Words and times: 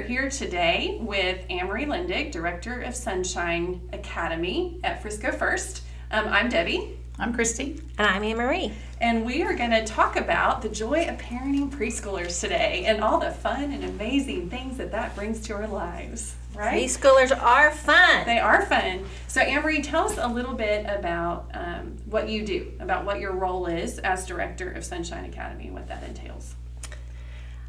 are 0.00 0.02
here 0.02 0.30
today 0.30 0.96
with 1.02 1.44
Amory 1.50 1.84
Lindig, 1.84 2.32
Director 2.32 2.80
of 2.80 2.94
Sunshine 2.94 3.86
Academy 3.92 4.80
at 4.82 5.02
Frisco 5.02 5.30
First. 5.30 5.82
Um, 6.10 6.26
I'm 6.28 6.48
Debbie. 6.48 6.96
I'm 7.18 7.34
Christy. 7.34 7.82
And 7.98 8.06
I'm 8.06 8.24
Anne 8.24 8.38
Marie. 8.38 8.72
And 9.02 9.26
we 9.26 9.42
are 9.42 9.54
going 9.54 9.72
to 9.72 9.84
talk 9.84 10.16
about 10.16 10.62
the 10.62 10.70
joy 10.70 11.06
of 11.06 11.18
parenting 11.18 11.70
preschoolers 11.70 12.40
today 12.40 12.84
and 12.86 13.04
all 13.04 13.20
the 13.20 13.30
fun 13.30 13.72
and 13.72 13.84
amazing 13.84 14.48
things 14.48 14.78
that 14.78 14.90
that 14.92 15.14
brings 15.14 15.42
to 15.42 15.52
our 15.52 15.68
lives, 15.68 16.34
right? 16.54 16.82
Preschoolers 16.82 17.38
are 17.38 17.70
fun. 17.70 18.24
They 18.24 18.38
are 18.38 18.64
fun. 18.64 19.04
So, 19.28 19.42
Amory, 19.42 19.82
tell 19.82 20.06
us 20.06 20.16
a 20.16 20.28
little 20.28 20.54
bit 20.54 20.86
about 20.88 21.50
um, 21.52 21.98
what 22.06 22.26
you 22.26 22.46
do, 22.46 22.72
about 22.80 23.04
what 23.04 23.20
your 23.20 23.32
role 23.32 23.66
is 23.66 23.98
as 23.98 24.24
Director 24.24 24.72
of 24.72 24.82
Sunshine 24.82 25.26
Academy, 25.26 25.66
and 25.66 25.74
what 25.74 25.88
that 25.88 26.02
entails. 26.04 26.54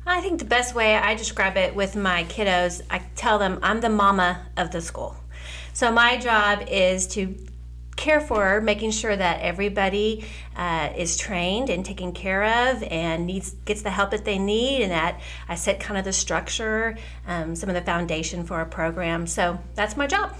I 0.05 0.19
think 0.21 0.39
the 0.39 0.45
best 0.45 0.73
way 0.73 0.95
I 0.95 1.13
describe 1.13 1.57
it 1.57 1.75
with 1.75 1.95
my 1.95 2.23
kiddos, 2.23 2.81
I 2.89 2.99
tell 3.15 3.37
them 3.37 3.59
I'm 3.61 3.81
the 3.81 3.89
mama 3.89 4.47
of 4.57 4.71
the 4.71 4.81
school. 4.81 5.15
So 5.73 5.91
my 5.91 6.17
job 6.17 6.63
is 6.67 7.07
to 7.09 7.35
care 7.95 8.19
for 8.19 8.61
making 8.61 8.91
sure 8.91 9.15
that 9.15 9.41
everybody 9.41 10.25
uh, 10.55 10.91
is 10.97 11.17
trained 11.17 11.69
and 11.69 11.85
taken 11.85 12.13
care 12.13 12.71
of 12.71 12.83
and 12.83 13.27
needs 13.27 13.51
gets 13.65 13.83
the 13.83 13.91
help 13.91 14.11
that 14.11 14.25
they 14.25 14.39
need 14.39 14.81
and 14.81 14.91
that 14.91 15.21
I 15.47 15.55
set 15.55 15.79
kind 15.79 15.99
of 15.99 16.05
the 16.05 16.13
structure, 16.13 16.97
um, 17.27 17.55
some 17.55 17.69
of 17.69 17.75
the 17.75 17.81
foundation 17.81 18.43
for 18.43 18.59
a 18.59 18.65
program. 18.65 19.27
So 19.27 19.59
that's 19.75 19.95
my 19.95 20.07
job. 20.07 20.35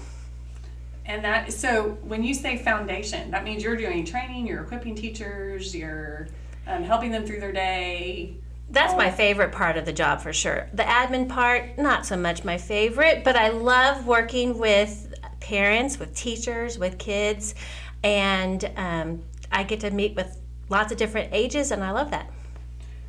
And 1.06 1.24
that 1.24 1.52
so 1.52 1.98
when 2.02 2.24
you 2.24 2.34
say 2.34 2.58
foundation, 2.58 3.30
that 3.30 3.44
means 3.44 3.62
you're 3.62 3.76
doing 3.76 4.04
training, 4.04 4.46
you're 4.46 4.62
equipping 4.62 4.96
teachers, 4.96 5.74
you're 5.74 6.28
um, 6.66 6.82
helping 6.82 7.12
them 7.12 7.24
through 7.24 7.40
their 7.40 7.52
day. 7.52 8.36
That's 8.70 8.94
my 8.94 9.10
favorite 9.10 9.52
part 9.52 9.76
of 9.76 9.84
the 9.84 9.92
job 9.92 10.20
for 10.22 10.32
sure. 10.32 10.68
The 10.72 10.82
admin 10.84 11.28
part, 11.28 11.76
not 11.78 12.06
so 12.06 12.16
much 12.16 12.42
my 12.42 12.56
favorite, 12.56 13.22
but 13.22 13.36
I 13.36 13.48
love 13.50 14.06
working 14.06 14.58
with 14.58 15.14
parents, 15.40 15.98
with 15.98 16.14
teachers, 16.16 16.78
with 16.78 16.96
kids, 16.98 17.54
and 18.02 18.64
um, 18.76 19.22
I 19.50 19.64
get 19.64 19.80
to 19.80 19.90
meet 19.90 20.14
with 20.16 20.38
lots 20.70 20.90
of 20.90 20.96
different 20.98 21.30
ages, 21.34 21.70
and 21.70 21.84
I 21.84 21.90
love 21.90 22.10
that. 22.12 22.30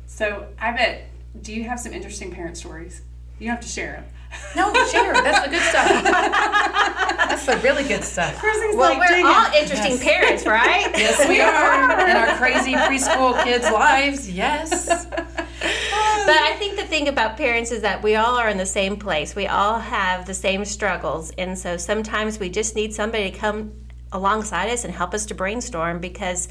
So 0.06 0.46
I 0.60 0.72
bet. 0.72 1.08
Do 1.42 1.52
you 1.52 1.64
have 1.64 1.80
some 1.80 1.92
interesting 1.92 2.30
parent 2.30 2.56
stories? 2.56 3.00
You 3.40 3.48
have 3.50 3.60
to 3.60 3.66
share 3.68 3.92
them. 3.92 4.04
No, 4.54 4.72
share. 4.86 5.12
That's 5.14 5.44
the 5.44 5.50
good 5.50 5.62
stuff. 5.62 6.04
That's 6.04 7.46
the 7.46 7.56
really 7.58 7.82
good 7.84 8.04
stuff. 8.04 8.36
Chrissy's 8.38 8.76
Well, 8.76 8.96
like, 8.98 9.08
we're 9.10 9.26
all 9.26 9.46
it." 9.46 9.62
interesting 9.62 9.92
Yes. 9.92 10.04
parents, 10.04 10.46
right? 10.46 10.90
Yes, 10.96 11.28
we 11.28 11.40
are. 11.40 12.08
In 12.08 12.16
our 12.16 12.36
crazy 12.36 12.74
preschool 12.74 13.42
kids' 13.42 13.64
lives. 13.70 14.30
Yes. 14.30 15.06
But 16.26 16.36
I 16.36 16.54
think 16.54 16.76
the 16.76 16.86
thing 16.86 17.08
about 17.08 17.36
parents 17.36 17.70
is 17.70 17.82
that 17.82 18.02
we 18.02 18.16
all 18.16 18.36
are 18.36 18.48
in 18.48 18.56
the 18.56 18.64
same 18.64 18.96
place. 18.96 19.36
We 19.36 19.46
all 19.46 19.78
have 19.78 20.24
the 20.24 20.32
same 20.32 20.64
struggles. 20.64 21.30
And 21.36 21.58
so 21.58 21.76
sometimes 21.76 22.38
we 22.38 22.48
just 22.48 22.74
need 22.74 22.94
somebody 22.94 23.30
to 23.30 23.36
come 23.36 23.72
alongside 24.10 24.70
us 24.70 24.84
and 24.84 24.94
help 24.94 25.12
us 25.12 25.26
to 25.26 25.34
brainstorm 25.34 26.00
because 26.00 26.48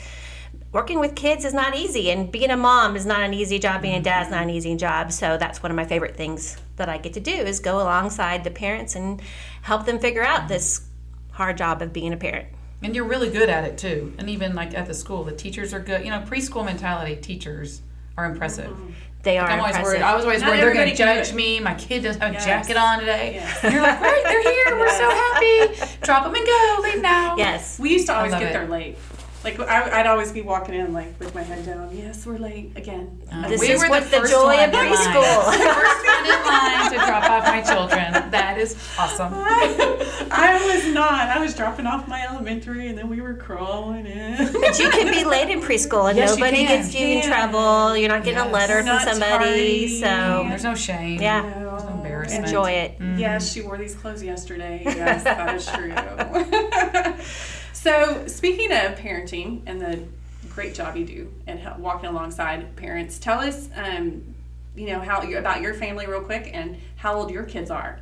working 0.72 1.00
with 1.00 1.16
kids 1.16 1.44
is 1.44 1.56
not 1.56 1.76
easy. 1.76 2.12
And 2.12 2.32
being 2.32 2.52
a 2.52 2.58
mom 2.58 2.96
is 2.96 3.08
not 3.08 3.22
an 3.22 3.34
easy 3.34 3.58
job. 3.58 3.82
Being 3.82 3.96
a 3.96 4.02
dad 4.02 4.28
is 4.28 4.32
not 4.32 4.44
an 4.44 4.52
easy 4.52 4.76
job. 4.76 5.12
So 5.12 5.38
that's 5.38 5.64
one 5.64 5.72
of 5.72 5.76
my 5.76 5.86
favorite 5.86 6.16
things 6.16 6.56
that 6.76 6.88
I 6.88 7.00
get 7.00 7.14
to 7.14 7.20
do 7.20 7.32
is 7.32 7.60
go 7.60 7.78
alongside 7.78 8.44
the 8.44 8.52
parents 8.52 8.96
and 8.96 9.24
help 9.64 9.88
them 9.88 9.98
figure 9.98 10.24
out 10.24 10.48
this 10.48 10.88
hard 11.32 11.58
job 11.58 11.82
of 11.82 11.92
being 11.92 12.14
a 12.14 12.18
parent. 12.18 12.48
And 12.84 12.96
you're 12.96 13.06
really 13.06 13.32
good 13.32 13.50
at 13.50 13.64
it 13.64 13.80
too. 13.80 14.14
And 14.20 14.30
even 14.30 14.54
like 14.54 14.76
at 14.76 14.86
the 14.86 14.94
school, 14.94 15.24
the 15.24 15.32
teachers 15.32 15.74
are 15.74 15.80
good. 15.80 16.04
You 16.06 16.12
know, 16.12 16.20
preschool 16.20 16.64
mentality 16.64 17.16
teachers 17.16 17.82
are 18.18 18.26
impressive. 18.26 18.70
Mm-hmm. 18.70 18.92
They 19.24 19.38
are 19.38 19.50
I'm 19.50 19.60
always 19.60 19.76
impressive. 19.76 20.00
worried. 20.02 20.02
I 20.04 20.16
was 20.16 20.26
always 20.26 20.42
Not 20.42 20.50
worried 20.50 20.60
they're 20.62 20.74
going 20.74 20.86
to 20.88 20.92
everybody 21.02 21.20
judge 21.22 21.30
do 21.32 21.36
me. 21.38 21.60
My 21.62 21.74
kid 21.76 22.04
doesn't 22.04 22.22
have 22.22 22.34
Yes. 22.34 22.44
a 22.44 22.46
jacket 22.46 22.78
on 22.78 23.00
today. 23.00 23.36
Yes. 23.36 23.64
You're 23.74 23.82
like, 23.82 24.02
right, 24.02 24.22
they're 24.26 24.42
here. 24.44 24.78
We're 24.78 24.90
so 24.90 25.10
happy. 25.80 25.98
Drop 26.02 26.24
them 26.26 26.36
and 26.36 26.46
go. 26.46 26.78
Leave 26.84 27.02
now. 27.02 27.38
Yes. 27.38 27.80
We 27.80 27.92
used 27.94 28.08
to 28.08 28.16
always 28.16 28.34
get 28.34 28.44
it. 28.44 28.54
there 28.54 28.68
late. 28.68 28.98
Like 29.44 29.60
I, 29.60 30.00
I'd 30.00 30.08
always 30.08 30.32
be 30.32 30.42
walking 30.42 30.74
in 30.76 30.94
like 30.94 31.20
with 31.20 31.36
my 31.36 31.44
head 31.44 31.66
down. 31.66 31.96
Yes, 31.96 32.26
we're 32.26 32.38
late 32.38 32.72
again. 32.78 33.20
Uh, 33.30 33.50
This 33.50 33.60
we 33.60 33.68
is 33.72 33.82
were 33.82 33.90
what 33.90 34.04
the 34.10 34.20
first 34.22 34.32
joy 34.32 34.56
of 34.64 34.72
preschool. 34.72 35.52
The 35.52 35.74
first 35.74 36.06
one 36.06 36.26
in 36.26 36.46
line 36.46 36.92
to 36.92 36.96
drop 36.96 37.30
off 37.30 37.44
my 37.46 37.62
children. 37.62 38.32
That 38.32 38.58
is 38.58 38.76
awesome. 38.98 39.34
I 40.32 40.74
was 40.74 40.94
not. 40.94 41.28
I 41.30 41.40
was 41.40 41.54
dropping 41.56 41.86
off 41.88 42.08
my 42.08 42.26
elementary, 42.26 42.88
and 42.88 42.98
then 42.98 43.10
we 43.10 43.20
were 43.20 43.34
crawling 43.34 44.06
in. 44.06 44.38
But 44.54 44.80
you 44.80 44.90
can 44.90 45.12
be 45.12 45.26
late 45.26 45.50
in 45.50 45.60
preschool 45.62 46.10
and 46.10 46.18
Yes, 46.18 46.38
nobody 46.38 46.66
can. 46.66 46.82
gets 46.82 46.96
you 46.96 47.06
in 47.06 47.22
trouble. 47.24 47.98
You're 47.98 48.10
not 48.10 48.24
getting 48.24 48.40
a 48.40 48.48
letter 48.50 48.82
from 48.84 49.00
somebody. 49.00 49.30
tardy. 49.30 50.00
So 50.00 50.46
There's 50.48 50.64
no 50.64 50.76
shame. 50.76 51.22
Yeah. 51.22 51.42
There's 51.42 51.84
no 51.84 51.90
embarrassment. 51.90 52.46
enjoy 52.46 52.72
it. 52.72 52.96
Yes, 53.18 53.52
she 53.52 53.62
wore 53.62 53.78
these 53.78 53.94
clothes 53.96 54.24
yesterday. 54.24 54.84
Yes, 54.86 55.24
that 55.26 55.56
is 55.56 55.66
true. 55.68 55.94
So, 57.84 58.28
speaking 58.28 58.72
of 58.72 58.96
parenting 58.96 59.62
and 59.66 59.82
the 59.82 60.00
great 60.48 60.74
job 60.74 60.96
you 60.96 61.04
do 61.06 61.34
and 61.48 61.60
walking 61.82 62.10
alongside 62.10 62.74
parents, 62.78 63.20
tell 63.20 63.42
us, 63.42 63.68
um, 63.76 64.24
you 64.74 64.88
know, 64.88 65.02
how 65.02 65.22
about 65.22 65.60
your 65.60 65.74
family 65.74 66.08
real 66.08 66.22
quick 66.22 66.50
and 66.54 66.78
how 66.96 67.14
old 67.14 67.30
your 67.30 67.44
kids 67.44 67.70
are. 67.70 68.00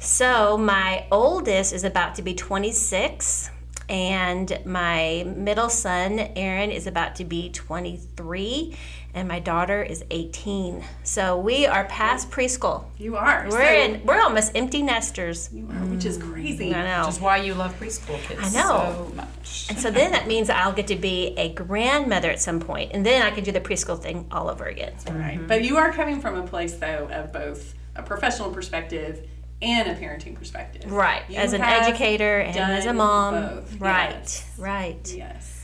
So 0.00 0.58
my 0.58 1.06
oldest 1.12 1.72
is 1.72 1.84
about 1.84 2.16
to 2.16 2.22
be 2.22 2.34
26 2.34 3.50
and 3.88 4.58
my 4.64 5.24
middle 5.36 5.70
son 5.70 6.18
Aaron 6.34 6.72
is 6.72 6.88
about 6.88 7.14
to 7.16 7.24
be 7.24 7.50
23 7.50 8.76
and 9.18 9.26
my 9.28 9.40
daughter 9.40 9.82
is 9.82 10.04
18. 10.10 10.82
So 11.02 11.38
we 11.38 11.66
are 11.66 11.84
past 11.86 12.30
preschool. 12.30 12.84
You 12.98 13.16
are. 13.16 13.46
We're 13.50 13.64
so, 13.66 13.72
in 13.94 14.06
we're 14.06 14.20
almost 14.20 14.52
empty 14.54 14.80
nesters. 14.80 15.50
You 15.52 15.66
are, 15.70 15.84
which 15.86 16.04
is 16.04 16.16
crazy. 16.18 16.72
I 16.74 16.84
know. 16.84 17.06
Which 17.06 17.16
is 17.16 17.20
why 17.20 17.38
you 17.38 17.54
love 17.54 17.78
preschool 17.80 18.18
kids 18.22 18.40
I 18.54 18.60
know. 18.60 19.08
so 19.08 19.12
much. 19.16 19.66
And 19.70 19.78
so 19.78 19.90
then 19.90 20.12
that 20.12 20.28
means 20.28 20.48
I'll 20.50 20.72
get 20.72 20.86
to 20.88 20.96
be 20.96 21.34
a 21.36 21.52
grandmother 21.52 22.30
at 22.30 22.40
some 22.40 22.60
point, 22.60 22.92
and 22.94 23.04
then 23.04 23.22
I 23.22 23.30
can 23.30 23.42
do 23.42 23.50
the 23.52 23.60
preschool 23.60 24.00
thing 24.00 24.26
all 24.30 24.48
over 24.48 24.64
again. 24.66 24.92
Right. 25.10 25.40
But 25.46 25.64
you 25.64 25.76
are 25.78 25.92
coming 25.92 26.20
from 26.20 26.36
a 26.36 26.46
place, 26.46 26.74
though, 26.74 27.08
of 27.12 27.32
both 27.32 27.74
a 27.96 28.02
professional 28.02 28.50
perspective 28.52 29.28
and 29.60 29.88
a 29.88 29.94
parenting 29.96 30.36
perspective. 30.36 30.90
Right, 30.90 31.22
You 31.28 31.36
as 31.38 31.52
an 31.52 31.62
educator 31.62 32.38
and 32.38 32.56
as 32.56 32.86
a 32.86 32.92
mom. 32.92 33.34
both. 33.34 33.80
Right, 33.80 34.10
Yes. 34.12 34.54
right. 34.56 35.14
Yes. 35.16 35.57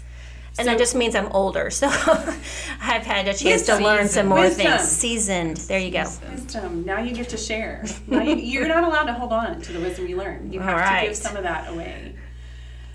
And 0.56 0.66
So- 0.66 0.70
that 0.70 0.78
just 0.78 0.94
means 0.94 1.14
I'm 1.16 1.26
older, 1.32 1.68
so 1.70 1.88
I've 2.80 3.02
had 3.04 3.26
a 3.26 3.34
chance 3.34 3.62
to 3.66 3.76
learn 3.76 4.06
some 4.08 4.26
more 4.28 4.38
Wisdom. 4.40 4.66
things. 4.66 4.82
Seasoned. 4.88 5.56
There 5.56 5.80
you 5.80 5.90
go. 5.90 6.04
Wisdom. 6.30 6.84
Now 6.84 7.00
you 7.00 7.12
get 7.12 7.28
to 7.30 7.36
share. 7.36 7.84
Now 8.06 8.22
you, 8.22 8.36
you're 8.52 8.68
not 8.68 8.84
allowed 8.84 9.04
to 9.06 9.14
hold 9.14 9.32
on 9.32 9.60
to 9.62 9.72
the 9.72 9.80
wisdom 9.80 10.06
you 10.06 10.16
learn. 10.16 10.52
You 10.52 10.60
have 10.60 10.78
All 10.80 11.00
to 11.00 11.06
give 11.08 11.16
some 11.16 11.36
of 11.36 11.42
that 11.42 11.72
away. 11.72 12.14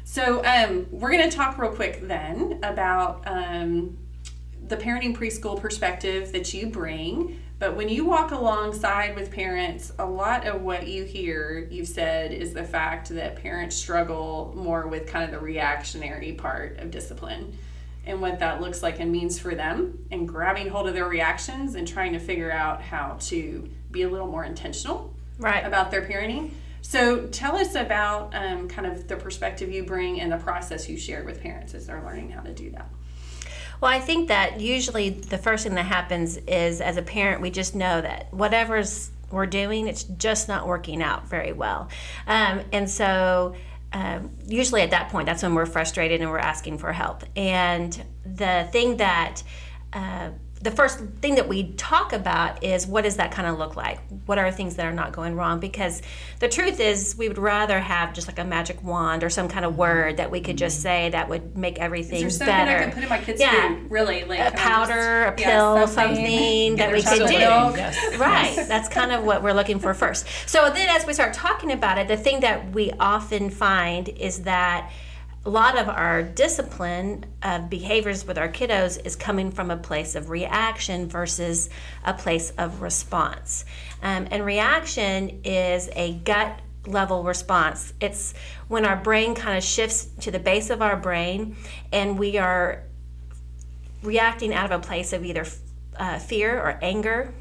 So 0.05 0.43
um, 0.45 0.87
we're 0.89 1.11
going 1.11 1.29
to 1.29 1.35
talk 1.35 1.57
real 1.57 1.71
quick 1.71 2.07
then 2.07 2.59
about 2.63 3.23
um, 3.27 3.97
the 4.67 4.77
parenting 4.77 5.15
preschool 5.15 5.59
perspective 5.59 6.31
that 6.31 6.53
you 6.53 6.67
bring. 6.67 7.39
But 7.59 7.75
when 7.75 7.89
you 7.89 8.05
walk 8.05 8.31
alongside 8.31 9.15
with 9.15 9.31
parents, 9.31 9.91
a 9.99 10.05
lot 10.05 10.47
of 10.47 10.61
what 10.61 10.87
you 10.87 11.03
hear, 11.03 11.67
you've 11.69 11.89
said, 11.89 12.31
is 12.31 12.53
the 12.53 12.63
fact 12.63 13.09
that 13.09 13.35
parents 13.35 13.75
struggle 13.75 14.53
more 14.55 14.87
with 14.87 15.07
kind 15.07 15.25
of 15.25 15.31
the 15.31 15.45
reactionary 15.45 16.31
part 16.31 16.79
of 16.79 16.89
discipline 16.89 17.57
and 18.05 18.21
what 18.21 18.39
that 18.39 18.61
looks 18.61 18.81
like 18.81 19.01
and 19.01 19.11
means 19.11 19.37
for 19.37 19.53
them, 19.55 20.07
and 20.09 20.27
grabbing 20.27 20.69
hold 20.69 20.87
of 20.87 20.93
their 20.93 21.07
reactions 21.07 21.75
and 21.75 21.85
trying 21.85 22.13
to 22.13 22.19
figure 22.19 22.49
out 22.51 22.81
how 22.81 23.17
to 23.19 23.69
be 23.91 24.03
a 24.03 24.09
little 24.09 24.27
more 24.27 24.45
intentional 24.45 25.13
Right. 25.37 25.65
about 25.65 25.91
their 25.91 26.01
parenting. 26.01 26.51
So 26.81 27.27
tell 27.27 27.57
us 27.57 27.75
about 27.75 28.33
um, 28.33 28.69
kind 28.69 28.87
of 28.87 29.07
the 29.07 29.17
perspective 29.17 29.69
you 29.69 29.83
bring 29.83 30.21
and 30.21 30.31
the 30.31 30.37
process 30.37 30.87
you 30.87 30.97
share 30.97 31.23
with 31.25 31.41
parents 31.41 31.73
as 31.73 31.87
they're 31.87 32.01
learning 32.01 32.31
how 32.31 32.41
to 32.41 32.53
do 32.53 32.71
that. 32.71 32.89
Well, 33.81 33.91
I 33.91 33.99
think 33.99 34.27
that 34.27 34.59
usually 34.59 35.09
the 35.09 35.37
first 35.37 35.63
thing 35.63 35.75
that 35.75 35.85
happens 35.85 36.37
is 36.37 36.81
as 36.81 36.97
a 36.97 37.01
parent, 37.01 37.41
we 37.41 37.49
just 37.49 37.75
know 37.75 38.01
that 38.01 38.33
whatever's 38.33 39.11
we're 39.31 39.45
doing, 39.45 39.87
it's 39.87 40.03
just 40.03 40.47
not 40.47 40.67
working 40.67 41.03
out 41.03 41.27
very 41.27 41.53
well. 41.53 41.89
Um, 42.27 42.61
and 42.71 42.89
so 42.89 43.55
um, 43.93 44.31
usually 44.47 44.81
at 44.81 44.91
that 44.91 45.09
point, 45.09 45.25
that's 45.25 45.43
when 45.43 45.55
we're 45.55 45.65
frustrated 45.65 46.21
and 46.21 46.29
we're 46.29 46.39
asking 46.39 46.77
for 46.79 46.91
help. 46.91 47.23
And 47.35 48.03
the 48.25 48.67
thing 48.71 48.97
that 48.97 49.43
uh, 49.93 50.31
the 50.61 50.71
first 50.71 50.99
thing 51.21 51.35
that 51.35 51.47
we 51.47 51.71
talk 51.73 52.11
about 52.11 52.63
is 52.65 52.85
what 52.85 53.05
does 53.05 53.15
that 53.15 53.31
kind 53.31 53.47
of 53.47 53.57
look 53.57 53.77
like? 53.77 53.99
What 54.25 54.37
are 54.37 54.51
things 54.51 54.75
that 54.75 54.85
are 54.85 54.93
not 54.93 55.13
going 55.13 55.35
wrong? 55.35 55.61
Because 55.61 56.01
the 56.39 56.49
truth 56.49 56.81
is, 56.81 57.15
we 57.17 57.29
would 57.29 57.37
rather 57.37 57.79
have 57.79 58.13
just 58.13 58.27
like 58.27 58.39
a 58.39 58.43
magic 58.43 58.83
wand 58.83 59.23
or 59.23 59.29
some 59.29 59.47
kind 59.47 59.63
of 59.63 59.77
word 59.77 60.17
that 60.17 60.31
we 60.31 60.41
could 60.41 60.57
just 60.57 60.77
mm-hmm. 60.77 60.83
say 60.83 61.09
that 61.11 61.29
would 61.29 61.57
make 61.57 61.79
everything 61.79 62.25
Is 62.25 62.37
there 62.37 62.47
something 62.47 62.65
better. 62.65 62.77
I 62.77 62.83
can 62.83 62.91
put 62.91 63.03
in 63.03 63.09
my 63.09 63.19
kids' 63.19 63.39
Yeah. 63.39 63.69
food? 63.69 63.89
Really, 63.89 64.25
like 64.25 64.53
a 64.53 64.57
powder, 64.57 65.27
just- 65.27 65.39
a 65.39 65.41
yeah, 65.41 65.49
pill, 65.49 65.87
something, 65.87 66.75
that 66.75 66.91
we 66.91 67.01
their 67.01 67.17
could 67.17 67.27
do. 67.27 67.33
Yes. 67.33 68.17
Right. 68.17 68.67
That's 68.67 68.89
kind 68.89 69.13
of 69.13 69.23
what 69.23 69.41
we're 69.41 69.53
looking 69.53 69.79
for 69.79 69.93
first. 69.93 70.25
So 70.45 70.69
then, 70.69 70.89
as 70.89 71.05
we 71.05 71.13
start 71.13 71.33
talking 71.33 71.71
about 71.71 71.97
it, 71.97 72.09
the 72.09 72.17
thing 72.17 72.41
that 72.41 72.73
we 72.73 72.91
often 72.99 73.49
find 73.49 74.09
is 74.09 74.43
that 74.43 74.91
a 75.45 75.49
lot 75.49 75.77
of 75.77 75.87
our 75.87 76.21
discipline 76.21 77.25
of 77.41 77.69
behaviors 77.69 78.27
with 78.27 78.37
our 78.37 78.49
kiddos 78.49 79.03
is 79.05 79.15
coming 79.15 79.51
from 79.51 79.71
a 79.71 79.77
place 79.77 80.15
of 80.15 80.29
reaction 80.29 81.07
versus 81.07 81.69
a 82.03 82.13
place 82.13 82.51
of 82.57 82.81
response. 82.81 83.63
Um, 84.01 84.27
and 84.31 84.45
reaction 84.45 85.41
is 85.45 85.89
a 85.95 86.13
gut 86.25 86.59
level 86.85 87.23
response. 87.23 87.93
It's 88.01 88.33
when 88.67 88.85
our 88.85 88.97
brain 88.97 89.33
kind 89.33 89.57
of 89.57 89.63
shifts 89.63 90.05
to 90.21 90.31
the 90.31 90.39
base 90.39 90.69
of 90.69 90.81
our 90.81 90.97
brain 90.97 91.55
and 91.91 92.19
we 92.19 92.37
are 92.37 92.83
reacting 94.03 94.53
out 94.53 94.71
of 94.71 94.83
a 94.83 94.85
place 94.85 95.13
of 95.13 95.23
either 95.23 95.45
uh, 95.97 96.19
fear 96.19 96.57
or 96.57 96.79
anger 96.81 97.33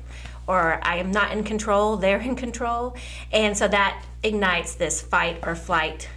or 0.46 0.80
I 0.82 0.96
am 0.96 1.10
not 1.10 1.32
in 1.32 1.44
control, 1.44 1.96
they're 1.96 2.20
in 2.20 2.34
control. 2.34 2.96
And 3.32 3.56
so 3.56 3.68
that 3.68 4.02
ignites 4.22 4.76
this 4.76 5.02
fight 5.02 5.40
or 5.46 5.54
flight 5.54 6.08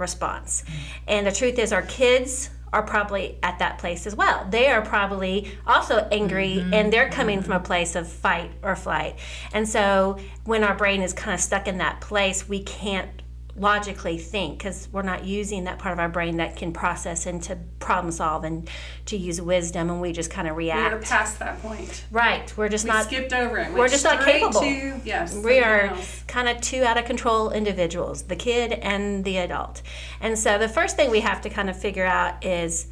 response. 0.00 0.64
And 1.06 1.26
the 1.26 1.32
truth 1.32 1.58
is, 1.58 1.72
our 1.72 1.82
kids 1.82 2.50
are 2.72 2.82
probably 2.82 3.36
at 3.42 3.58
that 3.58 3.78
place 3.78 4.06
as 4.06 4.14
well. 4.14 4.46
They 4.48 4.68
are 4.68 4.82
probably 4.82 5.50
also 5.66 6.06
angry 6.12 6.56
mm-hmm. 6.56 6.72
and 6.72 6.92
they're 6.92 7.10
coming 7.10 7.42
from 7.42 7.54
a 7.54 7.60
place 7.60 7.96
of 7.96 8.08
fight 8.08 8.50
or 8.62 8.76
flight. 8.76 9.18
And 9.52 9.68
so 9.68 10.18
when 10.44 10.62
our 10.62 10.74
brain 10.74 11.02
is 11.02 11.12
kind 11.12 11.34
of 11.34 11.40
stuck 11.40 11.66
in 11.66 11.78
that 11.78 12.00
place, 12.00 12.48
we 12.48 12.62
can't 12.62 13.19
logically 13.60 14.16
think 14.16 14.58
because 14.58 14.88
we're 14.90 15.02
not 15.02 15.24
using 15.24 15.64
that 15.64 15.78
part 15.78 15.92
of 15.92 15.98
our 15.98 16.08
brain 16.08 16.38
that 16.38 16.56
can 16.56 16.72
process 16.72 17.26
and 17.26 17.42
to 17.42 17.58
problem 17.78 18.10
solve 18.10 18.42
and 18.42 18.68
to 19.04 19.18
use 19.18 19.40
wisdom 19.40 19.90
and 19.90 20.00
we 20.00 20.12
just 20.12 20.30
kind 20.30 20.48
of 20.48 20.56
react. 20.56 20.94
We're 20.94 21.02
past 21.02 21.38
that 21.40 21.60
point. 21.60 22.06
Right. 22.10 22.52
We're 22.56 22.70
just 22.70 22.84
we 22.84 22.90
not 22.90 23.04
skipped 23.04 23.34
over 23.34 23.58
it. 23.58 23.72
We're 23.72 23.88
just 23.88 24.02
not 24.02 24.24
capable. 24.24 24.60
To, 24.60 25.00
yes. 25.04 25.36
We 25.36 25.58
are 25.58 25.94
kind 26.26 26.48
of 26.48 26.60
two 26.62 26.82
out 26.84 26.96
of 26.96 27.04
control 27.04 27.50
individuals, 27.50 28.22
the 28.22 28.36
kid 28.36 28.72
and 28.72 29.24
the 29.26 29.36
adult. 29.36 29.82
And 30.22 30.38
so 30.38 30.56
the 30.56 30.68
first 30.68 30.96
thing 30.96 31.10
we 31.10 31.20
have 31.20 31.42
to 31.42 31.50
kind 31.50 31.68
of 31.68 31.78
figure 31.78 32.06
out 32.06 32.42
is 32.44 32.86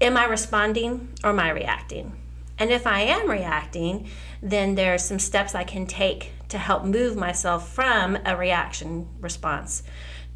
am 0.00 0.16
I 0.16 0.24
responding 0.24 1.10
or 1.22 1.30
am 1.30 1.40
I 1.40 1.50
reacting? 1.50 2.16
And 2.58 2.70
if 2.70 2.86
I 2.86 3.02
am 3.02 3.28
reacting, 3.28 4.08
then 4.40 4.76
there 4.76 4.94
are 4.94 4.98
some 4.98 5.18
steps 5.18 5.54
I 5.54 5.64
can 5.64 5.86
take 5.86 6.32
to 6.48 6.58
help 6.58 6.84
move 6.84 7.16
myself 7.16 7.72
from 7.72 8.18
a 8.24 8.36
reaction 8.36 9.08
response 9.20 9.82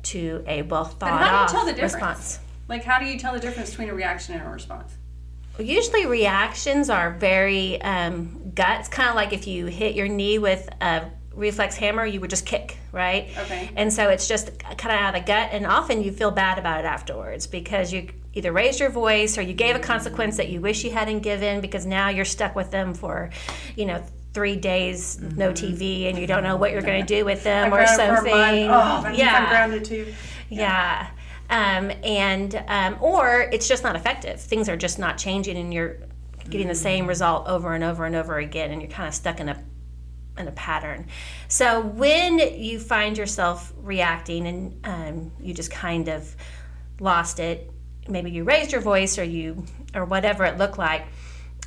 to 0.03 0.43
a 0.47 0.63
well 0.63 0.85
thought 0.85 1.23
out 1.55 1.79
response. 1.79 2.39
Like, 2.69 2.85
how 2.85 2.99
do 2.99 3.07
you 3.07 3.19
tell 3.19 3.35
the 3.35 3.41
difference 3.41 3.71
between 3.71 3.91
a 3.91 3.95
reaction 3.95 4.35
and 4.35 4.47
a 4.47 4.51
response? 4.51 4.97
Usually, 5.59 6.07
reactions 6.07 6.89
are 6.89 7.13
very 7.13 7.83
um, 7.83 8.53
guts, 8.55 8.89
kind 8.89 9.09
of 9.09 9.17
like 9.17 9.33
if 9.33 9.47
you 9.47 9.67
hit 9.67 9.95
your 9.95 10.09
knee 10.09 10.39
with 10.39 10.69
a 10.81 11.11
reflex 11.35 11.77
hammer, 11.77 12.07
you 12.07 12.21
would 12.21 12.31
just 12.31 12.47
kick, 12.47 12.79
right? 12.93 13.29
Okay. 13.39 13.71
And 13.77 13.93
so 13.93 14.09
it's 14.09 14.29
just 14.29 14.59
kind 14.61 14.95
of 14.95 15.01
out 15.01 15.15
of 15.15 15.21
the 15.21 15.27
gut, 15.27 15.51
and 15.53 15.67
often 15.67 16.03
you 16.03 16.13
feel 16.13 16.31
bad 16.31 16.59
about 16.59 16.81
it 16.81 16.87
afterwards 16.87 17.47
because 17.47 17.93
you 17.93 18.09
either 18.33 18.53
raised 18.53 18.79
your 18.79 18.91
voice 18.91 19.37
or 19.37 19.43
you 19.43 19.53
gave 19.53 19.75
a 19.75 19.81
consequence 19.81 20.37
that 20.37 20.49
you 20.49 20.61
wish 20.61 20.85
you 20.85 20.91
hadn't 20.91 21.21
given 21.21 21.61
because 21.61 21.85
now 21.85 22.09
you're 22.09 22.25
stuck 22.25 22.55
with 22.55 22.71
them 22.71 22.95
for, 22.95 23.31
you 23.77 23.85
know, 23.85 24.03
three 24.33 24.57
days 24.57 25.17
mm-hmm. 25.17 25.37
no 25.37 25.53
TV 25.53 26.09
and 26.09 26.19
you 26.19 26.27
don't 26.27 26.43
know 26.43 26.57
what 26.57 26.71
you're 26.73 26.83
going 26.83 27.05
to 27.05 27.07
do 27.07 27.25
with 27.25 27.43
them 27.43 27.73
or 27.73 27.87
something. 27.87 28.33
Oh, 28.33 29.11
yeah. 29.13 29.37
I'm 29.39 29.49
grounded 29.49 29.85
too. 29.85 30.15
Yeah. 30.49 31.09
yeah. 31.09 31.11
Um, 31.51 31.91
and 32.05 32.63
um, 32.69 32.97
or 33.01 33.49
it's 33.53 33.67
just 33.67 33.83
not 33.83 33.97
effective. 33.97 34.41
Things 34.41 34.69
are 34.69 34.77
just 34.77 35.01
not 35.01 35.19
changing, 35.19 35.57
and 35.57 35.75
you're 35.75 35.97
getting 36.49 36.69
the 36.69 36.77
same 36.77 37.01
mm-hmm. 37.01 37.09
result 37.09 37.49
over 37.49 37.75
and 37.75 37.83
over 37.83 38.05
and 38.05 38.15
over 38.15 38.39
again, 38.39 38.71
and 38.71 38.81
you're 38.81 38.91
kind 38.91 39.09
of 39.09 39.15
stuck 39.15 39.41
in 39.41 39.49
a 39.49 39.61
in 40.39 40.47
a 40.47 40.53
pattern. 40.53 41.09
So 41.49 41.81
when 41.81 42.39
you 42.39 42.79
find 42.79 43.19
yourself 43.19 43.73
reacting 43.79 44.47
and 44.47 44.87
um, 44.87 45.33
you 45.41 45.53
just 45.53 45.73
kind 45.73 46.09
of 46.09 46.37
lost 47.01 47.41
it, 47.41 47.71
maybe 48.09 48.31
you 48.31 48.45
raised 48.45 48.73
your 48.73 48.81
voice 48.81 49.19
or 49.19 49.25
you 49.25 49.65
or 49.95 50.05
whatever 50.05 50.45
it 50.45 50.57
looked 50.57 50.79
like. 50.79 51.07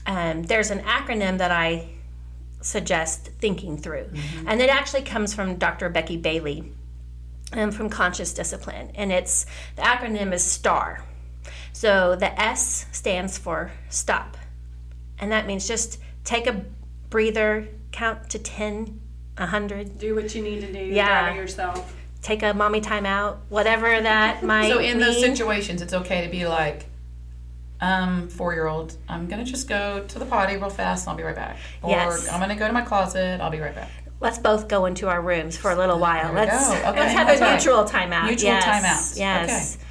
Um, 0.06 0.44
there's 0.44 0.72
an 0.72 0.80
acronym 0.80 1.38
that 1.38 1.52
I 1.52 1.90
suggest 2.64 3.30
thinking 3.40 3.78
through. 3.78 4.06
Mm-hmm. 4.06 4.48
And 4.48 4.62
it 4.62 4.70
actually 4.70 5.04
comes 5.04 5.34
from 5.34 5.58
Dr. 5.58 5.90
Becky 5.90 6.18
Bailey 6.18 6.72
um, 7.52 7.72
from 7.72 7.90
Conscious 7.90 8.34
Discipline. 8.34 8.92
And 8.96 9.12
it's 9.12 9.46
the 9.76 9.84
acronym 9.84 10.34
is 10.34 10.44
STAR. 10.44 11.04
So 11.74 12.16
the 12.16 12.40
S 12.42 12.86
stands 12.92 13.38
for 13.38 13.72
stop. 13.90 14.38
And 15.20 15.32
that 15.32 15.46
means 15.46 15.68
just 15.68 16.00
take 16.24 16.48
a 16.48 16.64
breather, 17.10 17.68
count 17.92 18.30
to 18.32 18.40
10, 18.40 19.00
100. 19.38 20.00
Do 20.00 20.16
what 20.16 20.34
you 20.34 20.42
need 20.42 20.62
to 20.62 20.72
do. 20.72 20.80
Yeah. 20.80 21.34
yourself. 21.36 21.96
Take 22.22 22.42
a 22.42 22.54
mommy 22.54 22.80
time 22.80 23.06
out, 23.06 23.42
whatever 23.50 24.02
that 24.02 24.44
might 24.46 24.64
be 24.68 24.70
So 24.70 24.80
in 24.80 24.98
mean. 24.98 25.08
those 25.08 25.20
situations, 25.20 25.82
it's 25.82 25.94
okay 25.94 26.24
to 26.26 26.32
be 26.32 26.48
like, 26.48 26.86
um, 27.82 28.30
four 28.30 28.54
year 28.54 28.68
old, 28.68 28.98
I'm 29.08 29.28
gonna 29.28 29.44
just 29.44 29.68
go 29.68 30.06
to 30.08 30.20
the 30.20 30.26
potty 30.26 30.56
real 30.58 30.70
fast 30.70 31.06
and 31.06 31.12
I'll 31.12 31.18
be 31.18 31.24
right 31.24 31.36
back. 31.36 31.58
Or 31.82 31.92
yes. 31.92 32.30
I'm 32.30 32.40
gonna 32.40 32.56
go 32.56 32.68
to 32.68 32.74
my 32.74 32.82
closet, 32.82 33.42
I'll 33.42 33.52
be 33.52 33.60
right 33.60 33.76
back. 33.76 33.92
Let's 34.20 34.38
both 34.38 34.70
go 34.70 34.86
into 34.86 35.10
our 35.10 35.22
rooms 35.22 35.58
for 35.58 35.72
a 35.72 35.76
little 35.76 36.00
while. 36.00 36.34
Let's 36.34 36.70
okay. 36.70 36.92
let's 36.92 37.14
have 37.14 37.30
a 37.30 37.52
mutual 37.52 37.84
timeout. 37.84 38.26
Mutual 38.26 38.52
yes. 38.52 38.64
timeout. 38.64 39.20
Yes. 39.20 39.76
Okay. 39.76 39.86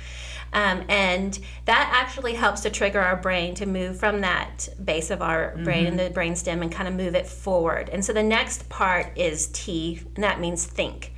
Um, 0.54 0.84
and 0.88 1.38
that 1.64 1.90
actually 1.94 2.34
helps 2.34 2.60
to 2.62 2.70
trigger 2.70 3.00
our 3.00 3.16
brain 3.16 3.54
to 3.54 3.66
move 3.66 3.98
from 3.98 4.20
that 4.20 4.68
base 4.82 5.10
of 5.10 5.22
our 5.22 5.52
mm-hmm. 5.52 5.64
brain 5.64 5.86
and 5.86 5.98
the 5.98 6.10
brainstem 6.10 6.60
and 6.60 6.70
kind 6.70 6.88
of 6.88 6.94
move 6.94 7.14
it 7.14 7.26
forward. 7.26 7.88
And 7.88 8.04
so 8.04 8.12
the 8.12 8.22
next 8.22 8.68
part 8.68 9.16
is 9.16 9.46
T, 9.48 10.00
and 10.14 10.22
that 10.22 10.40
means 10.40 10.66
think. 10.66 11.12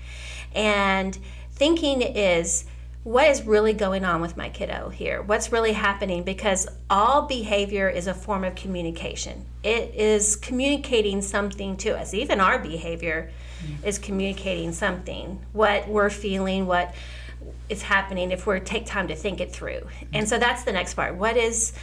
And 0.55 1.19
thinking 1.53 2.03
is 2.03 2.65
what 3.05 3.29
is 3.29 3.43
really 3.43 3.75
going 3.75 4.03
on 4.03 4.23
with 4.23 4.35
my 4.35 4.49
kiddo 4.49 4.89
here? 4.89 5.23
What's 5.23 5.53
really 5.53 5.73
happening? 5.73 6.25
Because 6.25 6.67
all 6.89 7.27
behavior 7.27 7.89
is 7.89 8.07
a 8.07 8.15
form 8.15 8.45
of 8.45 8.55
communication. 8.55 9.45
It 9.63 9.95
is 9.95 10.37
communicating 10.37 11.21
something 11.21 11.77
to 11.79 11.99
us. 11.99 12.15
Even 12.15 12.41
our 12.41 12.59
behavior 12.59 13.31
mm-hmm. 13.63 13.87
is 13.87 13.99
communicating 13.99 14.73
something. 14.73 15.45
What 15.53 15.87
we're 15.87 16.09
feeling, 16.09 16.67
what 16.67 16.95
is 17.69 17.83
happening 17.83 18.31
if 18.31 18.47
we 18.47 18.59
take 18.61 18.87
time 18.87 19.09
to 19.09 19.15
think 19.15 19.39
it 19.39 19.53
through. 19.53 19.87
And 20.15 20.27
so 20.27 20.39
that's 20.39 20.65
the 20.65 20.73
next 20.73 20.95
part. 20.95 21.15
What 21.15 21.37
is 21.37 21.75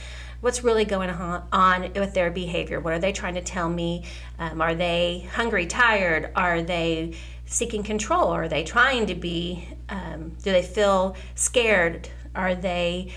what's 0.42 0.64
really 0.64 0.86
going 0.86 1.12
on 1.12 1.94
with 1.94 2.16
their 2.16 2.32
behavior? 2.32 2.80
What 2.80 2.94
are 2.94 3.00
they 3.00 3.12
trying 3.12 3.36
to 3.36 3.42
tell 3.42 3.70
me? 3.70 4.06
Um, 4.40 4.60
are 4.60 4.74
they 4.74 5.30
hungry, 5.34 5.68
tired? 5.68 6.32
Are 6.36 6.64
they 6.64 7.14
seeking 7.52 7.84
control? 7.84 8.30
Are 8.30 8.48
they 8.48 8.64
trying 8.64 9.06
to 9.08 9.16
be? 9.16 9.68
Um, 9.90 10.32
do 10.42 10.52
they 10.52 10.64
feel 10.64 11.16
scared? 11.36 12.10
Are 12.34 12.56
they 12.56 13.12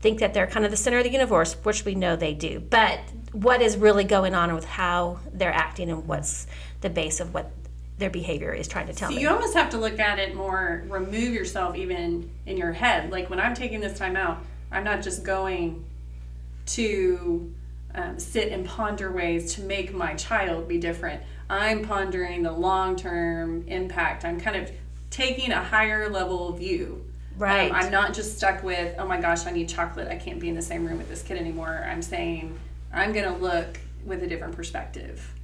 think 0.00 0.20
that 0.20 0.32
they're 0.32 0.46
kind 0.46 0.64
of 0.64 0.70
the 0.70 0.76
center 0.76 0.98
of 0.98 1.04
the 1.04 1.12
universe, 1.12 1.54
which 1.62 1.84
we 1.84 1.94
know 1.94 2.16
they 2.16 2.32
do. 2.32 2.58
But 2.58 3.00
what 3.32 3.60
is 3.60 3.76
really 3.76 4.04
going 4.04 4.34
on 4.34 4.54
with 4.54 4.64
how 4.64 5.20
they're 5.32 5.52
acting 5.52 5.90
and 5.90 6.06
what's 6.06 6.46
the 6.80 6.90
base 6.90 7.20
of 7.20 7.34
what 7.34 7.52
their 7.98 8.10
behavior 8.10 8.52
is 8.52 8.66
trying 8.66 8.86
to 8.86 8.94
tell 8.94 9.10
so 9.10 9.14
me. 9.14 9.20
You 9.20 9.28
almost 9.28 9.54
have 9.54 9.70
to 9.70 9.78
look 9.78 9.98
at 9.98 10.18
it 10.18 10.34
more, 10.34 10.84
remove 10.88 11.34
yourself 11.34 11.76
even 11.76 12.30
in 12.46 12.56
your 12.56 12.72
head. 12.72 13.10
Like 13.10 13.28
when 13.28 13.38
I'm 13.38 13.54
taking 13.54 13.80
this 13.80 13.98
time 13.98 14.16
out, 14.16 14.42
I'm 14.72 14.84
not 14.84 15.02
just 15.02 15.22
going 15.22 15.84
to 16.66 17.52
um, 17.94 18.18
sit 18.18 18.52
and 18.52 18.64
ponder 18.64 19.12
ways 19.12 19.54
to 19.56 19.62
make 19.62 19.92
my 19.92 20.14
child 20.14 20.66
be 20.66 20.78
different. 20.78 21.22
I'm 21.50 21.84
pondering 21.84 22.44
the 22.44 22.52
long 22.52 22.94
term 22.94 23.64
impact. 23.66 24.24
I'm 24.24 24.40
kind 24.40 24.56
of 24.56 24.70
taking 25.10 25.50
a 25.50 25.62
higher 25.62 26.08
level 26.08 26.52
view. 26.52 27.04
Right. 27.36 27.70
Um, 27.70 27.76
I'm 27.76 27.90
not 27.90 28.14
just 28.14 28.36
stuck 28.36 28.62
with, 28.62 28.94
oh 28.98 29.06
my 29.06 29.20
gosh, 29.20 29.46
I 29.46 29.50
need 29.50 29.68
chocolate. 29.68 30.08
I 30.08 30.16
can't 30.16 30.38
be 30.38 30.48
in 30.48 30.54
the 30.54 30.62
same 30.62 30.86
room 30.86 30.98
with 30.98 31.08
this 31.08 31.22
kid 31.22 31.38
anymore. 31.38 31.86
I'm 31.90 32.02
saying, 32.02 32.56
I'm 32.92 33.12
going 33.12 33.24
to 33.24 33.38
look 33.38 33.80
with 34.04 34.22
a 34.22 34.26
different 34.28 34.54
perspective 34.54 35.34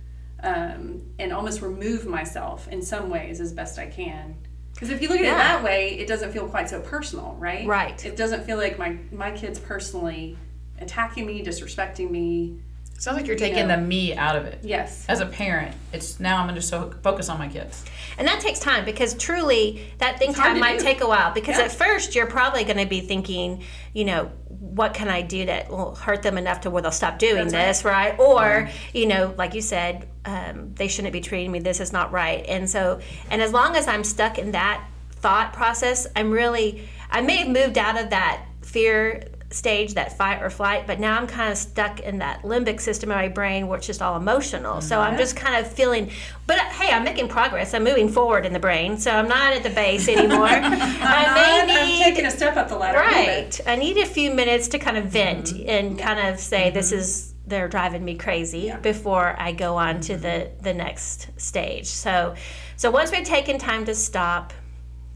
um, 0.42 1.02
and 1.18 1.32
almost 1.32 1.60
remove 1.60 2.06
myself 2.06 2.68
in 2.68 2.82
some 2.82 3.10
ways 3.10 3.40
as 3.40 3.52
best 3.52 3.78
I 3.78 3.86
can. 3.86 4.36
Because 4.74 4.90
if 4.90 5.02
you 5.02 5.08
look 5.08 5.18
at 5.18 5.24
yeah. 5.24 5.34
it 5.34 5.38
that 5.38 5.64
way, 5.64 5.98
it 5.98 6.06
doesn't 6.06 6.32
feel 6.32 6.46
quite 6.46 6.68
so 6.68 6.80
personal, 6.80 7.34
right? 7.40 7.66
Right. 7.66 8.04
It 8.04 8.16
doesn't 8.16 8.44
feel 8.44 8.58
like 8.58 8.78
my, 8.78 8.98
my 9.10 9.32
kid's 9.32 9.58
personally 9.58 10.36
attacking 10.78 11.26
me, 11.26 11.42
disrespecting 11.42 12.10
me. 12.10 12.60
Sounds 12.98 13.18
like 13.18 13.26
you're 13.26 13.36
taking 13.36 13.58
you 13.58 13.66
know, 13.66 13.76
the 13.76 13.82
me 13.82 14.14
out 14.14 14.36
of 14.36 14.46
it. 14.46 14.60
Yes. 14.62 15.04
As 15.08 15.20
a 15.20 15.26
parent, 15.26 15.76
it's 15.92 16.18
now 16.18 16.38
I'm 16.38 16.46
going 16.46 16.54
to 16.54 16.62
so 16.62 16.92
focus 17.02 17.28
on 17.28 17.38
my 17.38 17.48
kids. 17.48 17.84
And 18.18 18.26
that 18.26 18.40
takes 18.40 18.58
time 18.58 18.84
because 18.84 19.14
truly 19.14 19.82
that 19.98 20.18
think 20.18 20.34
time 20.34 20.58
might 20.58 20.78
do. 20.78 20.84
take 20.84 21.02
a 21.02 21.06
while 21.06 21.32
because 21.32 21.58
yeah. 21.58 21.64
at 21.64 21.72
first 21.72 22.14
you're 22.14 22.26
probably 22.26 22.64
going 22.64 22.78
to 22.78 22.86
be 22.86 23.00
thinking, 23.00 23.62
you 23.92 24.06
know, 24.06 24.30
what 24.48 24.94
can 24.94 25.08
I 25.08 25.22
do 25.22 25.44
that 25.46 25.68
will 25.68 25.94
hurt 25.94 26.22
them 26.22 26.38
enough 26.38 26.62
to 26.62 26.70
where 26.70 26.80
they'll 26.80 26.90
stop 26.90 27.18
doing 27.18 27.48
That's 27.48 27.80
this, 27.80 27.84
right? 27.84 28.18
right? 28.18 28.20
Or, 28.20 28.42
mm-hmm. 28.42 28.96
you 28.96 29.06
know, 29.06 29.34
like 29.36 29.54
you 29.54 29.60
said, 29.60 30.08
um, 30.24 30.74
they 30.74 30.88
shouldn't 30.88 31.12
be 31.12 31.20
treating 31.20 31.52
me. 31.52 31.58
This 31.58 31.80
is 31.80 31.92
not 31.92 32.12
right. 32.12 32.44
And 32.46 32.68
so, 32.68 33.00
and 33.30 33.42
as 33.42 33.52
long 33.52 33.76
as 33.76 33.86
I'm 33.86 34.04
stuck 34.04 34.38
in 34.38 34.52
that 34.52 34.86
thought 35.10 35.52
process, 35.52 36.06
I'm 36.16 36.30
really, 36.30 36.88
I 37.10 37.20
may 37.20 37.36
have 37.36 37.48
moved 37.48 37.76
out 37.76 38.00
of 38.00 38.10
that 38.10 38.46
fear 38.62 39.28
stage, 39.50 39.94
that 39.94 40.16
fight 40.16 40.42
or 40.42 40.50
flight, 40.50 40.86
but 40.86 40.98
now 40.98 41.16
I'm 41.16 41.26
kind 41.26 41.52
of 41.52 41.58
stuck 41.58 42.00
in 42.00 42.18
that 42.18 42.42
limbic 42.42 42.80
system 42.80 43.10
of 43.10 43.16
my 43.16 43.28
brain 43.28 43.68
where 43.68 43.78
it's 43.78 43.86
just 43.86 44.02
all 44.02 44.16
emotional. 44.16 44.80
So 44.80 45.00
I'm 45.00 45.10
mm-hmm. 45.10 45.18
just 45.18 45.36
kind 45.36 45.64
of 45.64 45.70
feeling, 45.70 46.10
but 46.46 46.58
uh, 46.58 46.64
hey, 46.70 46.92
I'm 46.92 47.04
making 47.04 47.28
progress. 47.28 47.72
I'm 47.72 47.84
moving 47.84 48.08
forward 48.08 48.44
in 48.44 48.52
the 48.52 48.58
brain, 48.58 48.98
so 48.98 49.10
I'm 49.10 49.28
not 49.28 49.52
at 49.52 49.62
the 49.62 49.70
base 49.70 50.08
anymore. 50.08 50.46
I 50.48 50.56
I'm, 50.58 51.66
not, 51.68 51.78
I'm 51.78 52.02
taking 52.02 52.26
a 52.26 52.30
step 52.30 52.56
up 52.56 52.68
the 52.68 52.76
ladder. 52.76 52.98
a 52.98 53.06
little 53.06 53.24
bit. 53.24 53.60
Right. 53.64 53.72
I 53.72 53.76
need 53.76 53.96
a 53.98 54.06
few 54.06 54.32
minutes 54.34 54.68
to 54.68 54.78
kind 54.78 54.96
of 54.96 55.06
vent 55.06 55.36
Mm-hmm. 55.36 55.68
and 55.68 55.98
kind 55.98 56.20
of 56.28 56.40
say 56.40 56.70
this 56.70 56.90
mm-hmm. 56.90 56.98
is 56.98 57.34
they're 57.46 57.68
driving 57.68 58.04
me 58.04 58.16
crazy 58.16 58.72
before 58.82 59.36
I 59.38 59.52
go 59.52 59.76
on 59.76 60.00
to 60.02 60.16
the 60.16 60.28
mm-hmm. 60.28 60.62
the 60.62 60.74
next 60.74 61.28
stage. 61.40 61.86
So 61.86 62.34
so 62.76 62.90
once 62.90 63.12
we've 63.12 63.24
taken 63.24 63.58
time 63.58 63.84
to 63.86 63.94
stop 63.94 64.52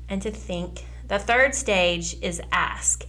and 0.09 0.23
to 0.23 0.31
think, 0.31 0.85
the 1.09 1.19
third 1.19 1.55
stage 1.55 2.17
is 2.23 2.41
ask. 2.53 3.07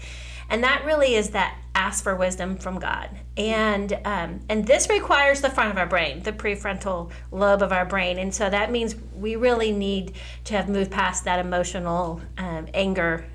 And 0.51 0.63
that 0.63 0.83
really 0.85 1.15
is 1.15 1.29
that 1.29 1.57
ask 1.73 2.03
for 2.03 2.13
wisdom 2.15 2.57
from 2.57 2.77
God. 2.77 3.09
And 3.37 3.97
um, 4.03 4.41
and 4.49 4.67
this 4.67 4.89
requires 4.89 5.39
the 5.39 5.49
front 5.49 5.71
of 5.71 5.77
our 5.77 5.85
brain, 5.87 6.21
the 6.21 6.33
prefrontal 6.33 7.09
lobe 7.31 7.63
of 7.63 7.71
our 7.71 7.85
brain. 7.85 8.19
And 8.19 8.35
so 8.35 8.49
that 8.49 8.69
means 8.69 8.95
we 9.15 9.37
really 9.37 9.71
need 9.71 10.13
to 10.43 10.55
have 10.55 10.67
moved 10.67 10.91
past 10.91 11.23
that 11.23 11.39
emotional 11.39 12.21
um, 12.37 12.67
anger 12.73 13.25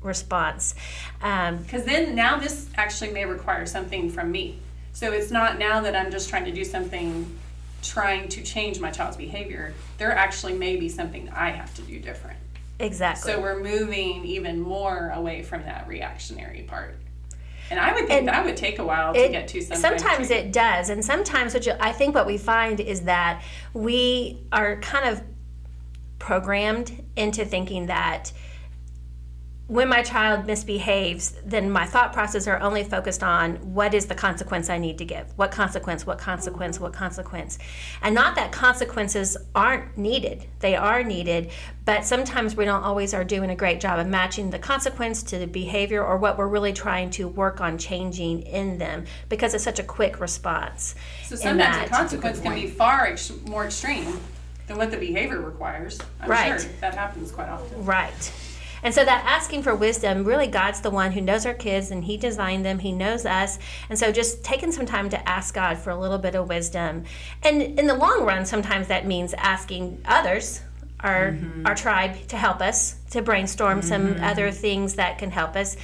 response. 0.00 0.74
Um, 1.20 1.58
Because 1.58 1.84
then 1.84 2.14
now 2.14 2.38
this 2.38 2.68
actually 2.74 3.12
may 3.12 3.26
require 3.26 3.66
something 3.66 4.10
from 4.10 4.32
me. 4.32 4.58
So 4.94 5.12
it's 5.12 5.30
not 5.30 5.58
now 5.58 5.80
that 5.80 5.94
I'm 5.94 6.10
just 6.10 6.28
trying 6.30 6.46
to 6.46 6.52
do 6.52 6.64
something, 6.64 7.38
trying 7.82 8.28
to 8.30 8.42
change 8.42 8.80
my 8.80 8.90
child's 8.90 9.16
behavior. 9.16 9.74
There 9.98 10.12
actually 10.12 10.54
may 10.54 10.76
be 10.76 10.88
something 10.88 11.28
I 11.28 11.50
have 11.50 11.74
to 11.74 11.82
do 11.82 12.00
different. 12.00 12.38
Exactly. 12.82 13.32
So 13.32 13.40
we're 13.40 13.60
moving 13.62 14.24
even 14.24 14.60
more 14.60 15.10
away 15.14 15.42
from 15.42 15.62
that 15.62 15.86
reactionary 15.88 16.62
part. 16.62 16.98
And 17.70 17.80
I 17.80 17.92
would 17.94 18.06
think 18.06 18.10
And 18.20 18.28
that 18.28 18.44
would 18.44 18.56
take 18.56 18.78
a 18.78 18.84
while 18.84 19.14
to 19.14 19.28
get 19.28 19.48
to 19.48 19.62
sometimes. 19.62 19.80
sometimes 20.02 20.30
it 20.30 20.52
does 20.52 20.90
and 20.90 21.02
sometimes 21.02 21.54
what 21.54 21.64
you, 21.64 21.72
i 21.80 21.90
think 21.90 22.14
what 22.14 22.26
we 22.26 22.36
find 22.36 22.80
is 22.80 23.02
that 23.02 23.42
we 23.72 24.42
are 24.52 24.78
kind 24.80 25.08
of 25.08 25.22
programmed 26.18 27.02
into 27.16 27.46
thinking 27.46 27.86
that 27.86 28.30
when 29.72 29.88
my 29.88 30.02
child 30.02 30.44
misbehaves, 30.44 31.32
then 31.46 31.70
my 31.70 31.86
thought 31.86 32.12
process 32.12 32.46
are 32.46 32.60
only 32.60 32.84
focused 32.84 33.22
on 33.22 33.54
what 33.72 33.94
is 33.94 34.04
the 34.04 34.14
consequence 34.14 34.68
I 34.68 34.76
need 34.76 34.98
to 34.98 35.06
give. 35.06 35.26
What 35.36 35.50
consequence, 35.50 36.06
what 36.06 36.18
consequence, 36.18 36.78
what 36.78 36.92
consequence. 36.92 37.58
And 38.02 38.14
not 38.14 38.34
that 38.34 38.52
consequences 38.52 39.34
aren't 39.54 39.96
needed. 39.96 40.44
They 40.58 40.76
are 40.76 41.02
needed, 41.02 41.52
but 41.86 42.04
sometimes 42.04 42.54
we 42.54 42.66
don't 42.66 42.82
always 42.82 43.14
are 43.14 43.24
doing 43.24 43.48
a 43.48 43.56
great 43.56 43.80
job 43.80 43.98
of 43.98 44.06
matching 44.06 44.50
the 44.50 44.58
consequence 44.58 45.22
to 45.22 45.38
the 45.38 45.46
behavior 45.46 46.04
or 46.04 46.18
what 46.18 46.36
we're 46.36 46.48
really 46.48 46.74
trying 46.74 47.08
to 47.12 47.26
work 47.26 47.62
on 47.62 47.78
changing 47.78 48.42
in 48.42 48.76
them 48.76 49.06
because 49.30 49.54
it's 49.54 49.64
such 49.64 49.78
a 49.78 49.84
quick 49.84 50.20
response. 50.20 50.94
So 51.24 51.34
sometimes 51.34 51.76
that. 51.76 51.84
the 51.88 51.94
consequence 51.96 52.40
can 52.40 52.54
be 52.54 52.66
far 52.66 53.06
ex- 53.06 53.32
more 53.46 53.64
extreme 53.64 54.20
than 54.66 54.76
what 54.76 54.90
the 54.90 54.98
behavior 54.98 55.40
requires. 55.40 55.98
I'm 56.20 56.28
Right. 56.28 56.60
sure 56.60 56.70
that 56.82 56.94
happens 56.94 57.32
quite 57.32 57.48
often. 57.48 57.86
Right. 57.86 58.32
And 58.82 58.94
so 58.94 59.04
that 59.04 59.24
asking 59.26 59.62
for 59.62 59.74
wisdom, 59.74 60.24
really 60.24 60.46
God's 60.46 60.80
the 60.80 60.90
one 60.90 61.12
who 61.12 61.20
knows 61.20 61.46
our 61.46 61.54
kids 61.54 61.90
and 61.90 62.04
he 62.04 62.16
designed 62.16 62.64
them, 62.64 62.80
he 62.80 62.92
knows 62.92 63.24
us. 63.24 63.58
And 63.88 63.98
so 63.98 64.10
just 64.10 64.44
taking 64.44 64.72
some 64.72 64.86
time 64.86 65.08
to 65.10 65.28
ask 65.28 65.54
God 65.54 65.78
for 65.78 65.90
a 65.90 65.98
little 65.98 66.18
bit 66.18 66.34
of 66.34 66.48
wisdom. 66.48 67.04
And 67.42 67.78
in 67.78 67.86
the 67.86 67.94
long 67.94 68.24
run, 68.24 68.44
sometimes 68.44 68.88
that 68.88 69.06
means 69.06 69.34
asking 69.34 70.02
others, 70.04 70.62
our 71.02 71.36
our 71.64 71.74
tribe 71.74 72.28
to 72.28 72.36
help 72.36 72.60
us 72.60 72.96
to 73.10 73.20
brainstorm 73.22 73.82
some 73.82 74.16
other 74.22 74.50
things 74.50 74.94
that 74.94 75.18
can 75.18 75.30
help 75.30 75.56
us. 75.56 75.76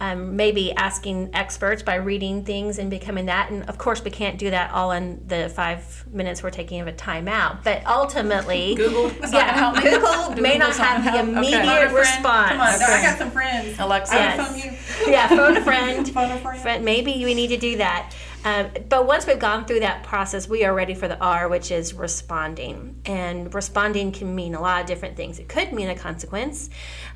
Um, 0.00 0.34
maybe 0.34 0.72
asking 0.72 1.30
experts 1.34 1.80
by 1.84 1.94
reading 1.94 2.44
things 2.44 2.78
and 2.80 2.90
becoming 2.90 3.26
that. 3.26 3.50
And 3.50 3.62
of 3.68 3.78
course, 3.78 4.02
we 4.02 4.10
can't 4.10 4.38
do 4.38 4.50
that 4.50 4.72
all 4.72 4.90
in 4.90 5.22
the 5.28 5.48
five 5.48 6.04
minutes 6.12 6.42
we're 6.42 6.50
taking 6.50 6.80
of 6.80 6.88
a 6.88 6.92
timeout. 6.92 7.62
But 7.62 7.86
ultimately, 7.86 8.74
Google. 8.76 9.06
Is 9.22 9.30
that 9.30 9.54
help 9.54 9.76
me? 9.76 9.82
Google 9.90 10.42
may 10.42 10.58
not 10.58 10.70
not 10.76 10.78
have 10.78 11.04
the 11.04 11.10
gonna 11.10 11.32
help? 11.32 11.46
Okay. 11.46 11.56
immediate 11.62 11.86
Phone 11.90 11.94
response. 11.94 12.48
Come 12.50 12.60
on, 12.60 12.66
I 12.82 13.02
got 13.02 13.18
some 13.18 13.30
friends. 13.38 13.78
Alexa. 13.78 14.14
Yes. 14.14 14.48
phone 14.48 14.58
you. 15.06 15.12
yeah, 15.12 15.28
phone 15.28 15.56
a 15.56 15.62
friend. 15.62 16.08
Phone 16.12 16.30
a 16.32 16.38
friend. 16.38 16.60
Friend- 16.60 16.84
Maybe 16.84 17.24
we 17.24 17.34
need 17.34 17.48
to 17.48 17.56
do 17.56 17.76
that. 17.76 18.12
Um, 18.44 18.68
but 18.90 19.06
once 19.06 19.26
we've 19.26 19.38
gone 19.38 19.64
through 19.64 19.80
that 19.80 20.02
process, 20.04 20.46
we 20.46 20.64
are 20.64 20.74
ready 20.74 20.94
for 20.94 21.08
the 21.08 21.18
R, 21.18 21.48
which 21.48 21.70
is 21.70 21.94
responding. 21.94 23.00
And 23.06 23.52
responding 23.54 24.12
can 24.12 24.34
mean 24.34 24.54
a 24.54 24.60
lot 24.60 24.82
of 24.82 24.86
different 24.86 25.16
things. 25.16 25.38
It 25.38 25.48
could 25.48 25.72
mean 25.72 25.88
a 25.88 25.96
consequence. 25.96 26.68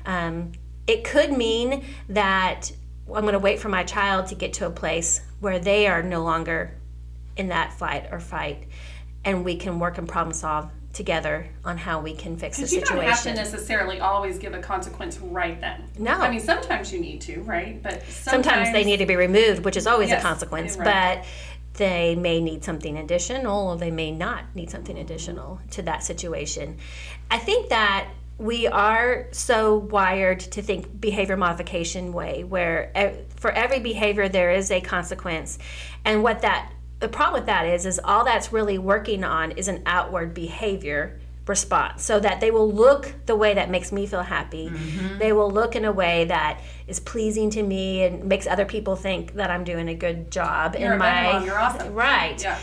Um, 0.05 0.53
it 0.87 1.03
could 1.03 1.31
mean 1.31 1.85
that 2.09 2.71
I'm 3.07 3.21
going 3.21 3.33
to 3.33 3.39
wait 3.39 3.59
for 3.59 3.69
my 3.69 3.83
child 3.83 4.27
to 4.27 4.35
get 4.35 4.53
to 4.53 4.65
a 4.65 4.71
place 4.71 5.21
where 5.39 5.59
they 5.59 5.87
are 5.87 6.01
no 6.01 6.23
longer 6.23 6.75
in 7.37 7.49
that 7.49 7.73
flight 7.73 8.07
or 8.11 8.19
fight, 8.19 8.67
and 9.23 9.45
we 9.45 9.55
can 9.55 9.79
work 9.79 9.97
and 9.97 10.07
problem 10.07 10.33
solve 10.33 10.69
together 10.93 11.47
on 11.63 11.77
how 11.77 12.01
we 12.01 12.13
can 12.13 12.35
fix 12.35 12.57
the 12.57 12.67
situation. 12.67 12.97
you 12.97 13.01
don't 13.03 13.11
have 13.11 13.23
to 13.23 13.33
necessarily 13.33 13.99
always 13.99 14.37
give 14.37 14.53
a 14.53 14.59
consequence 14.59 15.19
right 15.19 15.59
then. 15.61 15.83
No. 15.97 16.13
I 16.13 16.29
mean, 16.29 16.39
sometimes 16.39 16.91
you 16.91 16.99
need 16.99 17.21
to, 17.21 17.41
right? 17.41 17.81
But 17.81 18.03
sometimes, 18.03 18.45
sometimes 18.45 18.73
they 18.73 18.83
need 18.83 18.97
to 18.97 19.05
be 19.05 19.15
removed, 19.15 19.63
which 19.63 19.77
is 19.77 19.85
always 19.87 20.09
Yes, 20.09 20.21
a 20.21 20.25
consequence, 20.25 20.77
right. 20.77 21.19
but 21.19 21.25
they 21.73 22.15
may 22.15 22.41
need 22.41 22.63
something 22.63 22.97
additional 22.97 23.69
or 23.69 23.77
they 23.77 23.91
may 23.91 24.11
not 24.11 24.43
need 24.55 24.69
something 24.69 24.97
additional 24.97 25.61
to 25.71 25.81
that 25.83 26.03
situation. 26.03 26.77
I 27.31 27.37
think 27.37 27.69
that 27.69 28.09
we 28.37 28.67
are 28.67 29.27
so 29.31 29.77
wired 29.77 30.39
to 30.39 30.61
think 30.61 30.99
behavior 30.99 31.37
modification 31.37 32.13
way 32.13 32.43
where 32.43 32.91
for 33.35 33.51
every 33.51 33.79
behavior 33.79 34.29
there 34.29 34.51
is 34.51 34.71
a 34.71 34.81
consequence 34.81 35.59
and 36.05 36.23
what 36.23 36.41
that 36.41 36.71
the 36.99 37.07
problem 37.07 37.41
with 37.41 37.47
that 37.47 37.65
is 37.65 37.85
is 37.85 37.99
all 38.03 38.25
that's 38.25 38.51
really 38.51 38.77
working 38.77 39.23
on 39.23 39.51
is 39.51 39.67
an 39.67 39.81
outward 39.85 40.33
behavior 40.33 41.19
response 41.47 42.03
so 42.03 42.19
that 42.19 42.39
they 42.41 42.51
will 42.51 42.71
look 42.71 43.13
the 43.25 43.35
way 43.35 43.55
that 43.55 43.71
makes 43.71 43.91
me 43.91 44.05
feel 44.05 44.21
happy 44.21 44.69
mm-hmm. 44.69 45.17
they 45.17 45.33
will 45.33 45.49
look 45.49 45.75
in 45.75 45.83
a 45.83 45.91
way 45.91 46.25
that 46.25 46.61
is 46.87 46.99
pleasing 46.99 47.49
to 47.49 47.63
me 47.63 48.03
and 48.03 48.23
makes 48.25 48.45
other 48.45 48.65
people 48.65 48.95
think 48.95 49.33
that 49.33 49.49
i'm 49.49 49.63
doing 49.63 49.89
a 49.89 49.95
good 49.95 50.29
job 50.29 50.75
You're 50.77 50.93
in 50.93 50.99
my 50.99 51.23
mom, 51.23 51.45
you're 51.45 51.57
awesome. 51.57 51.93
right 51.95 52.39
Yeah. 52.39 52.59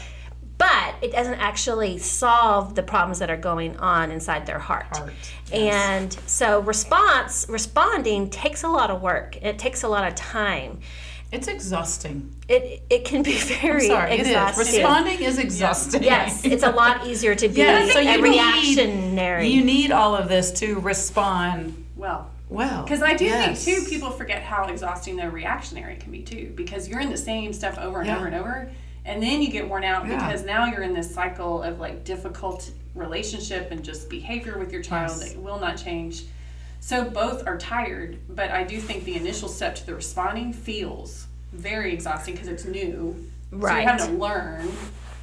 but 0.57 0.95
it 1.03 1.11
doesn't 1.11 1.35
actually 1.35 1.99
solve 1.99 2.77
the 2.77 2.83
problems 2.85 3.19
that 3.19 3.29
are 3.29 3.37
going 3.37 3.77
on 3.79 4.11
inside 4.11 4.47
their 4.47 4.59
heart. 4.59 4.97
Heart, 4.97 5.13
And 5.53 6.13
so 6.27 6.61
response 6.61 7.45
responding 7.49 8.31
takes 8.31 8.63
a 8.63 8.69
lot 8.69 8.91
of 8.91 9.03
work. 9.03 9.37
It 9.43 9.59
takes 9.59 9.83
a 9.83 9.89
lot 9.89 10.09
of 10.09 10.15
time. 10.15 10.81
It's 11.33 11.49
exhausting. 11.49 12.35
It 12.49 12.83
it 12.89 13.05
can 13.05 13.23
be 13.23 13.37
very 13.61 13.87
Sorry, 13.89 14.13
it 14.13 14.21
is. 14.21 14.27
exhausting. 14.29 14.67
Responding 14.81 15.21
is 15.23 15.39
exhausting. 15.39 16.03
Yes, 16.03 16.45
it's 16.45 16.63
a 16.63 16.71
lot 16.71 17.07
easier 17.07 17.35
to 17.35 17.49
be 17.49 17.55
Yeah, 17.61 17.87
so 17.89 17.99
a 17.99 18.03
you 18.17 18.23
reactionary. 18.23 19.43
Need, 19.45 19.55
you 19.55 19.65
need 19.65 19.91
all 19.91 20.15
of 20.15 20.29
this 20.29 20.53
to 20.61 20.79
respond 20.81 21.85
Well, 21.97 22.31
well. 22.49 22.85
because 22.85 23.03
I 23.03 23.15
do 23.15 23.25
Yes. 23.25 23.65
think 23.65 23.79
too, 23.85 23.91
people 23.91 24.11
forget 24.11 24.43
how 24.43 24.67
exhausting 24.69 25.17
the 25.17 25.29
reactionary 25.31 25.97
can 25.97 26.13
be 26.13 26.23
too. 26.23 26.53
Because 26.55 26.89
you're 26.89 27.01
in 27.01 27.11
the 27.11 27.17
same 27.17 27.53
stuff 27.53 27.77
over 27.79 27.99
and 27.99 28.07
Yeah. 28.07 28.17
over 28.19 28.27
and 28.27 28.35
over, 28.37 28.71
and 29.05 29.21
then 29.23 29.43
you 29.43 29.51
get 29.51 29.69
worn 29.69 29.83
out 29.85 30.07
Yeah. 30.07 30.25
because 30.27 30.45
now 30.45 30.67
you're 30.67 30.83
in 30.83 30.95
this 30.95 31.13
cycle 31.13 31.63
of 31.63 31.81
like 31.81 32.05
difficult 32.05 32.71
relationship 32.95 33.73
and 33.73 33.85
just 33.85 34.09
behavior 34.09 34.59
with 34.59 34.73
your 34.73 34.83
child 34.83 35.11
Yes. 35.21 35.33
that 35.33 35.43
will 35.43 35.59
not 35.59 35.77
change. 35.77 36.23
So 36.87 37.03
both 37.03 37.49
are 37.49 37.59
tired, 37.59 38.21
but 38.29 38.53
I 38.53 38.63
do 38.63 38.79
think 38.79 39.03
the 39.03 39.17
initial 39.17 39.49
step 39.49 39.75
to 39.75 39.85
the 39.85 39.93
responding 39.93 40.53
feels 40.53 41.27
very 41.53 41.93
exhausting 41.93 42.35
because 42.35 42.47
it's 42.47 42.65
new. 42.65 43.27
Right. 43.51 43.73
So 43.73 43.81
you 43.81 43.87
have 43.89 44.09
to 44.09 44.17
learn 44.17 44.69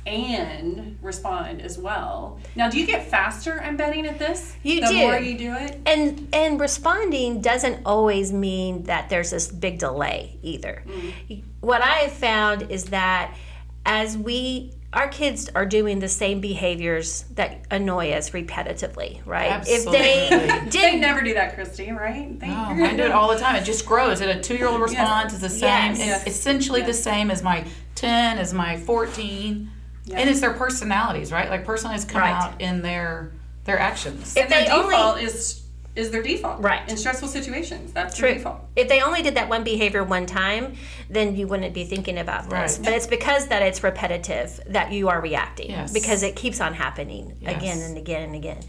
and 0.06 0.98
respond 1.02 1.62
as 1.62 1.78
well. 1.78 2.38
Now, 2.58 2.70
do 2.70 2.78
you 2.78 2.86
get 2.86 3.10
faster? 3.10 3.62
I'm 3.64 3.78
betting 3.78 4.06
at 4.06 4.20
this. 4.20 4.58
You 4.62 4.82
the 4.82 4.88
do. 4.88 4.98
more 4.98 5.18
you 5.18 5.38
do 5.38 5.54
it. 5.54 5.80
and 5.86 6.28
and 6.34 6.60
responding 6.60 7.40
doesn't 7.40 7.86
always 7.86 8.34
mean 8.34 8.84
that 8.84 9.08
there's 9.08 9.32
this 9.32 9.48
big 9.48 9.80
delay 9.80 10.38
either. 10.42 10.84
Mm. 10.86 11.44
What 11.62 11.82
I 11.82 11.94
have 12.00 12.12
found 12.12 12.72
is 12.74 12.88
that 12.88 13.38
as 13.86 14.18
we 14.18 14.74
our 14.94 15.08
kids 15.08 15.50
are 15.56 15.66
doing 15.66 16.00
the 16.00 16.08
same 16.08 16.40
behaviors 16.40 17.24
that 17.36 17.62
annoy 17.72 18.12
us 18.12 18.30
repetitively, 18.30 19.22
right? 19.26 19.62
If 19.68 19.86
they 19.86 20.30
Absolutely. 20.30 20.70
did 20.70 20.94
They 20.94 21.00
never 21.00 21.22
do 21.22 21.34
that, 21.34 21.56
Christy, 21.56 21.92
right? 21.92 22.40
They, 22.40 22.48
No, 22.48 22.56
I 22.56 22.94
do 22.96 23.04
it 23.04 23.12
all 23.12 23.28
the 23.30 23.38
time. 23.40 23.56
It 23.56 23.64
just 23.66 23.86
grows. 23.86 24.22
And 24.22 24.30
a 24.30 24.40
two-year-old 24.42 24.80
response 24.80 25.34
is 25.34 25.42
the 25.42 25.50
same. 25.50 25.96
Yes. 25.96 25.98
It's 25.98 26.06
Yes. 26.06 26.28
essentially 26.28 26.82
the 26.84 26.94
same 26.94 27.32
as 27.32 27.42
my 27.44 27.66
ten, 27.96 28.38
as 28.38 28.54
my 28.54 28.78
fourteen, 28.78 29.72
and 30.14 30.30
it's 30.30 30.42
their 30.42 30.54
personalities, 30.54 31.32
right? 31.32 31.50
Like 31.50 31.66
personalities 31.66 32.06
come 32.06 32.22
Right. 32.22 32.32
out 32.34 32.62
in 32.62 32.82
their 32.84 33.32
their 33.66 33.80
actions. 33.80 34.36
If 34.38 34.44
And 34.44 34.52
their 34.52 34.66
they 34.66 34.72
only- 34.72 35.24
is 35.24 35.63
is 35.96 36.10
their 36.10 36.24
default. 36.24 36.62
Right. 36.62 36.88
In 36.90 36.98
stressful 36.98 37.28
situations, 37.28 37.94
that's 37.94 38.18
True. 38.18 38.30
their 38.30 38.38
default. 38.38 38.62
If 38.76 38.90
they 38.90 39.02
only 39.02 39.22
did 39.22 39.36
that 39.36 39.48
one 39.48 39.64
behavior 39.64 40.04
one 40.04 40.26
time, 40.26 40.76
then 41.10 41.36
you 41.36 41.48
wouldn't 41.48 41.74
be 41.74 41.84
thinking 41.84 42.18
about 42.18 42.50
this. 42.50 42.78
Right. 42.78 42.86
But 42.86 42.94
it's 42.94 43.06
because 43.06 43.48
that 43.48 43.62
it's 43.62 43.84
repetitive 43.84 44.60
that 44.68 44.92
you 44.92 45.10
are 45.10 45.22
reacting 45.22 45.70
Yes. 45.70 45.94
because 45.94 46.24
it 46.24 46.36
keeps 46.36 46.60
on 46.60 46.74
happening 46.74 47.38
again 47.46 47.80
and 47.80 47.98
again 47.98 48.24
and 48.24 48.36
again. 48.36 48.62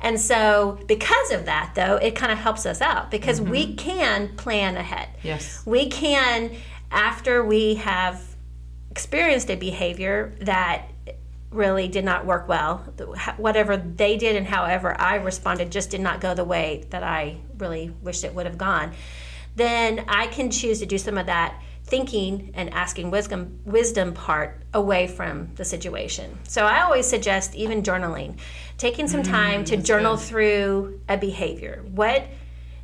And 0.00 0.20
so 0.20 0.80
because 0.86 1.30
of 1.30 1.46
that 1.46 1.72
though, 1.76 1.96
it 1.96 2.16
kind 2.16 2.32
of 2.32 2.38
helps 2.38 2.66
us 2.66 2.80
out 2.80 3.10
because 3.10 3.40
we 3.40 3.66
mm-hmm. 3.66 3.76
can 3.76 4.36
plan 4.36 4.76
ahead. 4.76 5.08
Yes. 5.22 5.64
We 5.64 5.88
can 5.88 6.50
after 6.90 7.44
we 7.44 7.76
have 7.76 8.20
experienced 8.90 9.50
a 9.50 9.56
behavior 9.56 10.34
that 10.40 10.91
really 11.52 11.88
did 11.88 12.04
not 12.04 12.26
work 12.26 12.48
well, 12.48 12.78
whatever 13.36 13.76
they 13.76 14.16
did 14.16 14.36
and 14.36 14.46
however 14.46 14.98
I 15.00 15.16
responded 15.16 15.70
just 15.70 15.90
did 15.90 16.00
not 16.00 16.20
go 16.20 16.34
the 16.34 16.44
way 16.44 16.86
that 16.90 17.02
I 17.02 17.38
really 17.58 17.94
wished 18.02 18.24
it 18.24 18.34
would 18.34 18.46
have 18.46 18.58
gone, 18.58 18.92
then 19.56 20.04
I 20.08 20.26
can 20.28 20.50
choose 20.50 20.78
to 20.80 20.86
do 20.86 20.98
some 20.98 21.18
of 21.18 21.26
that 21.26 21.60
thinking 21.84 22.52
and 22.54 22.70
asking 22.70 23.10
wisdom 23.10 23.60
wisdom 23.64 24.14
part 24.14 24.62
away 24.72 25.06
from 25.06 25.54
the 25.56 25.64
situation. 25.64 26.38
So 26.44 26.64
I 26.64 26.82
always 26.82 27.06
suggest 27.06 27.54
even 27.54 27.82
journaling, 27.82 28.38
taking 28.78 29.08
some 29.08 29.22
mm, 29.22 29.30
time 29.30 29.64
to 29.66 29.76
journal 29.76 30.16
good. 30.16 30.24
through 30.24 31.00
a 31.08 31.18
behavior. 31.18 31.84
What 31.90 32.24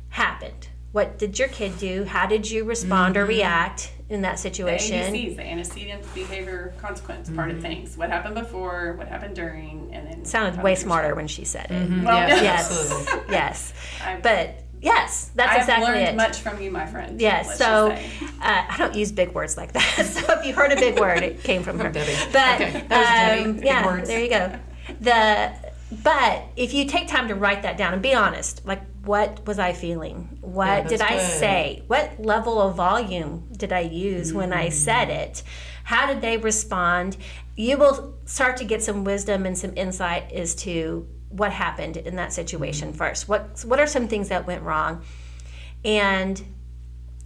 happened? 0.09 0.67
What 0.91 1.17
did 1.17 1.39
your 1.39 1.47
kid 1.47 1.77
do? 1.77 2.03
How 2.03 2.25
did 2.25 2.49
you 2.49 2.65
respond 2.65 3.15
or 3.15 3.21
mm-hmm. 3.21 3.29
react 3.29 3.93
in 4.09 4.21
that 4.23 4.33
The 4.33 4.37
situation? 4.41 5.13
ABCs, 5.13 5.35
the 5.35 5.43
antecedent 5.43 6.13
behavior 6.15 6.73
consequence 6.81 7.29
part 7.29 7.51
of 7.51 7.61
things. 7.61 7.95
What 7.97 8.09
happened 8.09 8.35
before, 8.35 8.93
what 8.97 9.07
happened 9.07 9.35
during, 9.35 9.89
and 9.93 10.07
then. 10.07 10.25
Sounded 10.25 10.61
way 10.63 10.75
smarter 10.75 11.09
show- 11.09 11.15
when 11.15 11.27
she 11.27 11.45
said 11.45 11.67
it. 11.69 12.03
Well, 12.03 12.27
Yes, 12.27 12.41
Yes, 12.41 12.71
absolutely. 12.71 13.23
yes. 13.35 13.73
I've- 14.03 14.21
But 14.21 14.63
yes, 14.81 15.31
that's 15.35 15.51
I've 15.51 15.59
exactly 15.61 15.85
learned 15.87 16.07
it. 16.09 16.15
much 16.15 16.39
from 16.39 16.61
you, 16.61 16.71
my 16.71 16.85
friend. 16.85 17.19
Yes, 17.21 17.47
let's 17.47 17.59
so 17.59 17.89
just 17.89 18.01
say. 18.19 18.25
uh, 18.41 18.63
I 18.69 18.75
don't 18.77 18.95
use 18.95 19.11
big 19.11 19.33
words 19.33 19.57
like 19.57 19.73
that. 19.73 19.83
So 20.05 20.33
if 20.39 20.45
you 20.45 20.53
heard 20.53 20.71
a 20.71 20.75
big 20.75 20.99
word, 20.99 21.21
it 21.21 21.43
came 21.43 21.61
from 21.63 21.79
her. 21.79 21.89
Debbie. 21.91 22.13
But 22.33 22.55
Okay, 22.61 22.85
that 22.87 22.99
was 22.99 23.07
Debbie, 23.37 23.43
um, 23.49 23.55
big 23.57 23.65
yeah, 23.65 23.85
words. 23.85 24.07
there 24.07 24.21
you 24.23 24.29
go. 24.29 24.51
The 25.01 25.51
but 25.91 26.43
if 26.55 26.73
you 26.73 26.85
take 26.85 27.07
time 27.07 27.27
to 27.29 27.35
write 27.35 27.63
that 27.63 27.77
down 27.77 27.93
and 27.93 28.01
be 28.01 28.13
honest, 28.13 28.65
like 28.65 28.81
what 29.03 29.45
was 29.47 29.57
I 29.57 29.73
feeling? 29.73 30.37
What 30.41 30.65
Yeah, 30.67 30.87
did 30.87 31.01
I 31.01 31.17
good. 31.17 31.39
say? 31.39 31.83
What 31.87 32.23
level 32.23 32.61
of 32.61 32.75
volume 32.75 33.47
did 33.51 33.73
I 33.73 33.81
use 33.81 34.33
when 34.33 34.53
I 34.53 34.67
mm. 34.67 34.73
said 34.73 35.09
it? 35.09 35.41
How 35.83 36.05
did 36.05 36.21
they 36.21 36.37
respond? 36.37 37.17
You 37.55 37.77
will 37.77 38.13
start 38.25 38.57
to 38.57 38.65
get 38.65 38.83
some 38.83 39.03
wisdom 39.03 39.45
and 39.45 39.57
some 39.57 39.73
insight 39.75 40.31
as 40.31 40.53
to 40.55 41.07
what 41.29 41.51
happened 41.51 41.97
in 41.97 42.15
that 42.17 42.33
situation 42.33 42.93
mm. 42.93 42.95
first. 42.95 43.27
What 43.27 43.63
what 43.65 43.79
are 43.79 43.87
some 43.87 44.07
things 44.07 44.29
that 44.29 44.45
went 44.45 44.61
wrong? 44.61 45.03
And 45.83 46.41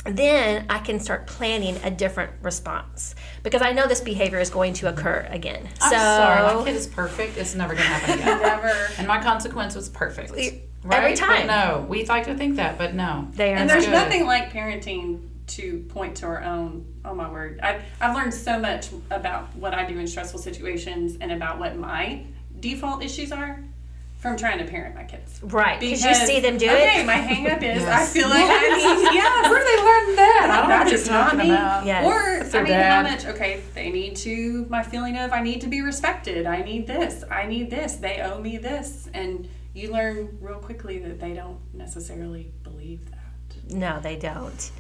then 0.06 0.66
I 0.70 0.80
can 0.80 1.00
start 1.00 1.28
planning 1.28 1.78
a 1.84 1.90
different 1.92 2.32
response 2.42 3.16
because 3.42 3.62
I 3.62 3.72
know 3.72 3.88
this 3.88 4.02
behavior 4.02 4.40
is 4.40 4.50
going 4.50 4.74
to 4.74 4.90
occur 4.90 5.26
again. 5.30 5.68
I'm 5.82 5.90
so 5.92 5.96
sorry, 5.98 6.56
my 6.58 6.64
kid 6.66 6.76
is 6.76 6.88
perfect. 6.88 7.38
It's 7.38 7.56
never 7.56 7.74
gonna 7.74 7.86
happen 7.86 8.20
again. 8.20 8.42
Never. 8.42 8.74
and 8.98 9.08
my 9.08 9.22
consequence 9.22 9.76
was 9.76 9.90
perfect. 9.90 10.32
every 10.32 10.64
Right? 10.84 11.18
But 11.18 11.26
time. 11.26 11.48
no, 11.48 11.86
we 11.88 12.04
like 12.06 12.26
to 12.26 12.36
think 12.36 12.58
that, 12.58 12.78
but 12.78 12.94
no. 12.94 13.30
they 13.32 13.54
are 13.54 13.56
And 13.58 13.70
there's 13.70 13.86
good. 13.86 13.92
nothing 13.94 14.26
like 14.26 14.52
parenting 14.52 15.22
to 15.48 15.80
point 15.90 16.18
to 16.18 16.26
our 16.26 16.44
own. 16.44 16.86
Oh 17.06 17.14
my 17.14 17.30
word! 17.32 17.60
I've 17.62 17.82
I've 18.02 18.16
learned 18.16 18.34
so 18.34 18.60
much 18.60 18.88
about 19.12 19.54
what 19.56 19.74
I 19.74 19.86
do 19.86 19.98
in 20.00 20.08
stressful 20.08 20.40
situations 20.40 21.18
and 21.22 21.32
about 21.32 21.60
what 21.60 21.78
my 21.78 22.26
default 22.60 23.04
issues 23.04 23.32
are 23.32 23.64
from 24.24 24.38
trying 24.38 24.58
to 24.58 24.64
parent 24.64 24.96
my 24.96 25.04
kids. 25.04 25.42
right 25.44 25.82
because 25.82 26.02
you 26.02 26.16
see 26.16 26.40
them 26.40 26.58
do 26.58 26.66
okay, 26.66 27.02
it. 27.02 27.06
my 27.06 27.16
hang 27.18 27.46
up 27.52 27.62
is 27.62 27.84
I 27.84 28.06
feel 28.06 28.30
like 28.30 28.46
I 28.48 28.70
need 28.78 29.14
yeah. 29.16 29.50
Where 29.50 29.60
do 29.60 29.66
they 29.66 29.84
learn 29.84 30.16
that? 30.16 30.48
I 30.50 30.58
don't 30.62 30.70
know 30.70 30.78
That 30.78 30.92
you're 30.92 31.12
not 31.12 31.24
talking 31.32 31.40
me. 31.40 31.50
about. 31.54 31.86
Yes. 31.86 32.06
Or 32.06 32.44
That's 32.44 32.56
I 32.56 32.64
their 32.64 33.04
mean, 33.04 33.06
how 33.06 33.16
much? 33.16 33.26
Okay, 33.36 33.62
they 33.76 33.92
need 33.92 34.16
to. 34.16 34.66
My 34.70 34.82
feeling 34.82 35.18
of 35.18 35.34
I 35.34 35.42
need 35.42 35.60
to 35.60 35.68
be 35.68 35.82
respected. 35.82 36.46
I 36.46 36.62
need 36.62 36.88
this. 36.88 37.26
I 37.30 37.46
need 37.48 37.70
this. 37.70 37.96
They 37.98 38.22
owe 38.22 38.40
me 38.40 38.58
this, 38.58 39.10
and 39.14 39.50
you 39.74 39.92
learn 39.92 40.38
real 40.40 40.60
quickly 40.60 41.00
that 41.00 41.20
they 41.20 41.34
don't 41.34 41.60
necessarily 41.74 42.50
believe 42.64 43.12
that. 43.12 43.76
No, 43.76 44.00
they 44.00 44.16
don't, 44.16 44.72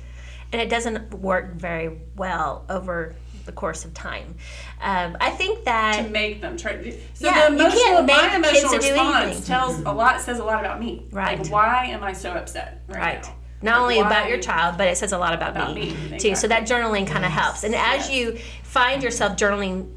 and 0.54 0.62
it 0.62 0.70
doesn't 0.70 1.14
work 1.16 1.56
very 1.56 2.00
well 2.16 2.64
over 2.70 3.16
the 3.46 3.52
course 3.52 3.86
of 3.86 3.94
time. 3.94 4.36
Um, 4.82 5.18
I 5.20 5.30
think 5.32 5.66
that 5.66 6.04
to 6.04 6.10
make 6.10 6.42
them 6.42 6.58
try. 6.58 6.76
to- 6.76 6.92
So 6.92 7.00
Yeah, 7.26 7.50
the 7.50 7.56
emotional, 7.56 8.04
my 8.04 8.36
emotional 8.36 8.74
response 8.76 9.48
tells 9.48 9.80
a 9.82 9.92
lot. 9.92 10.22
Says 10.22 10.40
a 10.40 10.44
lot 10.44 10.60
about 10.60 10.80
me. 10.80 11.06
Right. 11.12 11.40
Like, 11.40 11.52
why 11.52 11.86
am 11.88 12.04
I 12.04 12.14
so 12.14 12.32
upset 12.32 12.82
right, 12.88 12.98
right. 12.98 13.24
now? 13.24 13.36
Not 13.62 13.80
only 13.82 13.98
Like, 13.98 14.08
about 14.08 14.30
your 14.30 14.40
child, 14.40 14.78
but 14.78 14.88
it 14.88 14.98
says 14.98 15.14
a 15.14 15.18
lot 15.18 15.34
about, 15.34 15.52
About 15.52 15.74
me, 15.76 15.94
me, 16.12 16.20
too. 16.20 16.36
So 16.36 16.48
that 16.50 16.64
journaling 16.68 17.08
kind 17.08 17.24
of 17.24 17.32
helps. 17.32 17.64
And 17.64 17.74
as 17.74 18.10
Yes. 18.10 18.12
you 18.12 18.38
find 18.64 19.02
yourself 19.02 19.38
journaling 19.38 19.90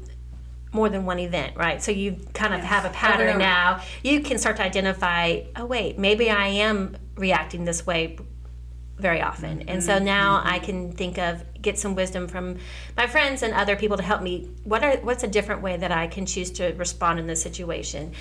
more 0.71 0.87
than 0.89 1.05
one 1.05 1.19
event, 1.19 1.53
right? 1.57 1.81
So 1.83 1.91
you 1.91 2.17
kind 2.33 2.53
of 2.53 2.59
Yes. 2.61 2.69
have 2.69 2.85
a 2.85 2.89
pattern 2.89 3.37
now. 3.39 3.81
You 4.03 4.21
can 4.21 4.37
start 4.37 4.57
to 4.57 4.63
identify, 4.63 5.41
oh 5.55 5.65
wait, 5.65 5.97
maybe 5.97 6.29
I 6.29 6.47
am 6.47 6.95
reacting 7.15 7.65
this 7.65 7.85
way 7.85 8.17
very 8.97 9.21
often. 9.21 9.61
And 9.61 9.69
Mm-hmm. 9.69 9.79
so 9.81 9.99
now 9.99 10.41
I 10.43 10.59
can 10.59 10.91
think 10.91 11.17
of 11.17 11.43
get 11.61 11.77
some 11.77 11.95
wisdom 11.95 12.27
from 12.27 12.57
my 12.95 13.07
friends 13.07 13.43
and 13.43 13.53
other 13.53 13.75
people 13.75 13.97
to 13.97 14.03
help 14.03 14.21
me. 14.21 14.49
What 14.63 14.83
are 14.83 14.97
what's 14.97 15.23
a 15.23 15.27
different 15.27 15.61
way 15.61 15.77
that 15.77 15.91
I 15.91 16.07
can 16.07 16.25
choose 16.25 16.51
to 16.51 16.73
respond 16.73 17.19
in 17.19 17.27
this 17.27 17.41
situation? 17.41 18.13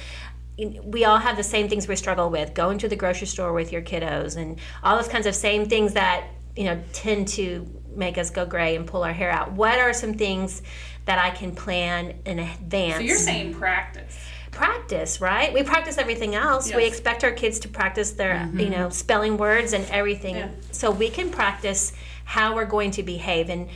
we 0.84 1.04
all 1.04 1.18
have 1.18 1.36
the 1.36 1.42
same 1.42 1.68
things 1.68 1.86
we 1.86 1.94
struggle 1.96 2.30
with 2.30 2.54
going 2.54 2.78
to 2.78 2.88
the 2.88 2.96
grocery 2.96 3.26
store 3.26 3.52
with 3.52 3.72
your 3.72 3.82
kiddos 3.82 4.36
and 4.38 4.58
all 4.82 4.96
those 4.96 5.06
kinds 5.08 5.26
of 5.26 5.34
same 5.34 5.68
things 5.68 5.92
that 5.92 6.28
you 6.56 6.64
know 6.64 6.82
tend 6.94 7.28
to 7.28 7.66
make 7.94 8.16
us 8.16 8.30
go 8.30 8.46
gray 8.46 8.74
and 8.74 8.86
pull 8.86 9.02
our 9.04 9.12
hair 9.12 9.30
out 9.30 9.52
what 9.52 9.78
are 9.78 9.92
some 9.92 10.14
things 10.14 10.62
that 11.04 11.18
i 11.18 11.28
can 11.28 11.54
plan 11.54 12.14
in 12.24 12.38
advance 12.38 12.94
So 12.94 13.00
you're 13.02 13.18
saying 13.18 13.52
practice. 13.52 14.16
Practice 14.56 15.20
right? 15.20 15.52
We 15.52 15.62
practice 15.62 15.98
everything 15.98 16.34
else. 16.34 16.74
We 16.74 16.84
expect 16.86 17.24
our 17.24 17.32
kids 17.32 17.58
to 17.60 17.68
practice 17.68 18.12
their 18.12 18.36
mm-hmm. 18.36 18.60
you 18.60 18.70
know 18.70 18.88
spelling 18.88 19.36
words 19.36 19.72
and 19.72 19.84
everything. 19.90 20.36
Yeah. 20.36 20.50
so 20.72 20.90
we 20.90 21.10
can 21.10 21.30
practice 21.30 21.92
how 22.24 22.54
we're 22.54 22.64
going 22.76 22.90
to 22.92 23.02
behave. 23.02 23.50
And 23.50 23.68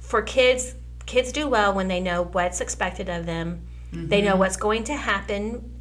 for 0.00 0.22
kids 0.22 0.74
kids 1.06 1.32
do 1.32 1.48
well 1.48 1.74
when 1.74 1.88
they 1.88 2.00
know 2.00 2.22
what's 2.22 2.60
expected 2.60 3.08
of 3.08 3.26
them. 3.26 3.66
They 3.92 4.22
know 4.22 4.30
mm-hmm. 4.30 4.38
what's 4.38 4.56
going 4.56 4.84
to 4.84 4.96
happen 4.96 5.78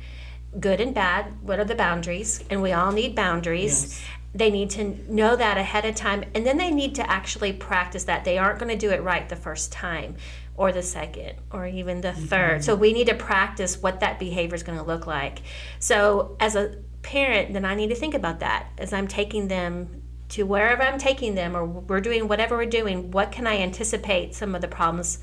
good 0.59 0.81
and 0.81 0.93
bad. 0.93 1.33
What 1.47 1.59
are 1.59 1.63
the 1.63 1.75
boundaries? 1.75 2.43
And 2.49 2.61
we 2.61 2.73
all 2.73 2.91
need 2.91 3.15
boundaries. 3.15 3.83
Yes. 3.83 4.01
they 4.33 4.49
need 4.51 4.69
to 4.71 4.83
know 5.13 5.35
that 5.35 5.57
ahead 5.57 5.85
of 5.85 5.95
time. 5.95 6.25
And 6.35 6.45
then 6.45 6.57
they 6.57 6.71
need 6.71 6.95
to 6.95 7.09
actually 7.09 7.53
practice 7.53 8.03
that. 8.05 8.25
They 8.25 8.37
aren't 8.37 8.59
going 8.59 8.71
to 8.71 8.77
do 8.77 8.91
it 8.91 9.01
right 9.01 9.27
the 9.29 9.35
first 9.37 9.71
time 9.71 10.15
or 10.61 10.71
the 10.71 10.83
second 10.83 11.33
or 11.51 11.65
even 11.65 12.01
the 12.01 12.09
mm-hmm. 12.09 12.25
third. 12.25 12.63
So 12.63 12.75
we 12.75 12.93
need 12.93 13.07
to 13.07 13.15
practice 13.15 13.81
what 13.81 14.01
that 14.01 14.19
behavior 14.19 14.53
is 14.53 14.61
going 14.61 14.77
to 14.77 14.83
look 14.83 15.07
like. 15.07 15.41
So 15.79 16.37
as 16.39 16.55
a 16.55 16.75
parent 17.01 17.51
then 17.53 17.65
i 17.65 17.73
need 17.73 17.87
to 17.87 17.95
think 17.95 18.13
about 18.13 18.41
that. 18.41 18.67
As 18.77 18.93
i'm 18.93 19.07
taking 19.07 19.47
them 19.47 20.03
to 20.29 20.43
wherever 20.43 20.83
i'm 20.83 20.99
taking 20.99 21.33
them 21.33 21.57
or 21.57 21.65
we're 21.65 21.99
doing 21.99 22.27
whatever 22.27 22.55
we're 22.55 22.67
doing 22.67 23.09
what 23.09 23.31
can 23.31 23.47
i 23.47 23.57
anticipate 23.57 24.35
some 24.35 24.53
of 24.53 24.61
the 24.61 24.67
problems 24.67 25.17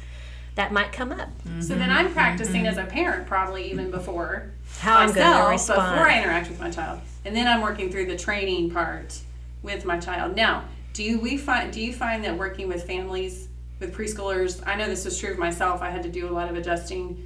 that 0.57 0.72
might 0.72 0.90
come 0.90 1.12
up? 1.12 1.29
So 1.61 1.77
then 1.77 1.88
I'm 1.88 2.07
mm-hmm. 2.07 2.14
practicing 2.14 2.64
mm-hmm. 2.64 2.66
as 2.66 2.79
a 2.79 2.85
parent, 2.85 3.29
probably 3.29 3.70
even 3.70 3.92
before 3.92 4.51
How 4.81 4.98
I'm 4.98 5.12
gonna 5.12 5.44
myself, 5.44 5.79
respond. 5.79 5.94
before 5.94 6.11
I 6.11 6.18
interact 6.18 6.48
with 6.48 6.59
my 6.59 6.68
child, 6.68 7.01
and 7.24 7.37
then 7.37 7.46
I'm 7.46 7.61
working 7.61 7.92
through 7.92 8.07
the 8.07 8.16
training 8.16 8.72
part 8.72 9.20
with 9.62 9.85
my 9.85 10.01
child. 10.01 10.35
Now, 10.35 10.64
do 10.94 11.05
you, 11.05 11.20
we 11.20 11.37
find 11.37 11.72
do 11.72 11.81
you 11.81 11.92
find 11.92 12.24
that 12.24 12.37
working 12.37 12.66
with 12.66 12.83
families 12.83 13.48
with 13.81 13.95
preschoolers? 13.97 14.62
I 14.67 14.77
know 14.77 14.87
this 14.87 15.05
was 15.05 15.19
true 15.19 15.31
of 15.33 15.38
myself. 15.38 15.83
I 15.83 15.91
had 15.91 16.03
to 16.03 16.09
do 16.09 16.29
a 16.29 16.33
lot 16.33 16.49
of 16.49 16.57
adjusting. 16.57 17.25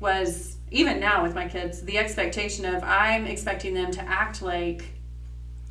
Was 0.00 0.56
even 0.70 1.00
now 1.00 1.22
with 1.22 1.34
my 1.34 1.48
kids, 1.48 1.82
the 1.82 1.98
expectation 1.98 2.64
of 2.66 2.82
I'm 2.84 3.26
expecting 3.26 3.74
them 3.74 3.90
to 3.92 4.02
act 4.02 4.42
like 4.42 4.84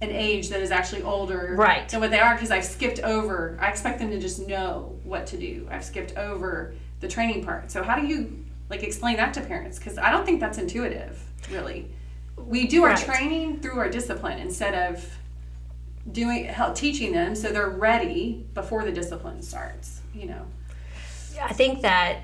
an 0.01 0.09
age 0.11 0.49
that 0.49 0.59
is 0.61 0.71
actually 0.71 1.03
older 1.03 1.53
Right. 1.57 1.87
than 1.87 1.99
what 1.99 2.09
they 2.09 2.19
are 2.19 2.33
because 2.33 2.51
I've 2.51 2.65
skipped 2.65 2.99
over. 3.01 3.57
I 3.61 3.67
expect 3.69 3.99
them 3.99 4.09
to 4.09 4.19
just 4.19 4.47
know 4.47 4.97
what 5.03 5.27
to 5.27 5.37
do. 5.37 5.67
I've 5.69 5.83
skipped 5.83 6.17
over 6.17 6.73
the 6.99 7.07
training 7.07 7.43
part. 7.43 7.69
So 7.69 7.83
how 7.83 7.99
do 7.99 8.07
you 8.07 8.43
like 8.69 8.81
explain 8.83 9.17
that 9.17 9.33
to 9.35 9.41
parents? 9.41 9.77
Because 9.77 9.97
I 9.97 10.09
don't 10.11 10.25
think 10.25 10.39
that's 10.39 10.57
intuitive, 10.57 11.21
really. 11.51 11.89
We 12.37 12.65
do 12.67 12.83
our 12.85 12.97
training 12.97 13.59
through 13.59 13.77
our 13.77 13.89
discipline 13.89 14.39
instead 14.39 14.73
of 14.73 15.05
doing 16.11 16.45
help 16.45 16.75
teaching 16.75 17.13
them 17.13 17.35
so 17.35 17.49
they're 17.49 17.69
ready 17.69 18.45
before 18.53 18.83
the 18.83 18.91
discipline 18.91 19.41
starts. 19.41 20.01
You 20.13 20.27
know. 20.27 20.45
I 21.41 21.53
think 21.53 21.81
that 21.81 22.21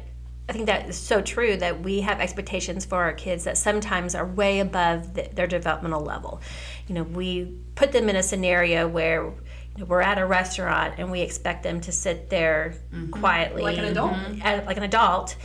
I 0.49 0.51
think 0.51 0.65
that 0.65 0.89
is 0.89 0.97
so 0.97 1.21
true 1.21 1.57
that 1.57 1.81
we 1.81 2.01
have 2.01 2.19
expectations 2.19 2.83
for 2.83 2.97
our 3.03 3.13
kids 3.13 3.43
that 3.43 3.55
sometimes 3.55 4.15
are 4.15 4.25
way 4.25 4.59
above 4.61 5.13
the, 5.13 5.29
their 5.31 5.45
developmental 5.45 6.01
level. 6.01 6.41
You 6.87 6.95
know, 6.95 7.03
we 7.03 7.55
put 7.75 7.91
them 7.91 8.09
in 8.09 8.15
a 8.15 8.23
scenario 8.23 8.87
where 8.87 9.25
you 9.25 9.33
know, 9.77 9.85
we're 9.85 10.01
at 10.01 10.17
a 10.17 10.25
restaurant 10.25 10.95
and 10.97 11.11
we 11.11 11.21
expect 11.21 11.61
them 11.61 11.79
to 11.81 11.91
sit 11.91 12.31
there 12.31 12.73
quietly, 13.11 13.61
Like 13.61 13.77
an 13.77 13.85
adult. 13.85 14.13
uh, 14.43 14.61
like 14.65 14.77
an 14.77 14.83
adult. 14.83 15.35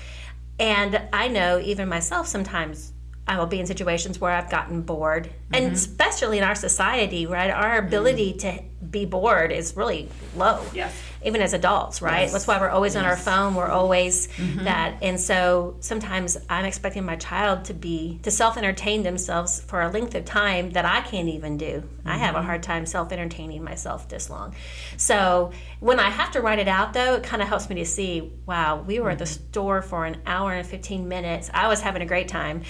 And 0.59 1.03
I 1.13 1.29
know 1.29 1.61
even 1.61 1.87
myself 1.87 2.27
sometimes 2.27 2.94
I 3.27 3.39
will 3.39 3.47
be 3.47 3.59
in 3.59 3.67
situations 3.67 4.21
where 4.21 4.33
I've 4.33 4.51
gotten 4.51 4.83
bored. 4.83 5.25
Mm-hmm. 5.27 5.55
And 5.55 5.73
especially 5.75 6.39
in 6.39 6.45
our 6.45 6.55
society, 6.55 7.27
right? 7.27 7.51
Our 7.51 7.79
ability 7.79 8.35
to 8.35 8.63
be 8.91 9.07
bored 9.07 9.51
is 9.51 9.77
really 9.77 10.09
low. 10.37 10.63
Yes. 10.75 10.95
Even 11.25 11.41
as 11.41 11.55
adults, 11.55 12.03
right? 12.03 12.31
That's 12.31 12.47
why 12.47 12.61
we're 12.61 12.69
always 12.69 12.97
on 12.97 13.07
our 13.07 13.17
phone. 13.17 13.55
We're 13.55 13.71
always 13.71 14.29
Mm-hmm. 14.29 14.65
that. 14.65 14.99
And 15.01 15.19
so 15.19 15.77
sometimes 15.81 16.37
I'm 16.51 16.67
expecting 16.67 17.05
my 17.07 17.17
child 17.17 17.65
to 17.67 17.75
be, 17.75 18.21
to 18.25 18.31
self 18.31 18.59
entertain 18.59 19.03
themselves 19.05 19.59
for 19.63 19.81
a 19.81 19.89
length 19.91 20.15
of 20.15 20.27
time 20.27 20.71
that 20.73 20.85
I 20.85 21.01
can't 21.01 21.29
even 21.31 21.57
do. 21.57 21.83
I 22.05 22.19
have 22.19 22.35
a 22.35 22.39
Mm-hmm. 22.39 22.47
hard 22.47 22.63
time 22.63 22.85
self 22.85 23.11
entertaining 23.11 23.65
myself 23.65 24.07
this 24.11 24.29
long. 24.29 24.55
So 24.99 25.53
when 25.81 25.99
I 25.99 26.11
have 26.11 26.33
to 26.33 26.43
write 26.43 26.59
it 26.59 26.69
out, 26.69 26.93
though, 26.93 27.15
it 27.15 27.23
kind 27.23 27.41
of 27.41 27.49
helps 27.49 27.71
me 27.71 27.77
to 27.77 27.87
see 27.87 28.31
wow, 28.45 28.83
we 28.87 29.01
were 29.01 29.09
at 29.11 29.19
the 29.19 29.25
Mm-hmm. 29.25 29.49
store 29.49 29.81
for 29.81 30.05
an 30.05 30.19
hour 30.27 30.53
and 30.53 30.67
15 30.67 31.09
minutes. 31.09 31.51
I 31.55 31.69
was 31.69 31.81
having 31.81 32.03
a 32.03 32.07
great 32.07 32.29
time 32.29 32.63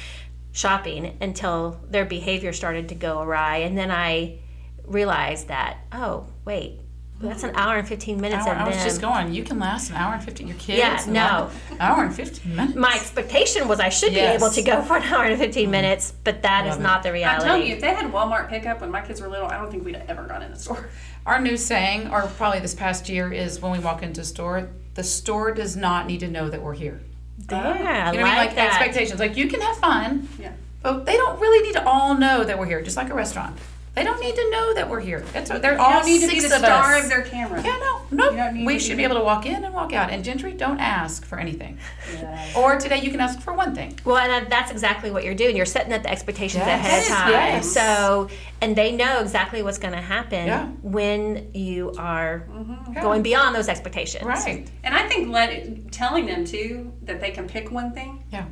shopping 0.54 1.18
until 1.20 1.80
their 1.90 2.04
behavior 2.06 2.52
started 2.52 2.88
to 2.88 2.94
go 2.94 3.20
awry. 3.20 3.58
And 3.58 3.76
then 3.76 3.90
I 3.90 4.38
realized 4.86 5.48
that, 5.48 5.78
oh, 5.92 6.28
wait, 6.44 6.80
that's 7.20 7.42
an 7.42 7.54
hour 7.54 7.76
and 7.76 7.86
15 7.86 8.20
minutes 8.20 8.46
Hour, 8.46 8.54
of 8.54 8.60
I 8.60 8.68
was 8.68 8.82
just 8.82 9.00
going. 9.00 9.32
You 9.32 9.42
can 9.44 9.58
last 9.58 9.90
an 9.90 9.96
hour 9.96 10.14
and 10.14 10.22
fifteen. 10.22 10.48
Your 10.48 10.56
kids. 10.58 10.78
Yeah, 10.78 11.02
an 11.04 11.12
no. 11.12 11.20
hour- 11.20 11.50
Hour 11.80 12.04
and 12.04 12.14
fifteen 12.14 12.56
minutes. 12.56 12.76
My 12.76 12.94
expectation 12.94 13.66
was 13.68 13.80
I 13.80 13.88
should 13.88 14.12
Yes. 14.12 14.40
be 14.40 14.44
able 14.44 14.52
to 14.52 14.62
go 14.62 14.82
for 14.82 14.96
an 14.96 15.04
hour 15.04 15.24
and 15.24 15.38
15 15.38 15.62
mm-hmm. 15.62 15.70
minutes, 15.70 16.12
but 16.24 16.42
that 16.42 16.66
is 16.66 16.72
Love 16.72 16.80
it. 16.80 16.82
not 16.82 17.02
the 17.02 17.12
reality. 17.12 17.42
I'm 17.42 17.48
telling 17.48 17.66
you, 17.66 17.74
if 17.74 17.80
they 17.80 17.94
had 17.94 18.12
Walmart 18.12 18.48
pickup 18.48 18.80
when 18.80 18.90
my 18.90 19.00
kids 19.00 19.20
were 19.20 19.28
little, 19.28 19.46
I 19.46 19.56
don't 19.56 19.70
think 19.70 19.84
we'd 19.84 19.94
have 19.96 20.08
ever 20.10 20.24
gone 20.24 20.42
in 20.42 20.50
the 20.50 20.58
store. 20.58 20.88
Our 21.24 21.40
new 21.40 21.56
saying, 21.56 22.10
or 22.12 22.22
probably 22.36 22.60
this 22.60 22.74
past 22.74 23.08
year, 23.08 23.32
is 23.32 23.60
when 23.62 23.72
we 23.72 23.78
walk 23.78 24.02
into 24.02 24.20
a 24.20 24.24
store, 24.24 24.68
the 24.94 25.04
store 25.04 25.52
does 25.52 25.76
not 25.76 26.06
need 26.06 26.20
to 26.20 26.28
know 26.28 26.50
that 26.50 26.60
we're 26.62 26.74
here. 26.74 27.00
There, 27.38 27.58
oh. 27.58 27.62
I 27.62 27.72
You 27.72 27.76
know 27.78 27.82
what 27.82 27.86
I 27.86 28.12
mean? 28.12 28.22
like 28.22 28.36
Like 28.36 28.54
that. 28.56 28.80
expectations. 28.80 29.20
Like 29.20 29.36
you 29.36 29.48
can 29.48 29.60
have 29.60 29.76
fun, 29.78 30.28
Yeah. 30.38 30.52
but 30.82 31.04
they 31.04 31.16
don't 31.16 31.40
really 31.40 31.66
need 31.66 31.72
to 31.74 31.84
all 31.86 32.14
know 32.16 32.44
that 32.44 32.58
we're 32.58 32.66
here. 32.66 32.80
Just 32.82 32.96
like 32.96 33.10
a 33.10 33.14
restaurant, 33.14 33.56
they 33.94 34.02
don't 34.02 34.20
need 34.20 34.34
to 34.34 34.50
know 34.50 34.74
that 34.74 34.88
we're 34.90 35.00
here. 35.00 35.20
That's 35.32 35.50
they're 35.50 35.74
You 35.74 35.78
all 35.78 35.90
don't 35.92 36.06
need 36.06 36.20
to 36.22 36.28
be 36.28 36.40
the 36.40 36.48
star 36.48 36.94
us. 36.96 37.04
of 37.04 37.10
their 37.10 37.22
camera. 37.22 37.62
yeah, 37.64 37.78
no, 38.10 38.30
no. 38.32 38.48
You 38.50 38.66
We 38.66 38.78
should 38.80 38.90
be- 38.90 38.96
be 38.98 39.04
able 39.04 39.16
to 39.16 39.22
walk 39.24 39.46
in 39.46 39.64
and 39.64 39.72
walk 39.72 39.92
out. 39.92 40.10
And 40.10 40.24
Gentry, 40.24 40.52
don't 40.52 40.80
ask 40.80 41.24
for 41.24 41.38
anything. 41.38 41.78
Yes. 42.12 42.56
Or 42.56 42.76
today 42.78 43.00
you 43.00 43.10
can 43.12 43.20
ask 43.20 43.40
for 43.40 43.52
one 43.52 43.74
thing. 43.74 43.98
Well, 44.04 44.16
and 44.16 44.46
uh, 44.46 44.48
that's 44.48 44.72
exactly 44.72 45.10
what 45.12 45.22
you're 45.24 45.34
doing. 45.34 45.56
You're 45.56 45.64
setting 45.66 45.92
up 45.92 46.02
the 46.02 46.10
expectations 46.10 46.64
Yes. 46.66 46.84
ahead 46.84 47.02
of 47.02 47.08
time. 47.08 47.30
Yes. 47.30 47.70
So, 47.72 48.28
and 48.60 48.74
they 48.74 48.90
know 48.92 49.20
exactly 49.20 49.62
what's 49.62 49.78
going 49.78 49.94
to 49.94 50.00
happen 50.00 50.46
Yeah. 50.46 50.66
when 50.82 51.50
you 51.54 51.92
are 51.96 52.46
mm-hmm. 52.50 52.94
Yeah. 52.94 53.02
going 53.02 53.22
beyond 53.22 53.54
those 53.54 53.68
expectations. 53.68 54.24
Right. 54.24 54.68
And 54.82 54.94
I 54.94 55.08
think 55.08 55.28
let 55.28 55.92
telling 55.92 56.26
them 56.26 56.44
too 56.44 56.92
that 57.02 57.20
they 57.20 57.30
can 57.30 57.46
pick 57.46 57.70
one 57.70 57.92
thing. 57.92 58.24
Yeah. 58.32 58.46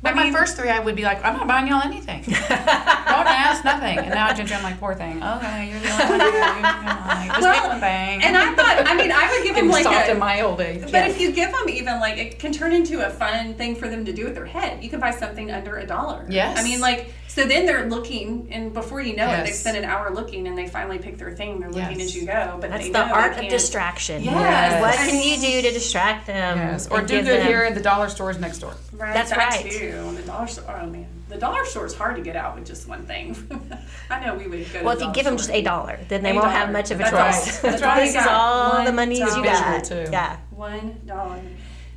But 0.00 0.12
I 0.12 0.14
my 0.14 0.30
first 0.30 0.56
three, 0.56 0.68
I 0.68 0.78
would 0.78 0.94
be 0.94 1.02
like, 1.02 1.24
I'm 1.24 1.36
not 1.36 1.48
buying 1.48 1.66
y'all 1.66 1.82
anything. 1.84 2.22
Don't 2.22 2.38
ask 3.26 3.64
nothing. 3.64 3.98
And 3.98 4.10
now 4.10 4.32
Ginger, 4.32 4.54
I'm 4.54 4.62
like, 4.62 4.78
poor 4.78 4.94
thing. 4.94 5.18
Oh, 5.20 5.38
okay, 5.38 5.70
you're 5.70 5.80
the 5.80 5.90
only 5.90 6.18
one. 6.18 6.32
here. 6.32 6.40
Come 6.42 6.86
on, 6.86 7.26
just 7.26 7.34
pick 7.34 7.42
Well, 7.42 7.68
one 7.70 7.80
thing. 7.80 8.22
And 8.22 8.36
I 8.36 8.54
thought, 8.54 8.84
I 8.86 8.94
mean, 8.94 9.10
I 9.10 9.28
would 9.30 9.44
give 9.44 9.56
them 9.56 9.68
like 9.68 9.82
soft 9.82 10.08
a. 10.08 10.12
in 10.12 10.18
my 10.20 10.42
old 10.42 10.60
age. 10.60 10.82
But 10.82 11.08
if 11.08 11.20
you 11.20 11.32
give 11.32 11.50
them 11.50 11.68
even 11.68 11.98
like 11.98 12.16
it 12.16 12.38
can 12.38 12.52
turn 12.52 12.72
into 12.72 13.04
a 13.04 13.10
fun 13.10 13.54
thing 13.54 13.74
for 13.74 13.88
them 13.88 14.04
to 14.04 14.12
do 14.12 14.24
with 14.24 14.34
their 14.34 14.46
head. 14.46 14.84
You 14.84 14.88
can 14.90 15.00
buy 15.00 15.10
something 15.10 15.50
under 15.50 15.78
a 15.78 15.86
dollar. 15.86 16.24
Yes. 16.28 16.58
I 16.58 16.62
mean, 16.62 16.80
like 16.80 17.12
so 17.26 17.44
then 17.44 17.66
they're 17.66 17.88
looking, 17.88 18.48
and 18.50 18.72
before 18.72 19.00
you 19.00 19.14
know 19.14 19.28
it, 19.30 19.44
they 19.44 19.52
spend 19.52 19.76
an 19.76 19.84
hour 19.84 20.10
looking, 20.12 20.48
and 20.48 20.56
they 20.58 20.66
finally 20.66 20.98
pick 20.98 21.18
their 21.18 21.30
thing. 21.36 21.60
They're 21.60 21.70
looking 21.70 21.98
Yes. 22.00 22.08
as 22.08 22.16
you 22.16 22.26
go. 22.26 22.56
But 22.60 22.70
That's 22.70 22.84
they 22.86 22.90
the 22.90 23.06
know 23.06 23.12
art 23.14 23.24
they 23.32 23.36
of 23.36 23.40
can't- 23.42 23.50
distraction. 23.50 24.24
Yes. 24.24 24.80
What 24.80 24.94
can 24.94 25.22
you 25.22 25.36
do 25.38 25.68
to 25.68 25.72
distract 25.74 26.26
them? 26.26 26.56
yes. 26.58 26.88
Or 26.88 27.00
do 27.00 27.06
give 27.08 27.26
good 27.26 27.40
them- 27.40 27.46
here 27.46 27.62
at 27.64 27.74
the 27.74 27.82
dollar 27.82 28.08
stores 28.08 28.38
next 28.38 28.58
door. 28.58 28.74
Right, 28.92 29.14
That's 29.14 29.30
that 29.30 29.38
right. 29.38 29.70
Too. 29.70 29.87
And 29.94 30.16
the 30.16 30.22
dollar 30.22 30.46
store. 30.46 30.80
Oh 30.80 30.86
man, 30.86 31.06
the 31.28 31.36
dollar 31.36 31.64
store 31.64 31.86
is 31.86 31.94
hard 31.94 32.16
to 32.16 32.22
get 32.22 32.36
out 32.36 32.54
with 32.54 32.66
just 32.66 32.88
one 32.88 33.04
thing. 33.06 33.36
I 34.10 34.24
know 34.24 34.34
we 34.34 34.46
would 34.46 34.72
go. 34.72 34.82
Well, 34.82 34.96
to 34.96 35.00
if 35.00 35.06
you 35.06 35.08
the 35.08 35.12
give 35.12 35.24
them 35.24 35.36
just 35.36 35.50
a 35.50 35.62
dollar, 35.62 35.98
then 36.08 36.22
they 36.22 36.30
A 36.30 36.34
won't 36.34 36.50
have 36.50 36.70
much 36.72 36.90
of 36.90 37.00
a 37.00 37.04
That's 37.04 37.46
choice. 37.46 37.60
That's 37.60 37.82
all 37.82 37.94
you 37.98 38.00
this 38.00 38.14
is 38.14 38.26
all 38.26 38.84
the 38.84 38.84
One 38.84 38.96
money 38.96 39.18
you 39.18 39.26
got. 39.26 39.84
Too. 39.84 40.06
Yeah. 40.10 40.38
One 40.50 41.00
dollar. 41.06 41.42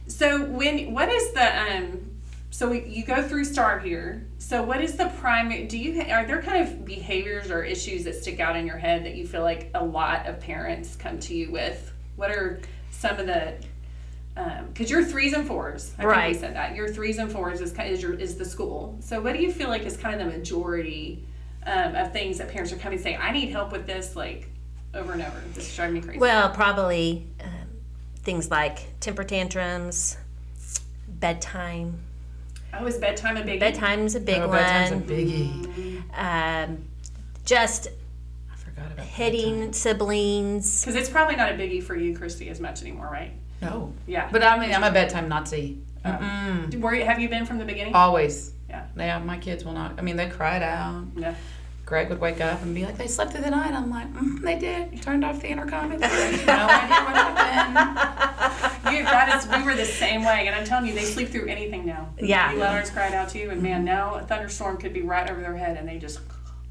So 0.07 0.43
when 0.45 0.93
what 0.93 1.09
is 1.09 1.31
the 1.33 1.61
um? 1.61 2.07
So 2.53 2.69
we, 2.69 2.83
you 2.85 3.05
go 3.05 3.25
through 3.25 3.45
Star 3.45 3.79
here. 3.79 4.27
So 4.37 4.61
what 4.61 4.81
is 4.81 4.97
the 4.97 5.07
primary? 5.19 5.65
Do 5.65 5.77
you 5.77 6.01
are 6.01 6.25
there 6.25 6.41
kind 6.41 6.67
of 6.67 6.83
behaviors 6.83 7.49
or 7.49 7.63
issues 7.63 8.03
that 8.03 8.15
stick 8.15 8.39
out 8.39 8.55
in 8.55 8.67
your 8.67 8.77
head 8.77 9.05
that 9.05 9.15
you 9.15 9.25
feel 9.25 9.41
like 9.41 9.71
a 9.73 9.83
lot 9.83 10.27
of 10.27 10.39
parents 10.39 10.95
come 10.95 11.19
to 11.19 11.33
you 11.33 11.51
with? 11.51 11.93
What 12.17 12.29
are 12.29 12.59
some 12.91 13.17
of 13.19 13.25
the 13.25 13.55
because 14.73 14.89
you're 14.89 15.03
threes 15.03 15.33
and 15.33 15.45
fours. 15.47 15.93
I 15.99 16.03
Right. 16.05 16.21
think 16.23 16.35
we 16.35 16.39
said 16.39 16.55
that. 16.55 16.75
Your 16.75 16.87
threes 16.89 17.17
and 17.17 17.31
fours 17.31 17.61
is 17.61 17.71
kind 17.71 17.91
is 17.91 18.01
your 18.01 18.13
is 18.13 18.35
the 18.35 18.45
school. 18.45 18.97
So 19.01 19.21
what 19.21 19.33
do 19.35 19.41
you 19.41 19.51
feel 19.51 19.69
like 19.69 19.83
is 19.85 19.97
kind 19.97 20.19
of 20.19 20.25
the 20.31 20.37
majority 20.37 21.23
um, 21.65 21.95
of 21.95 22.11
things 22.13 22.37
that 22.39 22.49
parents 22.49 22.71
are 22.71 22.77
coming 22.77 22.97
and 22.97 23.03
saying? 23.03 23.17
I 23.21 23.31
need 23.31 23.49
help 23.49 23.71
with 23.71 23.85
this, 23.85 24.15
like 24.15 24.49
over 24.93 25.13
and 25.13 25.21
over. 25.21 25.41
This 25.53 25.69
is 25.69 25.75
driving 25.75 25.95
me 25.95 26.01
crazy. 26.01 26.19
Well, 26.19 26.49
probably 26.49 27.27
um, 27.43 27.49
things 28.23 28.49
like 28.51 28.99
temper 28.99 29.23
tantrums, 29.23 30.17
bedtime. 31.07 31.99
oh, 32.73 32.85
is 32.85 32.97
bedtime 32.97 33.37
a 33.37 33.43
big 33.43 33.59
Bedtime's 33.59 34.15
a 34.15 34.19
big 34.19 34.39
oh, 34.41 34.47
one. 34.47 34.57
bedtime's 34.57 34.91
a 34.91 35.13
biggie. 35.13 36.03
um, 36.17 36.83
just 37.45 37.87
I 38.51 38.55
forgot 38.55 38.91
about 38.91 39.05
hitting 39.05 39.73
siblings. 39.73 40.81
Because 40.81 40.95
it's 40.95 41.09
probably 41.09 41.35
not 41.35 41.51
a 41.51 41.55
biggie 41.55 41.81
for 41.83 41.95
you, 41.95 42.15
Christy, 42.17 42.49
as 42.49 42.59
much 42.59 42.81
anymore, 42.81 43.09
right? 43.11 43.33
Bedtime. 43.61 43.79
No. 43.79 43.93
Yeah. 44.07 44.29
But 44.31 44.43
I 44.43 44.59
mean, 44.59 44.73
I'm 44.73 44.83
a 44.83 44.91
bedtime 44.91 45.29
Nazi. 45.29 45.79
Mm-mm. 46.05 46.79
Were 46.79 46.95
you, 46.95 47.05
have 47.05 47.19
you 47.19 47.29
been 47.29 47.45
from 47.45 47.57
the 47.59 47.65
beginning? 47.65 47.93
Always. 47.93 48.53
Yeah. 48.69 48.85
Yeah, 48.97 49.19
my 49.19 49.37
kids 49.37 49.63
will 49.63 49.73
not. 49.73 49.93
I 49.97 50.01
mean, 50.01 50.15
they 50.15 50.29
cried 50.29 50.63
out. 50.63 51.05
yeah. 51.15 51.35
Greg 51.85 52.07
would 52.09 52.21
wake 52.21 52.39
up 52.39 52.61
and 52.61 52.73
be 52.73 52.85
like, 52.85 52.97
"They 52.97 53.07
slept 53.07 53.33
through 53.33 53.41
the 53.41 53.49
night." 53.49 53.73
I'm 53.73 53.89
like, 53.89 54.07
mm, 54.13 54.39
"They 54.41 54.57
did." 54.57 55.01
Turned 55.01 55.25
off 55.25 55.41
the 55.41 55.49
intercom. 55.49 55.91
It's 55.91 56.01
like, 56.01 56.45
no 56.47 56.53
idea 56.53 57.03
what 57.03 57.15
happened. 57.17 58.95
You, 58.95 59.03
that 59.03 59.35
is, 59.43 59.49
we 59.49 59.61
were 59.63 59.75
the 59.75 59.83
same 59.85 60.23
way, 60.23 60.47
and 60.47 60.55
I'm 60.55 60.63
telling 60.63 60.85
you, 60.87 60.93
they 60.95 61.03
sleep 61.03 61.29
through 61.29 61.47
anything 61.47 61.85
now. 61.85 62.07
Yeah. 62.17 62.53
You 62.53 62.59
let 62.59 62.71
ours 62.75 62.89
cried 62.89 63.13
out 63.13 63.27
too, 63.27 63.49
and 63.51 63.61
man, 63.61 63.83
now 63.83 64.15
a 64.15 64.21
thunderstorm 64.23 64.77
could 64.77 64.93
be 64.93 65.01
right 65.01 65.29
over 65.29 65.41
their 65.41 65.57
head, 65.57 65.75
and 65.75 65.85
they 65.85 65.97
just 65.97 66.19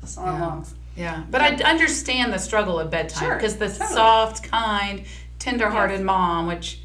song 0.07 0.26
Yeah. 0.26 0.46
longs. 0.46 0.74
Yeah, 0.96 1.24
but 1.31 1.42
I 1.42 1.55
understand 1.70 2.33
the 2.33 2.38
struggle 2.38 2.81
of 2.81 2.90
bedtime 2.90 3.22
Sure, 3.29 3.35
because 3.37 3.57
the 3.59 3.68
totally. 3.68 3.88
soft, 3.88 4.44
kind, 4.50 5.03
tender-hearted 5.40 5.94
Yes. 5.98 6.05
mom, 6.05 6.46
which 6.46 6.79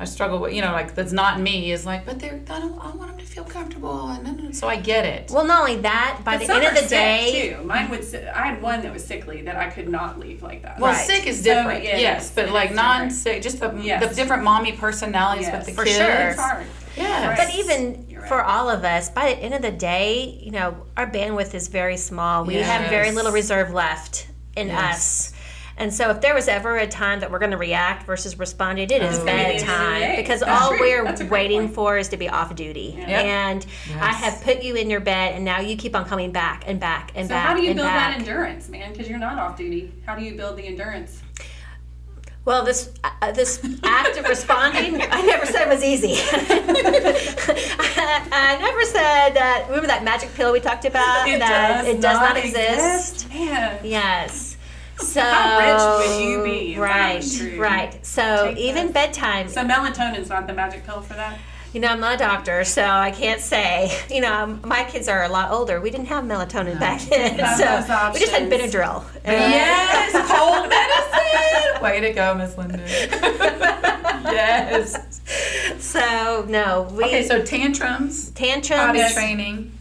I 0.00 0.06
struggle 0.06 0.38
with, 0.40 0.54
you 0.54 0.62
know, 0.62 0.72
like 0.72 0.94
that's 0.94 1.12
not 1.12 1.38
me, 1.38 1.70
is 1.72 1.84
like, 1.84 2.06
but 2.06 2.18
they're, 2.18 2.40
I, 2.48 2.58
don't, 2.58 2.72
I 2.80 2.90
want 2.96 3.10
them 3.10 3.18
to 3.18 3.24
feel 3.26 3.44
comfortable, 3.44 4.08
and 4.08 4.56
so 4.56 4.66
I 4.66 4.76
get 4.76 5.04
it. 5.04 5.30
Well, 5.30 5.44
not 5.44 5.60
only 5.60 5.76
that, 5.82 6.22
by 6.24 6.32
But 6.36 6.40
the 6.40 6.46
some 6.46 6.56
end 6.56 6.66
of 6.68 6.72
the 6.74 6.80
sick, 6.80 6.88
day, 6.88 7.54
too. 7.58 7.62
Mine 7.64 7.90
would. 7.90 8.02
si- 8.02 8.16
I 8.26 8.46
had 8.46 8.62
one 8.62 8.80
that 8.82 8.92
was 8.94 9.04
sickly 9.04 9.42
that 9.42 9.56
I 9.56 9.68
could 9.68 9.90
not 9.90 10.18
leave 10.18 10.42
like 10.42 10.62
that. 10.62 10.80
Well, 10.80 10.92
Right. 10.92 11.06
sick 11.06 11.26
is 11.26 11.36
So, 11.44 11.44
different, 11.52 11.84
yeah, 11.84 11.98
yes, 11.98 12.30
it 12.30 12.34
but 12.34 12.50
like 12.50 12.72
non-sick, 12.74 13.42
just 13.42 13.60
the, 13.60 13.78
Yes. 13.82 14.08
the 14.08 14.14
different 14.14 14.42
mommy 14.42 14.72
personalities 14.72 15.46
Yes. 15.48 15.66
with 15.66 15.66
the 15.66 15.72
For 15.82 15.84
kids. 15.84 15.98
sure. 15.98 16.08
it's 16.30 16.40
hard. 16.40 16.66
Yes. 16.96 17.38
But 17.38 17.54
even 17.54 18.06
right. 18.18 18.26
for 18.28 18.42
all 18.42 18.68
of 18.70 18.84
us, 18.84 19.10
by 19.10 19.34
the 19.34 19.38
end 19.38 19.52
of 19.54 19.60
the 19.62 19.70
day, 19.70 20.40
you 20.42 20.50
know, 20.50 20.76
our 20.96 21.06
bandwidth 21.10 21.54
is 21.54 21.68
very 21.68 21.96
small. 21.98 22.44
We 22.44 22.54
have 22.54 22.88
very 22.90 23.12
little 23.12 23.32
reserve 23.32 23.70
left 23.72 24.26
in 24.56 24.68
Yes. 24.68 24.96
us. 24.96 25.29
And 25.80 25.92
so, 25.92 26.10
if 26.10 26.20
there 26.20 26.34
was 26.34 26.46
ever 26.46 26.76
a 26.76 26.86
time 26.86 27.20
that 27.20 27.30
we're 27.30 27.38
going 27.38 27.50
to 27.52 27.56
react 27.56 28.04
versus 28.06 28.38
responding, 28.38 28.90
it 28.90 29.02
is 29.02 29.02
Oh. 29.02 29.06
It's 29.06 29.18
gonna 29.18 29.30
be 29.30 29.32
the 29.32 29.40
end 29.40 29.52
of 29.54 29.60
the 29.60 29.64
bedtime 29.66 30.16
because 30.16 30.40
That's 30.40 30.62
all 30.62 30.68
true. 30.68 30.80
we're 30.80 31.04
That's 31.04 31.20
a 31.22 31.24
great 31.24 31.48
waiting 31.50 31.60
point. 31.62 31.74
for 31.74 31.96
is 31.98 32.08
to 32.08 32.16
be 32.18 32.28
off 32.28 32.54
duty. 32.54 32.94
Yeah. 32.98 33.08
Yep. 33.08 33.24
And 33.24 33.66
I 34.00 34.12
have 34.12 34.42
put 34.44 34.62
you 34.62 34.74
in 34.76 34.90
your 34.90 35.00
bed, 35.00 35.34
and 35.36 35.44
now 35.44 35.60
you 35.60 35.76
keep 35.76 35.96
on 35.96 36.04
coming 36.04 36.30
back 36.32 36.64
and 36.66 36.78
back 36.78 37.12
and 37.14 37.26
So 37.26 37.34
back 37.34 37.44
So 37.44 37.48
how 37.48 37.54
do 37.56 37.62
you 37.62 37.74
build 37.74 37.86
back. 37.86 38.12
that 38.12 38.20
endurance, 38.20 38.68
man? 38.68 38.92
Because 38.92 39.08
you're 39.08 39.18
not 39.18 39.38
off 39.38 39.56
duty. 39.56 39.90
How 40.06 40.14
do 40.14 40.22
you 40.22 40.34
build 40.34 40.58
the 40.58 40.66
endurance? 40.66 41.22
Well, 42.44 42.64
this 42.64 42.90
uh, 43.04 43.32
this 43.32 43.60
act 43.82 44.16
of 44.18 44.26
responding, 44.26 45.00
I 45.02 45.22
never 45.22 45.44
said 45.46 45.62
it 45.62 45.68
was 45.68 45.82
easy. 45.84 46.14
I, 46.32 48.28
I 48.32 48.58
never 48.60 48.84
said 48.84 49.30
that. 49.34 49.64
Remember 49.68 49.86
that 49.88 50.04
magic 50.04 50.32
pill 50.34 50.52
we 50.52 50.60
talked 50.60 50.84
about? 50.84 51.26
that 51.26 51.84
it 51.86 52.00
does 52.00 52.18
not, 52.18 52.36
exist. 52.36 53.28
Man. 53.30 53.78
Yes. 53.84 54.49
So 55.00 55.20
How 55.20 55.58
rich 55.58 56.08
would 56.08 56.24
you 56.24 56.42
be 56.44 56.78
Right, 56.78 57.24
right. 57.58 58.06
So 58.06 58.48
Take 58.48 58.58
even 58.58 58.86
that. 58.88 58.94
bedtime. 58.94 59.48
So 59.48 59.62
melatonin's 59.64 60.28
not 60.28 60.46
the 60.46 60.52
magic 60.52 60.84
pill 60.84 61.00
for 61.00 61.14
that. 61.14 61.38
You 61.72 61.80
know, 61.80 61.88
I'm 61.88 62.00
not 62.00 62.14
a 62.14 62.18
doctor, 62.18 62.64
so 62.64 62.82
I 62.84 63.10
can't 63.12 63.40
say. 63.40 63.96
You 64.10 64.20
know, 64.20 64.32
um, 64.34 64.60
my 64.64 64.82
kids 64.84 65.06
are 65.08 65.22
a 65.22 65.28
lot 65.28 65.52
older. 65.52 65.80
We 65.80 65.90
didn't 65.90 66.06
have 66.08 66.24
melatonin 66.24 66.80
back 66.80 67.00
then, 67.02 67.36
so 67.56 68.10
we 68.12 68.18
just 68.20 68.32
had. 68.32 68.50
Benadryl. 68.50 69.04
And- 69.24 69.52
Yes, 69.52 70.12
cold 70.30 70.68
medicine. 70.68 71.82
Way 71.82 72.00
to 72.00 72.12
go, 72.12 72.34
Miss 72.34 72.58
Linda. 72.58 72.78
yes. 74.32 75.20
So 75.78 76.44
no, 76.48 76.88
we 76.92 77.04
Okay, 77.04 77.22
so 77.26 77.42
tantrums, 77.42 78.30
tantrums. 78.30 78.80
potty 79.00 79.14
training. 79.14 79.72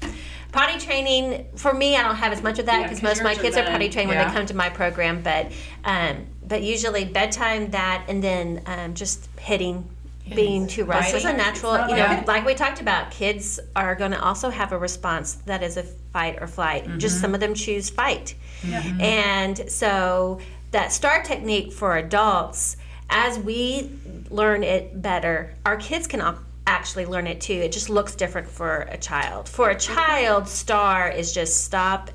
Potty 0.52 0.80
training 0.80 1.46
for 1.56 1.74
me, 1.74 1.96
I 1.96 2.02
don't 2.04 2.16
have 2.16 2.34
as 2.34 2.42
much 2.42 2.58
of 2.60 2.66
that 2.66 2.92
Yeah, 2.92 3.00
most 3.04 3.20
of 3.20 3.24
my 3.24 3.36
kids 3.36 3.56
are 3.56 3.64
potty 3.66 3.90
trained 3.90 4.10
when 4.10 4.18
they 4.18 4.34
come 4.34 4.46
to 4.48 4.56
my 4.56 4.70
program. 4.70 5.22
But 5.22 5.52
um, 5.86 6.26
but 6.48 6.64
usually 6.64 7.06
bedtime, 7.06 7.70
that, 7.72 8.06
and 8.08 8.24
then 8.24 8.64
um, 8.66 8.94
just 8.96 9.30
hitting 9.40 9.88
being 10.36 10.68
too 10.68 10.86
restless 10.86 11.24
Biting. 11.24 11.28
and 11.30 11.38
natural. 11.38 11.74
You 11.90 11.96
know, 11.96 12.06
like- 12.06 12.28
like 12.28 12.46
we 12.46 12.54
talked 12.56 12.82
about, 12.82 13.12
kids 13.12 13.60
are 13.76 13.96
going 13.96 14.12
to 14.12 14.22
also 14.24 14.50
have 14.50 14.72
a 14.72 14.78
response 14.78 15.36
that 15.46 15.62
is 15.64 15.78
a 15.78 15.84
fight 15.84 16.38
or 16.42 16.48
flight. 16.48 16.86
Mm-hmm. 16.86 16.98
Just 17.00 17.20
some 17.20 17.34
of 17.34 17.40
them 17.40 17.54
choose 17.54 17.90
fight. 17.90 18.36
Yeah. 18.64 18.84
And 19.00 19.72
so 19.72 20.40
that 20.72 20.92
STAR 20.92 21.24
technique 21.24 21.72
for 21.74 21.98
adults, 21.98 22.78
as 23.10 23.40
we 23.40 23.92
learn 24.30 24.64
it 24.64 25.02
better, 25.02 25.56
our 25.66 25.78
kids 25.78 26.06
can 26.08 26.22
al- 26.22 26.40
actually 26.70 27.06
learn 27.06 27.28
it 27.28 27.42
too. 27.42 27.54
It 27.54 27.72
just 27.72 27.90
looks 27.90 28.16
different 28.16 28.48
for 28.48 28.88
a 28.90 28.98
child. 28.98 29.50
For 29.50 29.70
a 29.70 29.76
child, 29.76 30.48
STAR 30.48 31.10
is 31.10 31.34
just 31.34 31.64
stop, 31.66 32.12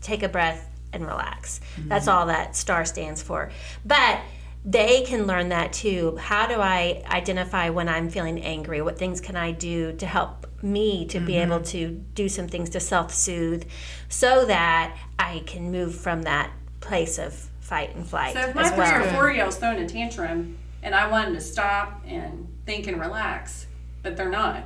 take 0.00 0.22
a 0.22 0.28
breath, 0.28 0.68
and 0.92 1.06
relax. 1.06 1.60
That's 1.78 2.06
mm-hmm. 2.06 2.18
all 2.18 2.26
that 2.26 2.56
STAR 2.56 2.84
stands 2.84 3.22
for. 3.22 3.50
But 3.84 4.20
they 4.64 5.02
can 5.02 5.26
learn 5.26 5.50
that 5.50 5.72
too. 5.72 6.16
How 6.16 6.46
do 6.46 6.54
I 6.54 7.02
identify 7.06 7.68
when 7.70 7.88
I'm 7.88 8.08
feeling 8.08 8.40
angry? 8.40 8.80
What 8.80 8.98
things 8.98 9.20
can 9.20 9.36
I 9.36 9.52
do 9.52 9.92
to 9.94 10.06
help 10.06 10.46
me 10.62 11.06
to 11.06 11.20
be 11.20 11.36
able 11.36 11.56
mm-hmm. 11.56 11.78
to 11.78 11.90
do 12.14 12.28
some 12.28 12.48
things 12.48 12.70
to 12.70 12.80
self 12.80 13.12
soothe 13.12 13.68
so 14.08 14.46
that 14.46 14.96
I 15.18 15.42
can 15.46 15.70
move 15.70 15.94
from 15.94 16.22
that 16.22 16.50
place 16.80 17.18
of 17.18 17.34
fight 17.60 17.94
and 17.94 18.06
flight? 18.06 18.34
So 18.34 18.40
if 18.40 18.54
my 18.54 18.62
as 18.62 18.70
three 18.70 18.78
well. 18.78 19.04
or 19.04 19.10
four 19.10 19.30
year 19.32 19.44
old's 19.44 19.56
throwing 19.56 19.78
a 19.78 19.88
tantrum 19.88 20.56
and 20.82 20.94
I 20.94 21.08
want 21.08 21.26
them 21.26 21.34
to 21.34 21.40
stop 21.40 22.02
and 22.06 22.48
think 22.64 22.86
and 22.86 23.00
relax, 23.00 23.66
but 24.02 24.16
they're 24.16 24.28
not. 24.28 24.64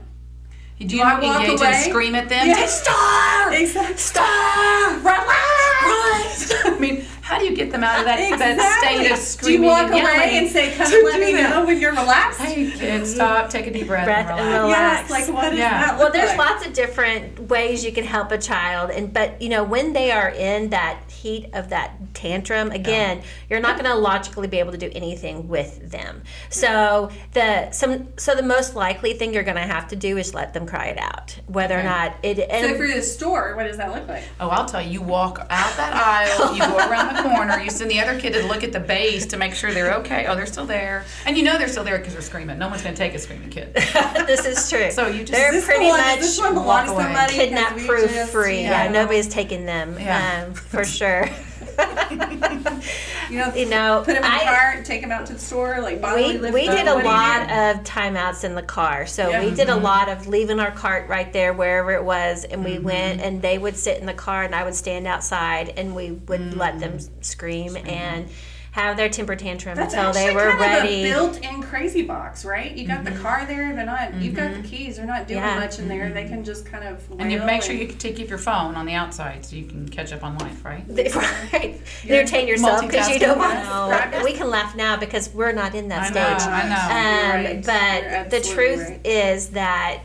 Do 0.79 0.95
you 0.95 1.03
I 1.03 1.19
walk 1.21 1.43
engage 1.45 1.61
away? 1.61 1.69
and 1.73 1.77
scream 1.91 2.15
at 2.15 2.29
them? 2.29 2.49
Yeah. 2.49 2.55
Take 2.55 2.69
star! 2.69 3.53
Exactly. 3.55 3.97
Star! 3.97 4.99
Relax! 4.99 6.53
I 6.67 6.77
mean, 6.79 7.03
how 7.23 7.39
do 7.39 7.47
you 7.47 7.57
get 7.57 7.71
them 7.73 7.83
out 7.83 7.99
of 8.01 8.05
that, 8.05 8.19
that 8.39 8.83
state 8.85 9.11
of 9.11 9.17
screaming? 9.19 9.61
Do 9.61 9.65
you 9.65 9.71
walk 9.71 9.91
and 9.91 9.95
away 10.03 10.37
and 10.39 10.51
say, 10.51 10.75
"Come 10.75 10.87
to 10.91 11.03
let 11.05 11.19
me 11.19 11.33
that? 11.33 11.49
know 11.51 11.65
when 11.65 11.81
you're 11.81 11.93
relaxed"? 11.93 12.41
Hey, 12.41 12.71
kids, 12.71 13.15
stop, 13.15 13.49
take 13.49 13.67
a 13.67 13.73
deep 13.73 13.87
breath, 13.87 14.05
Breath 14.05 14.29
and 14.29 14.39
and 14.39 14.49
relax. 14.65 15.09
relax. 15.09 15.11
Yes, 15.11 15.29
like 15.29 15.35
what 15.35 15.51
does 15.51 15.59
Yeah. 15.59 15.87
that 15.87 15.99
Well, 15.99 16.13
there's 16.13 16.37
like? 16.37 16.39
lots 16.51 16.67
of 16.67 16.75
different 16.75 17.49
ways 17.49 17.83
you 17.85 17.93
can 17.93 18.05
help 18.05 18.31
a 18.31 18.39
child, 18.39 18.91
and 18.91 19.13
but 19.15 19.41
you 19.41 19.49
know 19.49 19.65
when 19.65 19.95
they 19.95 20.11
are 20.11 20.29
in 20.29 20.69
that 20.71 20.99
heat 21.11 21.49
of 21.55 21.71
that 21.71 22.06
tantrum, 22.17 22.71
again, 22.73 23.23
you're 23.49 23.61
not 23.61 23.79
going 23.79 23.89
to 23.91 23.97
logically 23.97 24.49
be 24.49 24.59
able 24.59 24.73
to 24.73 24.79
do 24.79 24.91
anything 24.95 25.47
with 25.49 25.91
them. 25.91 26.23
So 26.51 27.11
the 27.35 27.71
some 27.71 28.09
so 28.17 28.35
the 28.35 28.43
most 28.43 28.75
likely 28.75 29.13
thing 29.13 29.33
you're 29.35 29.43
going 29.45 29.57
to 29.57 29.63
have 29.63 29.89
to 29.89 29.97
do 29.97 30.17
is 30.17 30.35
let 30.35 30.55
them 30.55 30.67
cry 30.67 30.87
it 30.87 30.99
out, 30.99 31.39
whether 31.47 31.79
or 31.79 31.83
not 31.83 32.17
it. 32.23 32.39
So 32.39 32.43
And 32.45 32.67
if 32.67 32.79
you're 32.79 32.89
at 32.89 32.97
the 32.97 33.03
store, 33.03 33.55
what 33.55 33.65
does 33.65 33.77
that 33.77 33.93
look 33.95 34.09
like? 34.09 34.25
Oh, 34.41 34.49
I'll 34.49 34.67
tell 34.67 34.83
you, 34.83 34.91
you 34.91 35.03
walk 35.03 35.39
out 35.51 35.77
that 35.77 35.93
aisle, 35.95 36.55
you 36.55 36.61
go 36.61 36.77
around 36.91 37.15
the 37.15 37.23
corner, 37.23 37.61
you 37.61 37.71
send 37.71 37.91
the 37.91 38.01
other 38.01 38.19
kid 38.19 38.33
to 38.33 38.47
look 38.47 38.65
at 38.65 38.73
the 38.73 38.81
base 38.81 39.27
to 39.27 39.37
make 39.37 39.55
sure 39.55 39.73
they're 39.73 39.95
okay. 39.97 40.27
Oh, 40.27 40.35
they're 40.35 40.47
still 40.47 40.67
there. 40.67 41.05
And 41.27 41.37
you 41.37 41.43
know 41.43 41.59
they're 41.59 41.69
still 41.69 41.85
there 41.85 41.99
because 41.99 42.15
they're 42.15 42.23
screaming. 42.23 42.59
No 42.59 42.69
one's 42.69 42.83
going 42.83 42.95
to 42.95 42.99
take 42.99 43.15
a 43.15 43.19
screaming 43.19 43.51
kid. 43.51 43.75
this 43.75 44.47
is 44.47 44.69
true. 44.71 44.91
So 44.91 45.07
you 45.09 45.21
just- 45.21 45.33
they're 45.33 45.53
this 45.53 45.67
pretty 45.67 45.85
the 45.85 45.91
one, 45.91 46.01
much 46.01 46.19
Is 46.21 46.27
this 46.37 46.39
one 46.41 46.55
belong 46.55 46.67
walk 46.67 46.87
to 46.87 46.93
away. 46.93 47.27
kidnap 47.29 47.77
proof 47.77 48.11
just- 48.11 48.33
free. 48.33 48.63
Yeah, 48.63 48.85
Yeah. 48.85 48.91
nobody's 48.93 49.29
taking 49.29 49.67
them 49.67 49.97
Yeah. 50.01 50.45
um, 50.47 50.55
for 50.55 50.85
sure. 50.85 51.29
You 53.29 53.39
know, 53.39 53.55
you 53.55 53.67
know, 53.69 54.03
put 54.05 54.15
them 54.15 54.25
in 54.25 54.31
I- 54.31 54.39
the 54.39 54.45
car 54.45 54.83
take 54.85 55.01
them 55.01 55.11
out 55.11 55.27
to 55.27 55.33
the 55.33 55.39
store, 55.39 55.81
like 55.81 56.01
bodily 56.01 56.35
we, 56.35 56.39
lift 56.39 56.55
we 56.55 56.67
them. 56.67 56.77
did 56.77 56.87
a 56.87 56.95
What 56.95 57.05
lot 57.05 57.43
of 57.51 57.83
timeouts 57.83 58.45
in 58.45 58.55
the 58.55 58.63
car. 58.63 59.05
So 59.07 59.29
Yeah. 59.29 59.45
we 59.45 59.51
did 59.51 59.69
a 59.69 59.73
mm-hmm. 59.73 59.83
lot 59.83 60.09
of 60.09 60.29
leaving 60.29 60.61
our 60.61 60.71
cart 60.71 61.09
right 61.09 61.33
there 61.33 61.53
wherever 61.53 61.91
it 61.91 62.05
was 62.05 62.45
and 62.45 62.65
we 62.65 62.75
mm-hmm. 62.75 62.85
went 62.85 63.21
and 63.21 63.43
they 63.43 63.59
would 63.59 63.77
sit 63.77 63.99
in 63.99 64.07
the 64.07 64.15
car 64.15 64.45
and 64.45 64.55
i 64.55 64.63
would 64.63 64.75
stand 64.75 65.07
outside 65.07 65.71
and 65.77 65.95
we 65.95 66.13
would 66.13 66.57
let 66.57 66.79
them 66.79 66.99
mm. 66.99 67.25
scream. 67.25 67.77
and 67.77 68.29
have 68.77 68.99
their 68.99 69.09
temper 69.09 69.35
tantrum 69.35 69.75
That's 69.75 69.95
until 69.95 70.13
they 70.13 70.35
were 70.35 70.51
kind 70.51 70.61
ready 70.61 71.03
of 71.03 71.09
a 71.09 71.11
built-in 71.11 71.63
crazy 71.63 72.03
box, 72.03 72.45
right? 72.45 72.77
You 72.77 72.87
got 72.87 73.05
the 73.05 73.11
mm-hmm. 73.11 73.23
car 73.23 73.47
there, 73.47 73.75
they're 73.75 73.87
not. 73.87 74.15
You've 74.21 74.35
got 74.35 74.51
the 74.51 74.59
mm-hmm. 74.59 74.69
keys. 74.69 74.97
They're 74.99 75.07
not 75.07 75.27
doing 75.27 75.41
Yeah. 75.41 75.59
much 75.59 75.79
in 75.79 75.89
there. 75.89 76.11
They 76.11 76.25
mm-hmm. 76.25 76.35
can 76.35 76.45
just 76.45 76.67
kind 76.67 76.85
of. 76.85 77.03
And 77.19 77.33
you 77.33 77.43
make 77.43 77.63
sure 77.63 77.75
you 77.75 77.89
take 77.89 78.17
keep 78.17 78.29
your 78.29 78.37
phone 78.37 78.75
on 78.75 78.85
the 78.85 78.93
outside 78.93 79.47
so 79.47 79.57
you 79.57 79.65
can 79.65 79.89
catch 79.89 80.13
up 80.13 80.23
on 80.23 80.37
life, 80.37 80.63
right? 80.63 80.85
right 81.55 81.81
entertain 82.05 82.47
yourself 82.47 82.83
because 82.83 83.09
you 83.09 83.19
don't 83.19 83.39
want. 83.39 83.55
know 83.65 84.23
we 84.23 84.35
can 84.35 84.51
laugh 84.51 84.77
now 84.77 84.95
because 84.99 85.31
we're 85.31 85.53
not 85.53 85.75
in 85.75 85.89
that 85.89 86.15
I 86.15 86.15
know, 86.15 86.39
stage 86.39 86.49
I 86.53 86.69
know. 86.69 87.41
Um, 87.41 87.45
right. 87.45 87.65
but 87.65 88.31
the 88.31 88.47
truth 88.47 88.81
right. 88.81 89.07
is 89.07 89.49
that 89.51 90.03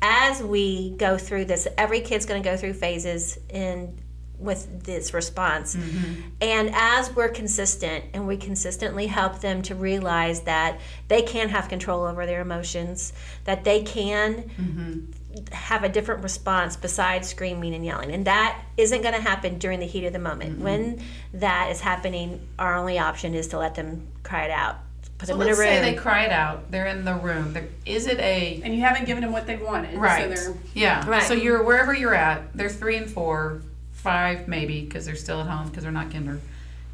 as 0.00 0.40
we 0.40 0.90
go 0.90 1.18
through 1.18 1.46
this, 1.46 1.66
every 1.76 2.02
kid's 2.02 2.24
going 2.24 2.40
to 2.40 2.48
go 2.48 2.56
through 2.56 2.74
phases 2.74 3.36
in 3.48 3.98
with 4.40 4.84
this 4.84 5.12
response. 5.12 5.76
Mm-hmm. 5.76 6.20
And 6.40 6.70
as 6.74 7.14
we're 7.14 7.28
consistent 7.28 8.04
and 8.14 8.26
we 8.26 8.36
consistently 8.36 9.06
help 9.06 9.40
them 9.40 9.62
to 9.62 9.74
realize 9.74 10.40
that 10.42 10.80
they 11.08 11.22
can 11.22 11.50
have 11.50 11.68
control 11.68 12.04
over 12.04 12.24
their 12.26 12.40
emotions, 12.40 13.12
that 13.44 13.64
they 13.64 13.82
can 13.82 14.50
Mm-hmm. 14.60 15.00
have 15.52 15.84
a 15.84 15.88
different 15.88 16.22
response 16.22 16.76
besides 16.76 17.28
screaming 17.28 17.74
and 17.74 17.84
yelling. 17.84 18.10
And 18.10 18.26
that 18.26 18.60
isn't 18.76 19.02
going 19.02 19.14
to 19.14 19.20
happen 19.20 19.58
during 19.58 19.78
the 19.78 19.86
heat 19.86 20.04
of 20.04 20.12
the 20.12 20.18
moment. 20.18 20.54
Mm-hmm. 20.54 20.64
When 20.64 21.02
that 21.34 21.70
is 21.70 21.80
happening, 21.80 22.40
our 22.58 22.74
only 22.76 22.98
option 22.98 23.34
is 23.34 23.48
to 23.48 23.58
let 23.58 23.74
them 23.74 24.06
cry 24.22 24.44
it 24.46 24.50
out. 24.50 24.76
Put 25.18 25.28
So 25.28 25.34
them 25.34 25.42
in 25.42 25.46
a 25.46 25.50
let's 25.50 25.58
room. 25.60 25.68
say 25.68 25.80
they 25.92 25.94
cry 25.96 26.24
it 26.24 26.32
out. 26.32 26.70
They're 26.70 26.86
in 26.86 27.04
the 27.04 27.14
room. 27.14 27.52
They're, 27.52 27.68
is 27.86 28.06
it 28.06 28.18
a 28.18 28.60
And 28.64 28.74
you 28.74 28.80
haven't 28.80 29.04
given 29.04 29.22
them 29.22 29.32
what 29.32 29.46
they 29.46 29.56
wanted. 29.56 29.98
right? 29.98 30.36
So 30.36 30.52
they're. 30.52 30.60
yeah. 30.74 31.06
Right. 31.08 31.22
So 31.22 31.34
you're 31.34 31.62
wherever 31.62 31.92
you're 31.94 32.14
at. 32.14 32.52
They're 32.56 32.68
three 32.70 32.96
and 32.96 33.08
four, 33.08 33.60
five 34.00 34.48
maybe 34.48 34.82
because 34.82 35.06
they're 35.06 35.14
still 35.14 35.40
at 35.40 35.46
home 35.46 35.68
because 35.68 35.82
they're 35.82 35.92
not 35.92 36.10
kinder. 36.10 36.40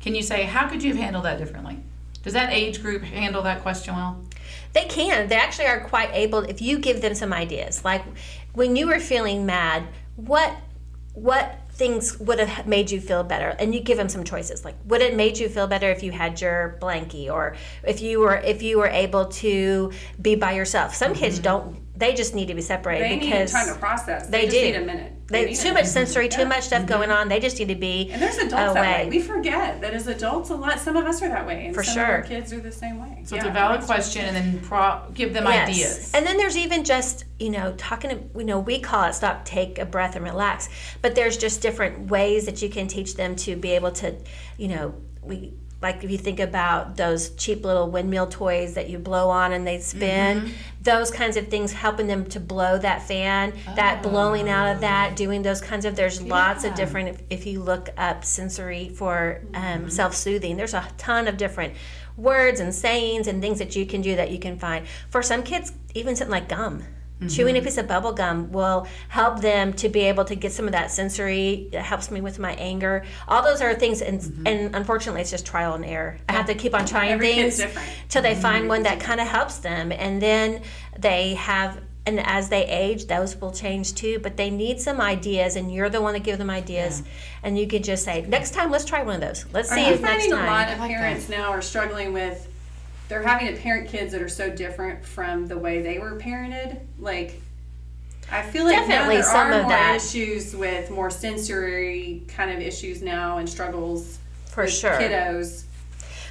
Can 0.00 0.14
you 0.14 0.22
say 0.22 0.42
how 0.44 0.68
could 0.68 0.82
you 0.82 0.92
have 0.92 1.02
handled 1.02 1.24
that 1.24 1.38
differently? 1.38 1.78
Does 2.22 2.32
that 2.32 2.52
age 2.52 2.82
group 2.82 3.02
handle 3.02 3.42
that 3.42 3.62
question 3.62 3.94
well? 3.94 4.20
They 4.72 4.84
can. 4.84 5.28
They 5.28 5.36
actually 5.36 5.66
are 5.66 5.80
quite 5.80 6.10
able 6.12 6.40
if 6.40 6.60
you 6.60 6.78
give 6.78 7.00
them 7.00 7.14
some 7.14 7.32
ideas. 7.32 7.84
Like 7.84 8.02
when 8.52 8.76
you 8.76 8.88
were 8.88 9.00
feeling 9.00 9.46
mad, 9.46 9.84
what 10.16 10.54
what 11.14 11.60
things 11.70 12.18
would 12.18 12.38
have 12.38 12.66
made 12.66 12.90
you 12.90 13.00
feel 13.00 13.22
better? 13.22 13.50
And 13.58 13.74
you 13.74 13.80
give 13.80 13.96
them 13.96 14.08
some 14.08 14.24
choices. 14.24 14.64
Like 14.64 14.74
would 14.86 15.02
it 15.02 15.14
made 15.14 15.38
you 15.38 15.48
feel 15.48 15.66
better 15.66 15.90
if 15.90 16.02
you 16.02 16.10
had 16.10 16.40
your 16.40 16.78
blankie 16.82 17.30
or 17.30 17.56
if 17.84 18.00
you 18.00 18.20
were 18.20 18.36
if 18.36 18.62
you 18.62 18.78
were 18.78 18.88
able 18.88 19.26
to 19.26 19.92
be 20.20 20.34
by 20.34 20.52
yourself? 20.52 20.94
Some 20.94 21.14
kids 21.14 21.36
mm-hmm. 21.36 21.44
don't 21.44 21.85
they 21.96 22.14
just 22.14 22.34
need 22.34 22.48
to 22.48 22.54
be 22.54 22.60
separated 22.60 23.02
because 23.08 23.20
They 23.20 23.26
need 23.26 23.32
because 23.32 23.52
time 23.52 23.68
to 23.68 23.74
process. 23.80 24.26
they 24.28 24.38
They, 24.40 24.44
just 24.46 24.56
do. 24.56 24.62
need 24.62 24.74
a 24.76 24.80
minute. 24.84 25.12
they 25.28 25.44
need 25.46 25.56
too 25.56 25.68
a 25.68 25.72
much 25.72 25.82
minute. 25.82 25.86
sensory, 25.88 26.28
too 26.28 26.42
Yeah. 26.42 26.48
much 26.48 26.64
stuff 26.64 26.86
going 26.86 27.08
mm-hmm. 27.08 27.18
on. 27.18 27.28
They 27.28 27.40
just 27.40 27.58
need 27.58 27.68
to 27.68 27.74
be 27.74 28.10
And 28.12 28.20
there's 28.20 28.36
adults 28.36 28.74
that 28.74 29.04
way. 29.04 29.08
We 29.08 29.20
forget 29.20 29.80
that 29.80 29.94
as 29.94 30.06
adults, 30.06 30.50
a 30.50 30.54
lot. 30.54 30.78
Some 30.78 30.96
of 30.96 31.06
us 31.06 31.22
are 31.22 31.28
that 31.28 31.46
way, 31.46 31.66
and 31.66 31.74
For 31.74 31.82
some 31.82 31.94
sure. 31.94 32.04
of 32.04 32.10
our 32.10 32.22
kids 32.22 32.52
are 32.52 32.60
the 32.60 32.70
same 32.72 33.00
way. 33.00 33.22
So 33.24 33.36
it's 33.36 33.44
a 33.46 33.50
valid 33.50 33.80
question, 33.82 34.24
and 34.24 34.36
then 34.36 34.60
pro- 34.60 35.00
give 35.14 35.32
them 35.32 35.44
Yes. 35.44 35.68
ideas. 35.70 36.12
And 36.14 36.26
then 36.26 36.36
there's 36.36 36.56
even 36.56 36.84
just, 36.84 37.24
you 37.38 37.50
know, 37.50 37.74
talking 37.78 38.10
to, 38.10 38.18
you 38.38 38.44
know, 38.44 38.58
we 38.60 38.78
call 38.78 39.04
it 39.08 39.14
stop, 39.14 39.44
take 39.44 39.78
a 39.78 39.84
breath 39.86 40.16
and 40.16 40.24
relax. 40.24 40.68
But 41.02 41.14
there's 41.14 41.36
just 41.36 41.62
different 41.62 42.10
ways 42.10 42.44
that 42.46 42.60
you 42.62 42.68
can 42.68 42.86
teach 42.88 43.14
them 43.16 43.36
to 43.36 43.56
be 43.56 43.70
able 43.72 43.90
to, 43.92 44.14
you 44.58 44.68
know, 44.68 44.94
we, 45.22 45.54
like 45.82 46.02
if 46.02 46.10
you 46.10 46.16
think 46.18 46.40
about 46.40 46.96
those 46.96 47.30
cheap 47.34 47.64
little 47.64 47.90
windmill 47.90 48.26
toys 48.28 48.74
that 48.74 48.88
you 48.88 48.98
blow 48.98 49.28
on 49.28 49.52
and 49.52 49.66
they 49.66 49.78
spin, 49.78 50.40
Mm-hmm. 50.40 50.52
those 50.82 51.10
kinds 51.10 51.36
of 51.36 51.48
things, 51.48 51.72
helping 51.72 52.06
them 52.06 52.24
to 52.26 52.40
blow 52.40 52.78
that 52.78 53.02
fan, 53.02 53.52
that 53.76 54.02
blowing 54.02 54.48
out 54.48 54.74
of 54.74 54.80
that, 54.80 55.16
doing 55.16 55.42
those 55.42 55.60
kinds 55.60 55.84
of, 55.84 55.94
there's 55.94 56.22
lots 56.22 56.64
of 56.64 56.74
different, 56.74 57.08
if, 57.10 57.22
if 57.28 57.46
you 57.46 57.60
look 57.60 57.90
up 57.98 58.24
sensory 58.24 58.88
for 58.88 59.42
um, 59.54 59.62
Mm-hmm. 59.62 59.88
self 59.90 60.14
soothing, 60.14 60.56
there's 60.56 60.74
a 60.74 60.86
ton 60.96 61.28
of 61.28 61.36
different 61.36 61.74
words 62.16 62.60
and 62.60 62.74
sayings 62.74 63.26
and 63.26 63.42
things 63.42 63.58
that 63.58 63.76
you 63.76 63.84
can 63.84 64.00
do 64.00 64.16
that 64.16 64.30
you 64.30 64.38
can 64.38 64.58
find. 64.58 64.86
For 65.10 65.22
some 65.22 65.42
kids, 65.42 65.72
even 65.94 66.16
something 66.16 66.32
like 66.32 66.48
gum. 66.48 66.84
Chewing 67.28 67.54
a 67.54 67.58
mm-hmm. 67.58 67.64
piece 67.64 67.78
of 67.78 67.88
bubble 67.88 68.12
gum 68.12 68.52
will 68.52 68.86
help 69.08 69.40
them 69.40 69.72
to 69.74 69.88
be 69.88 70.00
able 70.00 70.26
to 70.26 70.34
get 70.34 70.52
some 70.52 70.66
of 70.66 70.72
that 70.72 70.90
sensory. 70.90 71.70
It 71.72 71.80
helps 71.80 72.10
me 72.10 72.20
with 72.20 72.38
my 72.38 72.52
anger. 72.56 73.06
All 73.26 73.42
those 73.42 73.62
are 73.62 73.72
things, 73.74 74.02
and, 74.02 74.20
mm-hmm. 74.20 74.46
and 74.46 74.76
unfortunately, 74.76 75.22
it's 75.22 75.30
just 75.30 75.46
trial 75.46 75.72
and 75.72 75.82
error. 75.82 76.18
I 76.28 76.32
have 76.32 76.44
to 76.46 76.54
keep 76.54 76.74
on 76.74 76.84
trying 76.84 77.12
Every 77.12 77.32
things 77.32 77.56
different. 77.56 77.88
till 78.10 78.20
they 78.20 78.34
find 78.34 78.62
mm-hmm. 78.62 78.68
one 78.68 78.82
that 78.82 79.00
kind 79.00 79.18
of 79.18 79.26
helps 79.26 79.58
them, 79.58 79.92
and 79.92 80.20
then 80.20 80.60
they 80.98 81.34
have. 81.34 81.80
And 82.04 82.20
as 82.20 82.50
they 82.50 82.64
age, 82.66 83.06
those 83.06 83.34
will 83.34 83.50
change 83.50 83.94
too. 83.94 84.20
But 84.20 84.36
they 84.36 84.50
need 84.50 84.78
some 84.78 85.00
ideas, 85.00 85.56
and 85.56 85.72
you're 85.72 85.88
the 85.88 86.02
one 86.02 86.14
to 86.14 86.20
give 86.20 86.38
them 86.38 86.50
ideas. 86.50 87.02
And 87.42 87.58
you 87.58 87.66
can 87.66 87.82
just 87.82 88.04
say, 88.04 88.26
"Next 88.28 88.52
time, 88.52 88.70
let's 88.70 88.84
try 88.84 89.02
one 89.02 89.16
of 89.16 89.20
those. 89.22 89.46
Let's 89.52 89.72
Are 89.72 89.74
see 89.74 89.86
you 89.88 89.94
if 89.94 90.02
next 90.02 90.26
finding 90.26 90.32
a 90.32 90.36
lot 90.44 90.66
time." 90.66 90.74
of 90.74 90.80
like 90.80 90.90
parents 90.90 91.28
now 91.30 91.50
are 91.50 91.62
struggling 91.62 92.12
with? 92.12 92.46
They're 93.08 93.22
having 93.22 93.54
to 93.54 93.60
parent 93.60 93.88
kids 93.88 94.12
that 94.12 94.22
are 94.22 94.28
so 94.28 94.50
different 94.50 95.04
from 95.04 95.46
the 95.46 95.56
way 95.58 95.80
they 95.82 95.98
were 95.98 96.18
parented. 96.18 96.80
Like, 96.98 97.40
I 98.30 98.42
feel 98.42 98.64
like 98.64 98.74
Definitely 98.76 99.16
now 99.16 99.22
there 99.22 99.22
some 99.22 99.46
are 99.48 99.52
of 99.52 99.62
more 99.62 99.70
that. 99.70 99.96
issues 99.96 100.54
with 100.56 100.90
more 100.90 101.10
sensory 101.10 102.24
kind 102.28 102.50
of 102.50 102.58
issues 102.60 103.00
now 103.02 103.38
and 103.38 103.48
struggles 103.48 104.18
For 104.46 104.64
with 104.64 104.72
sure. 104.72 104.90
kiddos. 104.92 105.62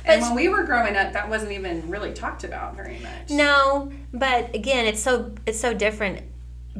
But 0.06 0.12
And 0.16 0.22
when 0.22 0.36
we 0.36 0.50
were 0.50 0.64
growing 0.64 0.96
up, 0.98 1.14
that 1.14 1.30
wasn't 1.30 1.54
even 1.54 1.90
really 1.90 2.12
talked 2.14 2.44
about 2.44 2.76
very 2.76 3.00
much. 3.00 3.30
No, 3.30 3.92
but 4.14 4.54
again, 4.54 4.86
it's 4.86 5.02
so 5.02 5.34
it's 5.46 5.60
so 5.60 5.74
different 5.74 6.22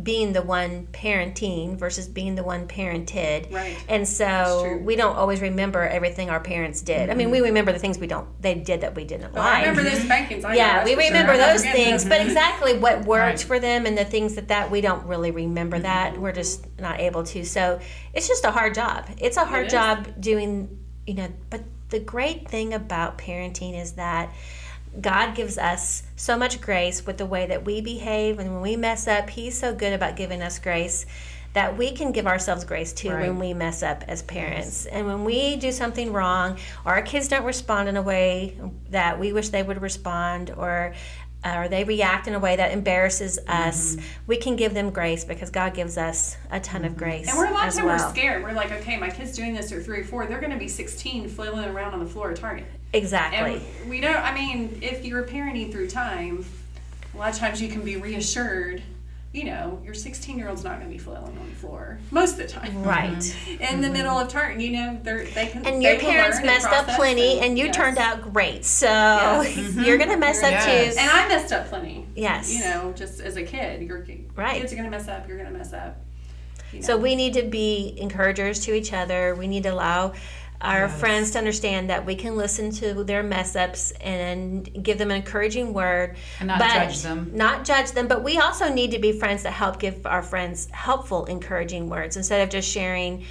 being 0.02 0.34
the 0.34 0.42
one 0.42 0.88
parenting 0.92 1.78
versus 1.78 2.08
being 2.08 2.36
the 2.36 2.44
one 2.44 2.68
parented. 2.68 3.52
Right. 3.52 3.78
And 3.88 4.08
so 4.08 4.78
we 4.82 4.96
don't 4.98 5.16
always 5.16 5.40
remember 5.42 5.84
everything 5.84 6.30
our 6.30 6.42
parents 6.42 6.82
did. 6.82 7.10
I 7.10 7.14
mean, 7.14 7.32
we 7.32 7.38
mm-hmm. 7.38 7.46
remember 7.46 7.72
the 7.72 7.80
things 7.80 7.98
we 7.98 8.08
don't 8.08 8.28
they 8.42 8.56
did 8.56 8.82
that 8.82 8.96
we 8.96 9.06
didn't 9.06 9.32
Oh, 9.36 9.40
like. 9.40 9.64
I 9.64 9.70
remember 9.70 9.90
those 9.90 10.02
spankings. 10.02 10.44
I 10.44 10.56
yeah, 10.56 10.84
we 10.84 10.96
for 10.96 11.02
sure. 11.02 11.12
remember 11.12 11.38
those 11.38 11.64
things, 11.64 12.04
them. 12.04 12.10
but 12.10 12.20
mm-hmm. 12.20 12.28
exactly 12.28 12.78
what 12.78 13.06
worked 13.06 13.26
Right. 13.26 13.40
for 13.40 13.60
them 13.60 13.86
and 13.86 13.98
the 13.98 14.06
things 14.06 14.36
that 14.36 14.50
that 14.50 14.70
we 14.70 14.82
don't 14.82 15.06
really 15.06 15.32
remember 15.32 15.78
mm-hmm. 15.78 15.84
that 15.84 16.18
we're 16.18 16.34
just 16.34 16.68
not 16.80 17.00
able 17.00 17.24
to. 17.24 17.46
So 17.46 17.80
it's 18.14 18.28
just 18.28 18.44
a 18.44 18.52
hard 18.52 18.76
job. 18.76 19.10
It's 19.18 19.38
a 19.38 19.46
hard 19.46 19.68
is. 19.68 19.72
job 19.72 20.10
doing, 20.20 20.78
you 21.08 21.14
know. 21.14 21.30
But 21.50 21.64
the 21.90 22.00
great 22.00 22.50
thing 22.50 22.74
about 22.74 23.18
parenting 23.18 23.80
is 23.80 23.94
that 23.94 24.34
God 25.02 25.36
gives 25.36 25.58
us 25.58 26.04
so 26.16 26.38
much 26.38 26.62
grace 26.62 27.06
with 27.06 27.18
the 27.18 27.26
way 27.26 27.46
that 27.48 27.66
we 27.66 27.82
behave, 27.82 28.40
and 28.40 28.54
when 28.54 28.62
we 28.62 28.76
mess 28.76 29.08
up, 29.08 29.30
He's 29.30 29.58
so 29.58 29.74
good 29.74 29.94
about 29.94 30.16
giving 30.16 30.42
us 30.42 30.60
grace. 30.60 31.06
That 31.54 31.78
we 31.78 31.92
can 31.94 32.12
give 32.12 32.28
ourselves 32.28 32.66
grace 32.66 32.92
too 32.92 33.12
Right. 33.12 33.30
when 33.30 33.40
we 33.40 33.54
mess 33.54 33.82
up 33.82 34.04
as 34.10 34.22
parents. 34.22 34.86
And 34.88 35.08
when 35.08 35.24
we 35.24 35.56
do 35.56 35.72
something 35.72 36.12
wrong, 36.12 36.58
or 36.84 36.96
our 36.96 37.02
kids 37.02 37.30
don't 37.30 37.46
respond 37.46 37.88
in 37.88 37.96
a 37.96 38.02
way 38.02 38.60
that 38.90 39.20
we 39.22 39.32
wish 39.32 39.48
they 39.50 39.64
would 39.64 39.82
respond, 39.82 40.54
or 40.58 40.94
Uh, 41.46 41.60
or 41.60 41.68
they 41.68 41.84
react 41.84 42.28
in 42.28 42.34
a 42.34 42.40
way 42.40 42.56
that 42.56 42.72
embarrasses 42.72 43.38
mm-hmm. 43.40 43.70
us, 43.70 43.98
we 44.26 44.36
can 44.36 44.56
give 44.56 44.74
them 44.74 44.90
grace 44.90 45.24
because 45.24 45.52
God 45.52 45.76
gives 45.76 45.96
us 45.96 46.38
a 46.50 46.60
ton 46.60 46.84
of 46.84 46.94
mm-hmm. 46.94 47.00
grace. 47.00 47.30
And 47.30 47.38
we're 47.38 47.46
a 47.46 47.52
lot 47.52 47.64
of 47.64 47.68
as 47.68 47.78
time 47.78 47.86
well. 47.86 47.98
we're 47.98 48.10
scared. 48.10 48.44
We're 48.44 48.54
like, 48.54 48.72
okay, 48.72 48.98
my 48.98 49.12
kid's 49.12 49.34
doing 49.34 49.54
this. 49.54 49.70
They're 49.70 49.80
three 49.80 50.00
or 50.00 50.06
four. 50.06 50.26
They're 50.26 50.40
going 50.40 50.54
to 50.54 50.58
be 50.58 50.68
16, 50.68 51.30
flailing 51.30 51.70
around 51.70 51.94
on 51.94 52.00
the 52.00 52.10
floor 52.10 52.32
at 52.32 52.38
Target. 52.38 52.66
Exactly. 52.94 53.62
And 53.82 53.90
we 53.90 54.02
don't. 54.02 54.16
I 54.16 54.34
mean, 54.34 54.80
if 54.82 55.06
you're 55.06 55.24
parenting 55.24 55.72
through 55.72 55.90
time, 55.90 56.44
a 57.14 57.18
lot 57.18 57.30
of 57.30 57.38
times 57.38 57.62
you 57.62 57.70
can 57.70 57.82
be 57.82 57.98
reassured. 57.98 58.82
You 59.36 59.44
know, 59.44 59.82
your 59.84 59.94
16 59.94 60.38
year 60.38 60.48
old's 60.48 60.64
not 60.64 60.80
going 60.80 60.88
to 60.90 60.94
be 60.94 60.98
flailing 60.98 61.38
on 61.38 61.50
the 61.50 61.56
floor 61.56 62.00
most 62.10 62.34
of 62.34 62.38
the 62.38 62.48
time. 62.48 62.84
right. 62.84 63.12
Mm-hmm. 63.12 63.62
In 63.62 63.82
the 63.82 63.88
mm-hmm. 63.88 63.94
middle 63.94 64.18
of 64.18 64.30
Target, 64.30 64.62
you 64.62 64.72
know, 64.72 64.98
they're 65.04 65.26
they 65.26 65.48
can. 65.48 65.66
And 65.66 65.82
they 65.82 65.92
your 65.92 66.00
parents 66.00 66.42
messed 66.42 66.68
up 66.68 66.88
plenty, 66.96 67.40
and 67.40 67.60
you 67.60 67.66
yes. 67.66 67.76
turned 67.76 67.98
out 67.98 68.22
great. 68.34 68.64
So 68.64 68.88
Yes. 68.88 69.56
Mm-hmm. 69.58 69.84
you're 69.84 69.98
gonna 69.98 70.18
mess 70.18 70.42
up 70.42 70.52
Yes. 70.52 70.96
too. 70.96 71.02
And 71.02 71.10
I 71.12 71.28
messed 71.28 71.52
up 71.52 71.68
plenty. 71.68 72.08
Yes. 72.16 72.54
You 72.54 72.62
know, 72.62 72.94
just 72.96 73.20
as 73.20 73.36
a 73.36 73.44
kid, 73.44 73.82
your 73.82 74.06
Right. 74.36 74.62
kids 74.62 74.72
are 74.72 74.76
going 74.76 74.90
to 74.90 74.96
mess 74.96 75.08
up. 75.08 75.28
You're 75.28 75.38
going 75.38 75.52
to 75.52 75.58
mess 75.58 75.74
up. 75.74 75.98
you 76.72 76.82
So 76.82 76.98
we 76.98 77.16
need 77.16 77.34
to 77.34 77.44
be 77.44 77.96
encouragers 77.98 78.60
to 78.66 78.74
each 78.74 78.94
other. 78.94 79.36
We 79.36 79.48
need 79.48 79.64
to 79.64 79.70
allow 79.70 80.14
our 80.62 80.88
friends 80.90 81.32
to 81.32 81.38
understand 81.38 81.90
that 81.90 82.06
we 82.06 82.16
can 82.16 82.36
listen 82.36 82.72
to 82.72 83.04
their 83.04 83.22
mess 83.24 83.56
ups 83.56 83.92
and 84.02 84.84
give 84.84 84.98
them 84.98 85.12
an 85.12 85.18
encouraging 85.18 85.74
word. 85.74 86.18
And 86.40 86.48
not 86.48 86.60
but 86.60 86.74
judge 86.74 87.02
them. 87.02 87.32
Not 87.34 87.66
judge 87.66 87.92
them, 87.92 88.08
but 88.08 88.24
we 88.24 88.38
also 88.38 88.74
need 88.74 88.92
to 88.92 89.00
be 89.00 89.12
friends 89.12 89.44
that 89.44 89.52
help 89.52 89.80
give 89.80 90.06
our 90.06 90.24
friends 90.24 90.68
helpful, 90.72 91.26
encouraging 91.26 91.90
words 91.90 92.18
instead 92.18 92.42
of 92.42 92.50
just 92.50 92.70
sharing 92.70 93.26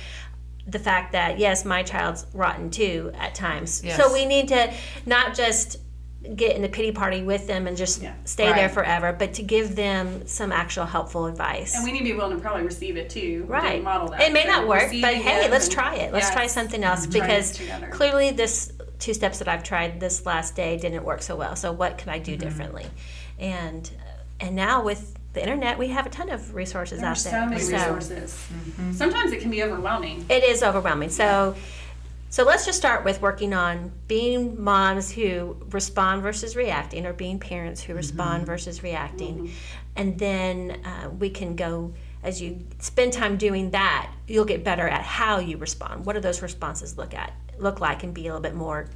the 0.66 0.78
fact 0.78 1.12
that 1.12 1.38
yes, 1.38 1.64
my 1.64 1.82
child's 1.82 2.26
rotten 2.32 2.70
too 2.70 3.10
at 3.14 3.34
times. 3.34 3.82
Yes. 3.84 3.96
So 3.96 4.12
we 4.12 4.24
need 4.24 4.48
to 4.48 4.72
not 5.06 5.34
just 5.34 5.78
get 6.36 6.56
in 6.56 6.62
the 6.62 6.68
pity 6.68 6.90
party 6.90 7.22
with 7.22 7.46
them 7.46 7.66
and 7.66 7.76
just 7.76 8.00
Yeah. 8.02 8.14
stay 8.24 8.52
there 8.52 8.68
forever, 8.68 9.12
but 9.12 9.34
to 9.34 9.42
give 9.42 9.76
them 9.76 10.26
some 10.26 10.52
actual 10.52 10.86
helpful 10.86 11.26
advice. 11.26 11.74
And 11.74 11.84
we 11.84 11.92
need 11.92 11.98
to 11.98 12.04
be 12.04 12.12
willing 12.14 12.36
to 12.36 12.42
probably 12.42 12.64
receive 12.64 12.96
it 12.96 13.10
too. 13.10 13.44
Right. 13.46 13.74
Don't 13.74 13.84
Model 13.84 14.08
that. 14.08 14.22
It 14.22 14.32
may 14.32 14.42
So 14.44 14.48
not 14.48 14.66
work, 14.66 14.90
but 15.02 15.14
hey, 15.14 15.50
let's 15.50 15.68
try 15.68 15.94
it. 15.96 16.12
Let's 16.12 16.26
yes. 16.26 16.34
try 16.34 16.46
something 16.46 16.82
else 16.82 17.06
Try 17.06 17.20
because 17.20 17.60
clearly 17.90 18.30
this 18.30 18.72
two 18.98 19.12
steps 19.12 19.38
that 19.40 19.48
I've 19.48 19.62
tried 19.62 20.00
this 20.00 20.24
last 20.24 20.56
day 20.56 20.78
didn't 20.78 21.04
work 21.04 21.20
so 21.20 21.36
well. 21.36 21.56
So 21.56 21.72
what 21.72 21.98
can 21.98 22.08
I 22.08 22.18
do 22.18 22.32
Mm-hmm. 22.32 22.40
differently? 22.40 22.86
And 23.38 23.90
and 24.40 24.56
now 24.56 24.82
with 24.82 25.14
the 25.34 25.42
internet, 25.42 25.78
we 25.78 25.88
have 25.88 26.06
a 26.06 26.10
ton 26.10 26.30
of 26.30 26.54
resources 26.54 27.00
There 27.00 27.10
out 27.10 27.18
there. 27.18 27.32
so 27.32 27.46
many 27.46 27.60
So 27.60 27.72
resources. 27.76 28.46
Sometimes 28.92 29.32
it 29.32 29.40
can 29.40 29.50
be 29.50 29.62
overwhelming. 29.62 30.24
It 30.28 30.44
is 30.44 30.62
overwhelming. 30.62 31.10
So 31.10 31.54
so 32.34 32.42
let's 32.42 32.66
just 32.66 32.76
start 32.76 33.04
with 33.04 33.22
working 33.22 33.54
on 33.54 33.92
being 34.08 34.60
moms 34.60 35.08
who 35.08 35.56
respond 35.70 36.20
versus 36.20 36.56
reacting, 36.56 37.06
or 37.06 37.12
being 37.12 37.38
parents 37.38 37.80
who 37.80 37.94
respond 37.94 38.44
versus 38.44 38.82
reacting, 38.82 39.52
and 39.94 40.18
then 40.18 40.80
uh, 40.84 41.10
we 41.10 41.30
can 41.30 41.54
go 41.54 41.94
as 42.24 42.42
you 42.42 42.58
spend 42.80 43.12
time 43.12 43.36
doing 43.36 43.70
that. 43.70 44.12
You'll 44.26 44.46
get 44.46 44.64
better 44.64 44.88
at 44.88 45.02
how 45.02 45.38
you 45.38 45.58
respond. 45.58 46.06
What 46.06 46.14
do 46.14 46.20
those 46.20 46.42
responses 46.42 46.98
look 46.98 47.14
at 47.14 47.32
look 47.60 47.80
like, 47.80 48.02
and 48.02 48.12
be 48.12 48.22
a 48.22 48.24
little 48.24 48.40
bit 48.40 48.56
more 48.56 48.88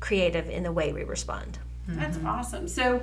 creative 0.00 0.50
in 0.50 0.64
the 0.64 0.72
way 0.72 0.92
we 0.92 1.04
respond. 1.04 1.60
That's 1.86 2.18
awesome. 2.26 2.66
So 2.66 3.00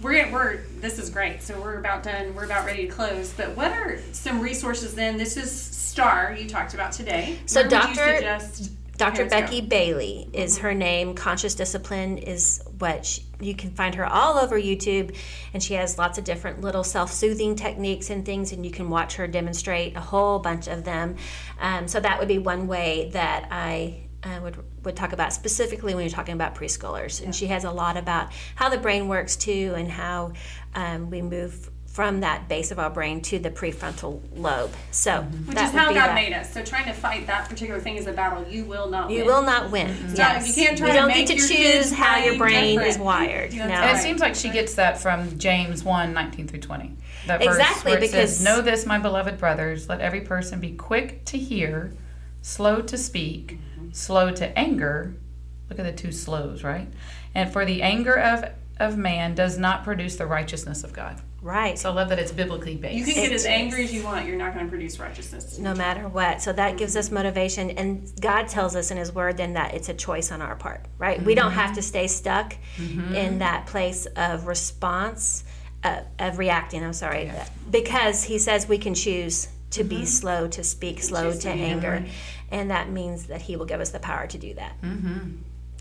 we're 0.00 0.30
we're 0.30 0.60
this 0.78 1.00
is 1.00 1.10
great. 1.10 1.42
So 1.42 1.60
we're 1.60 1.80
about 1.80 2.04
done. 2.04 2.36
We're 2.36 2.44
about 2.44 2.66
ready 2.66 2.86
to 2.86 2.92
close. 2.92 3.32
But 3.32 3.56
what 3.56 3.72
are 3.72 3.98
some 4.12 4.40
resources 4.40 4.94
then? 4.94 5.16
This 5.16 5.36
is 5.36 5.50
Star 5.50 6.36
you 6.38 6.48
talked 6.48 6.74
about 6.74 6.92
today. 6.92 7.40
So 7.46 7.62
Where 7.66 7.80
would 7.80 7.88
you 7.88 7.94
Dr. 7.96 8.20
Dr. 9.02 9.24
go? 9.24 9.30
Becky 9.30 9.60
Bailey 9.60 10.28
is 10.32 10.58
her 10.58 10.74
name. 10.74 11.14
Conscious 11.14 11.54
Discipline 11.54 12.18
is 12.18 12.62
what 12.78 13.04
she, 13.04 13.22
you 13.40 13.54
can 13.54 13.70
find 13.72 13.94
her 13.96 14.06
all 14.06 14.38
over 14.38 14.60
YouTube, 14.60 15.16
and 15.52 15.62
she 15.62 15.74
has 15.74 15.98
lots 15.98 16.18
of 16.18 16.24
different 16.24 16.60
little 16.60 16.84
self-soothing 16.84 17.56
techniques 17.56 18.10
and 18.10 18.24
things, 18.24 18.52
and 18.52 18.64
you 18.64 18.70
can 18.70 18.88
watch 18.88 19.16
her 19.16 19.26
demonstrate 19.26 19.96
a 19.96 20.00
whole 20.00 20.38
bunch 20.38 20.68
of 20.68 20.84
them. 20.84 21.16
Um, 21.60 21.88
so 21.88 21.98
that 22.00 22.18
would 22.18 22.28
be 22.28 22.38
one 22.38 22.68
way 22.68 23.10
that 23.12 23.48
I 23.50 24.04
uh, 24.22 24.38
would 24.40 24.56
would 24.84 24.94
talk 24.94 25.12
about 25.12 25.32
specifically 25.32 25.94
when 25.94 26.04
you're 26.04 26.10
talking 26.10 26.34
about 26.34 26.54
preschoolers. 26.54 27.22
And 27.22 27.34
she 27.34 27.46
has 27.48 27.64
a 27.64 27.70
lot 27.70 27.96
about 27.96 28.32
how 28.54 28.68
the 28.68 28.78
brain 28.78 29.08
works 29.08 29.34
too, 29.34 29.74
and 29.76 29.90
how 29.90 30.32
um, 30.76 31.10
we 31.10 31.22
move 31.22 31.71
from 31.92 32.20
that 32.20 32.48
base 32.48 32.70
of 32.70 32.78
our 32.78 32.88
brain 32.88 33.20
to 33.20 33.38
the 33.38 33.50
prefrontal 33.50 34.22
lobe. 34.34 34.72
So 34.90 35.10
mm-hmm. 35.10 35.46
Which 35.46 35.56
that 35.56 35.68
is 35.68 35.72
would 35.74 35.78
how 35.78 35.88
be 35.90 35.94
God 35.94 36.08
that. 36.08 36.14
made 36.14 36.32
us. 36.32 36.50
So 36.50 36.64
trying 36.64 36.86
to 36.86 36.94
fight 36.94 37.26
that 37.26 37.50
particular 37.50 37.78
thing 37.80 37.96
is 37.96 38.06
a 38.06 38.14
battle 38.14 38.50
you 38.50 38.64
will 38.64 38.88
not 38.88 39.10
You 39.10 39.18
win. 39.18 39.26
will 39.26 39.42
not 39.42 39.70
win. 39.70 39.94
Yes. 40.14 40.48
you 40.48 40.54
can't 40.54 40.78
try 40.78 40.86
You 40.86 40.92
to 40.94 40.98
don't 41.00 41.08
make 41.08 41.26
get 41.26 41.36
to 41.36 41.38
your 41.38 41.46
choose 41.48 41.56
kid's 41.90 41.92
how 41.92 42.16
your 42.16 42.38
brain 42.38 42.76
brain 42.76 42.88
is 42.88 42.96
different. 42.96 43.04
wired. 43.04 43.50
That's 43.52 43.56
no. 43.56 43.64
And 43.64 43.72
right. 43.72 43.96
it 43.96 44.02
seems 44.02 44.20
like 44.22 44.34
she 44.34 44.48
gets 44.48 44.74
that 44.76 45.02
from 45.02 45.38
James 45.38 45.84
1 45.84 46.14
19 46.14 46.48
through 46.48 46.60
20. 46.60 46.96
That 47.26 47.44
verse 47.44 47.56
Exactly, 47.56 47.90
where 47.92 47.98
it 47.98 48.00
because- 48.00 48.36
says, 48.38 48.44
Know 48.44 48.62
this, 48.62 48.86
my 48.86 48.98
beloved 48.98 49.36
brothers, 49.38 49.86
let 49.90 50.00
every 50.00 50.22
person 50.22 50.60
be 50.60 50.72
quick 50.72 51.26
to 51.26 51.36
hear, 51.36 51.92
slow 52.40 52.80
to 52.80 52.96
speak, 52.96 53.58
mm-hmm. 53.76 53.90
slow 53.92 54.30
to 54.32 54.58
anger. 54.58 55.14
Look 55.68 55.78
at 55.78 55.84
the 55.84 55.92
two 55.92 56.10
slows, 56.10 56.64
right? 56.64 56.88
And 57.34 57.52
for 57.52 57.66
the 57.66 57.82
anger 57.82 58.14
of, 58.18 58.46
of 58.78 58.96
man 58.96 59.34
does 59.34 59.58
not 59.58 59.84
produce 59.84 60.16
the 60.16 60.26
righteousness 60.26 60.84
of 60.84 60.94
God. 60.94 61.20
Right. 61.42 61.76
So 61.76 61.90
I 61.90 61.92
love 61.92 62.08
that 62.10 62.20
it's 62.20 62.30
biblically 62.30 62.76
based. 62.76 62.94
You 62.94 63.04
can 63.04 63.24
get 63.24 63.32
as 63.32 63.44
It 63.44 63.50
angry 63.50 63.82
as 63.82 63.92
you 63.92 64.04
want. 64.04 64.26
You're 64.26 64.36
not 64.36 64.54
going 64.54 64.64
to 64.64 64.70
produce 64.70 65.00
righteousness. 65.00 65.58
no 65.58 65.74
matter 65.74 66.08
what. 66.08 66.40
So 66.40 66.52
that 66.52 66.76
gives 66.76 66.96
us 66.96 67.10
motivation. 67.10 67.70
And 67.70 68.08
God 68.20 68.46
tells 68.46 68.76
us 68.76 68.92
in 68.92 68.96
His 68.96 69.12
Word 69.12 69.36
then 69.36 69.54
that 69.54 69.74
it's 69.74 69.88
a 69.88 69.94
choice 69.94 70.30
on 70.30 70.40
our 70.40 70.54
part, 70.54 70.86
right? 70.98 71.20
We 71.20 71.34
don't 71.34 71.50
have 71.50 71.74
to 71.74 71.82
stay 71.82 72.06
stuck 72.06 72.54
mm-hmm. 72.76 73.14
in 73.16 73.40
that 73.40 73.66
place 73.66 74.06
of 74.14 74.46
response, 74.46 75.42
uh, 75.82 76.02
of 76.20 76.38
reacting, 76.38 76.84
I'm 76.84 76.92
sorry, 76.92 77.32
because 77.68 78.22
He 78.22 78.38
says 78.38 78.68
we 78.68 78.78
can 78.78 78.94
choose 78.94 79.48
to 79.70 79.82
be 79.82 79.96
mm-hmm. 79.96 80.04
slow 80.04 80.46
to 80.46 80.62
speak, 80.62 81.02
slow 81.02 81.32
to 81.32 81.38
to 81.38 81.52
be 81.52 81.60
anger. 81.60 82.04
And 82.52 82.70
that 82.70 82.88
means 82.88 83.26
that 83.26 83.42
He 83.42 83.56
will 83.56 83.66
give 83.66 83.80
us 83.80 83.90
the 83.90 83.98
power 83.98 84.28
to 84.28 84.38
do 84.38 84.54
that. 84.54 84.80
Mm-hmm. 84.80 85.30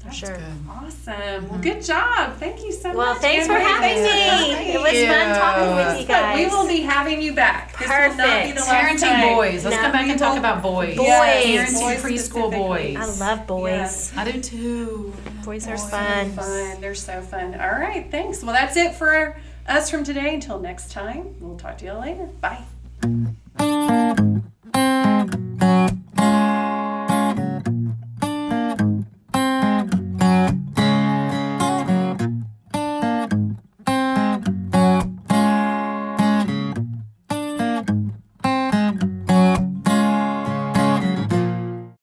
That's 0.04 0.16
sure. 0.18 0.36
good. 0.36 0.44
Awesome. 0.70 1.14
Well, 1.14 1.42
mm-hmm. 1.42 1.62
good 1.62 1.84
job. 1.84 2.38
Thank 2.38 2.64
you 2.64 2.72
so 2.72 2.90
Well, 2.90 2.98
much. 2.98 3.06
Well, 3.08 3.16
thanks 3.22 3.48
for 3.48 3.54
having 3.54 4.04
me. 4.04 4.10
coming. 4.10 4.68
It 4.68 4.82
was 4.82 5.08
fun 5.16 5.36
talking 5.38 5.76
with 5.76 6.02
you 6.02 6.08
guys. 6.08 6.38
we 6.38 6.46
will 6.48 6.68
be 6.68 6.80
having 6.82 7.22
you 7.22 7.34
back. 7.34 7.78
This 7.78 7.88
will 7.88 7.96
not 7.96 8.18
be 8.18 8.18
Perfect. 8.24 8.56
the 8.56 8.62
last 8.62 8.72
Parenting 9.04 9.10
time. 9.10 9.36
boys. 9.36 9.64
Let's 9.66 9.76
No. 9.78 9.82
come 9.84 9.92
back 9.92 10.08
and 10.10 10.20
talk 10.20 10.38
about 10.38 10.62
boys. 10.64 10.98
Boys. 10.98 11.08
Yes, 11.08 11.74
Parenting 11.82 12.02
boys 12.04 12.30
preschool 12.32 12.52
boys. 12.52 12.96
I 12.98 13.26
love 13.26 13.48
boys. 13.48 13.72
Yes. 13.72 14.14
I 14.18 14.32
do 14.32 14.42
too. 14.42 15.14
Boys 15.46 15.68
are 15.68 15.78
So 15.78 15.88
fun. 15.88 16.32
fun. 16.32 16.82
They're 16.82 16.96
so 16.96 17.22
fun. 17.22 17.54
All 17.60 17.70
right. 17.72 18.10
Thanks. 18.10 18.44
Well, 18.44 18.54
that's 18.54 18.78
it 18.78 18.96
for 18.96 19.36
us 19.68 19.90
from 19.90 20.04
today. 20.04 20.34
Until 20.34 20.60
next 20.60 20.92
time, 20.92 21.36
we'll 21.40 21.58
talk 21.58 21.78
to 21.80 21.86
you 21.86 21.92
all 21.92 22.02
later. 22.02 22.28
Bye. 22.42 24.08